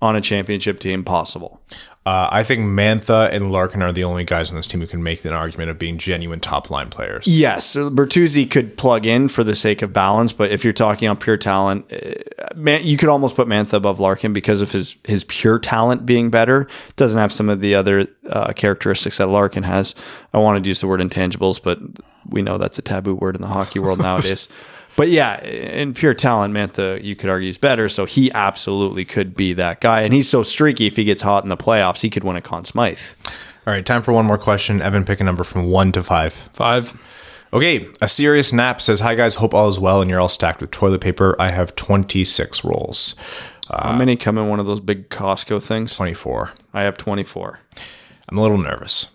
[0.00, 1.62] on a championship team possible.
[2.06, 5.02] Uh, I think Mantha and Larkin are the only guys on this team who can
[5.02, 7.26] make an argument of being genuine top line players.
[7.26, 11.16] Yes, Bertuzzi could plug in for the sake of balance, but if you're talking on
[11.16, 15.24] pure talent, uh, man, you could almost put Mantha above Larkin because of his his
[15.24, 16.68] pure talent being better.
[16.94, 19.96] Doesn't have some of the other uh, characteristics that Larkin has.
[20.32, 21.80] I wanted to use the word intangibles, but
[22.24, 24.48] we know that's a taboo word in the hockey world nowadays.
[24.96, 27.88] But yeah, in pure talent, Mantha, you could argue is better.
[27.88, 30.00] So he absolutely could be that guy.
[30.02, 30.86] And he's so streaky.
[30.86, 32.98] If he gets hot in the playoffs, he could win a Conn Smythe.
[33.66, 34.80] All right, time for one more question.
[34.80, 36.32] Evan, pick a number from one to five.
[36.32, 36.98] Five.
[37.52, 40.60] Okay, a serious nap says, "Hi guys, hope all is well and you're all stacked
[40.60, 41.36] with toilet paper.
[41.38, 43.14] I have 26 rolls,
[43.70, 45.94] uh, How many come in one of those big Costco things?
[45.96, 46.52] 24.
[46.74, 47.60] I have 24.
[48.28, 49.08] I'm a little nervous."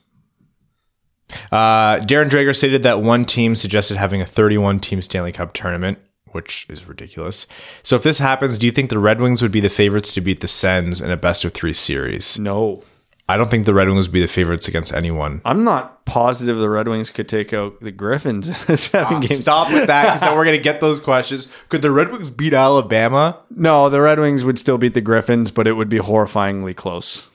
[1.51, 5.99] Uh, Darren Dreger stated that one team suggested having a 31 team Stanley Cup tournament,
[6.31, 7.47] which is ridiculous.
[7.83, 10.21] So if this happens, do you think the Red Wings would be the favorites to
[10.21, 12.37] beat the Sens in a best of three series?
[12.39, 12.83] No.
[13.29, 15.41] I don't think the Red Wings would be the favorites against anyone.
[15.45, 19.37] I'm not positive the Red Wings could take out the Griffins in a seven game.
[19.37, 21.47] Stop with that because then we're going to get those questions.
[21.69, 23.37] Could the Red Wings beat Alabama?
[23.49, 27.29] No, the Red Wings would still beat the Griffins, but it would be horrifyingly close.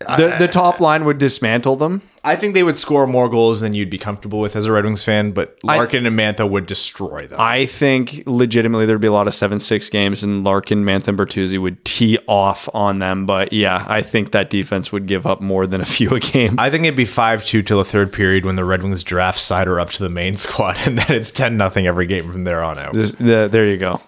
[0.00, 2.02] The, the top line would dismantle them.
[2.22, 4.84] I think they would score more goals than you'd be comfortable with as a Red
[4.84, 7.40] Wings fan, but Larkin and Mantha would destroy them.
[7.40, 11.18] I think legitimately there'd be a lot of 7 6 games, and Larkin, Mantha, and
[11.18, 13.26] Bertuzzi would tee off on them.
[13.26, 16.54] But yeah, I think that defense would give up more than a few a game.
[16.58, 19.38] I think it'd be 5 2 till the third period when the Red Wings draft
[19.38, 22.62] Seider up to the main squad, and then it's 10 nothing every game from there
[22.62, 22.92] on out.
[22.92, 24.00] This- the- there you go.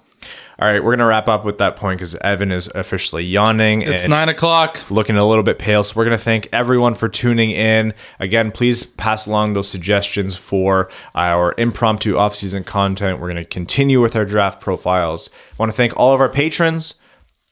[0.60, 3.80] All right, we're to wrap up with that point because Evan is officially yawning.
[3.80, 4.90] It's and nine o'clock.
[4.90, 5.82] looking a little bit pale.
[5.82, 7.94] So we're to thank everyone for tuning in.
[8.18, 13.20] Again, please pass along those suggestions for our impromptu off-season content.
[13.20, 15.30] We're to continue with our draft profiles.
[15.52, 17.00] I want to thank all of our patrons,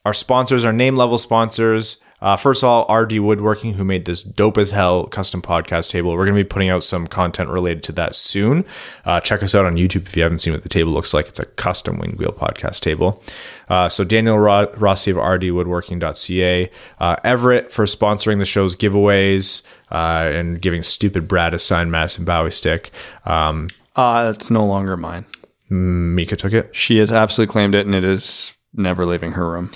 [0.05, 2.02] our sponsors, our name level sponsors.
[2.20, 6.11] Uh, first of all, RD Woodworking, who made this dope as hell custom podcast table.
[6.12, 8.65] We're going to be putting out some content related to that soon.
[9.05, 11.28] Uh, check us out on YouTube if you haven't seen what the table looks like.
[11.28, 13.23] It's a custom wing wheel podcast table.
[13.69, 16.70] Uh, so Daniel Ro- Rossi of rdwoodworking.ca.
[16.99, 21.93] Uh, Everett for sponsoring the show's giveaways uh, and giving stupid Brad a sign signed
[21.93, 22.90] Madison Bowey stick.
[23.24, 25.27] Um, Uh, it's no longer mine.
[25.70, 26.74] Mika took it.
[26.74, 29.70] She has absolutely claimed it, and it is never leaving her room.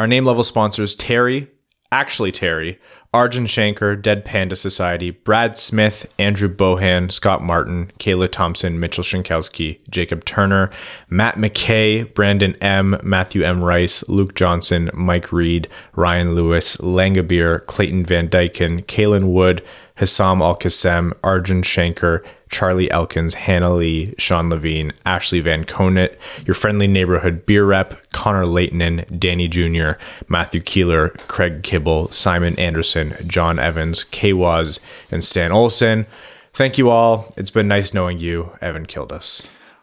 [0.00, 1.48] Our name level sponsors Terry,
[1.92, 2.78] actually Terry,
[3.12, 9.80] Arjun Shankar, Dead Panda Society, Brad Smith, Andrew Bohan, Scott Martin, Kayla Thompson, Mitchell Shinkowski,
[9.90, 10.70] Jacob Turner,
[11.10, 13.62] Matt McKay, Brandon M, Matthew M.
[13.62, 19.62] Rice, Luke Johnson, Mike Reed, Ryan Lewis, Langabir, Clayton Van Dyken, Kalen Wood,
[19.96, 26.12] Hassam Al Qassem, Arjun Shankar, Charlie Elkins, Hannah Lee, Sean Levine, Ashley Van Conant,
[26.44, 29.92] your friendly neighborhood beer rep, Connor Leighton, Danny Jr.,
[30.28, 36.06] Matthew Keeler, Craig Kibble, Simon Anderson, John Evans, K Waz, and Stan Olson.
[36.52, 37.32] Thank you all.
[37.36, 38.52] It's been nice knowing you.
[38.60, 39.42] Evan killed us.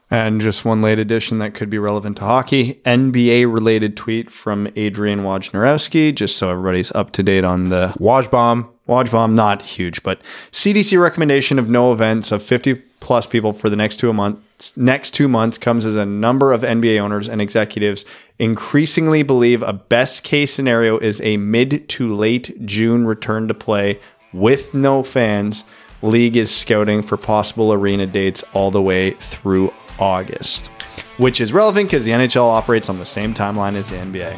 [0.09, 4.69] And just one late addition that could be relevant to hockey NBA related tweet from
[4.75, 7.93] Adrian Wojnarowski, just so everybody's up to date on the
[8.87, 9.07] Wajbomb.
[9.07, 13.75] Wojbomb, not huge, but CDC recommendation of no events of 50 plus people for the
[13.75, 14.75] next two months.
[14.75, 18.05] Next two months comes as a number of NBA owners and executives
[18.39, 23.99] increasingly believe a best case scenario is a mid to late June return to play
[24.33, 25.63] with no fans.
[26.01, 30.67] League is scouting for possible arena dates all the way through August,
[31.17, 34.37] which is relevant because the NHL operates on the same timeline as the NBA.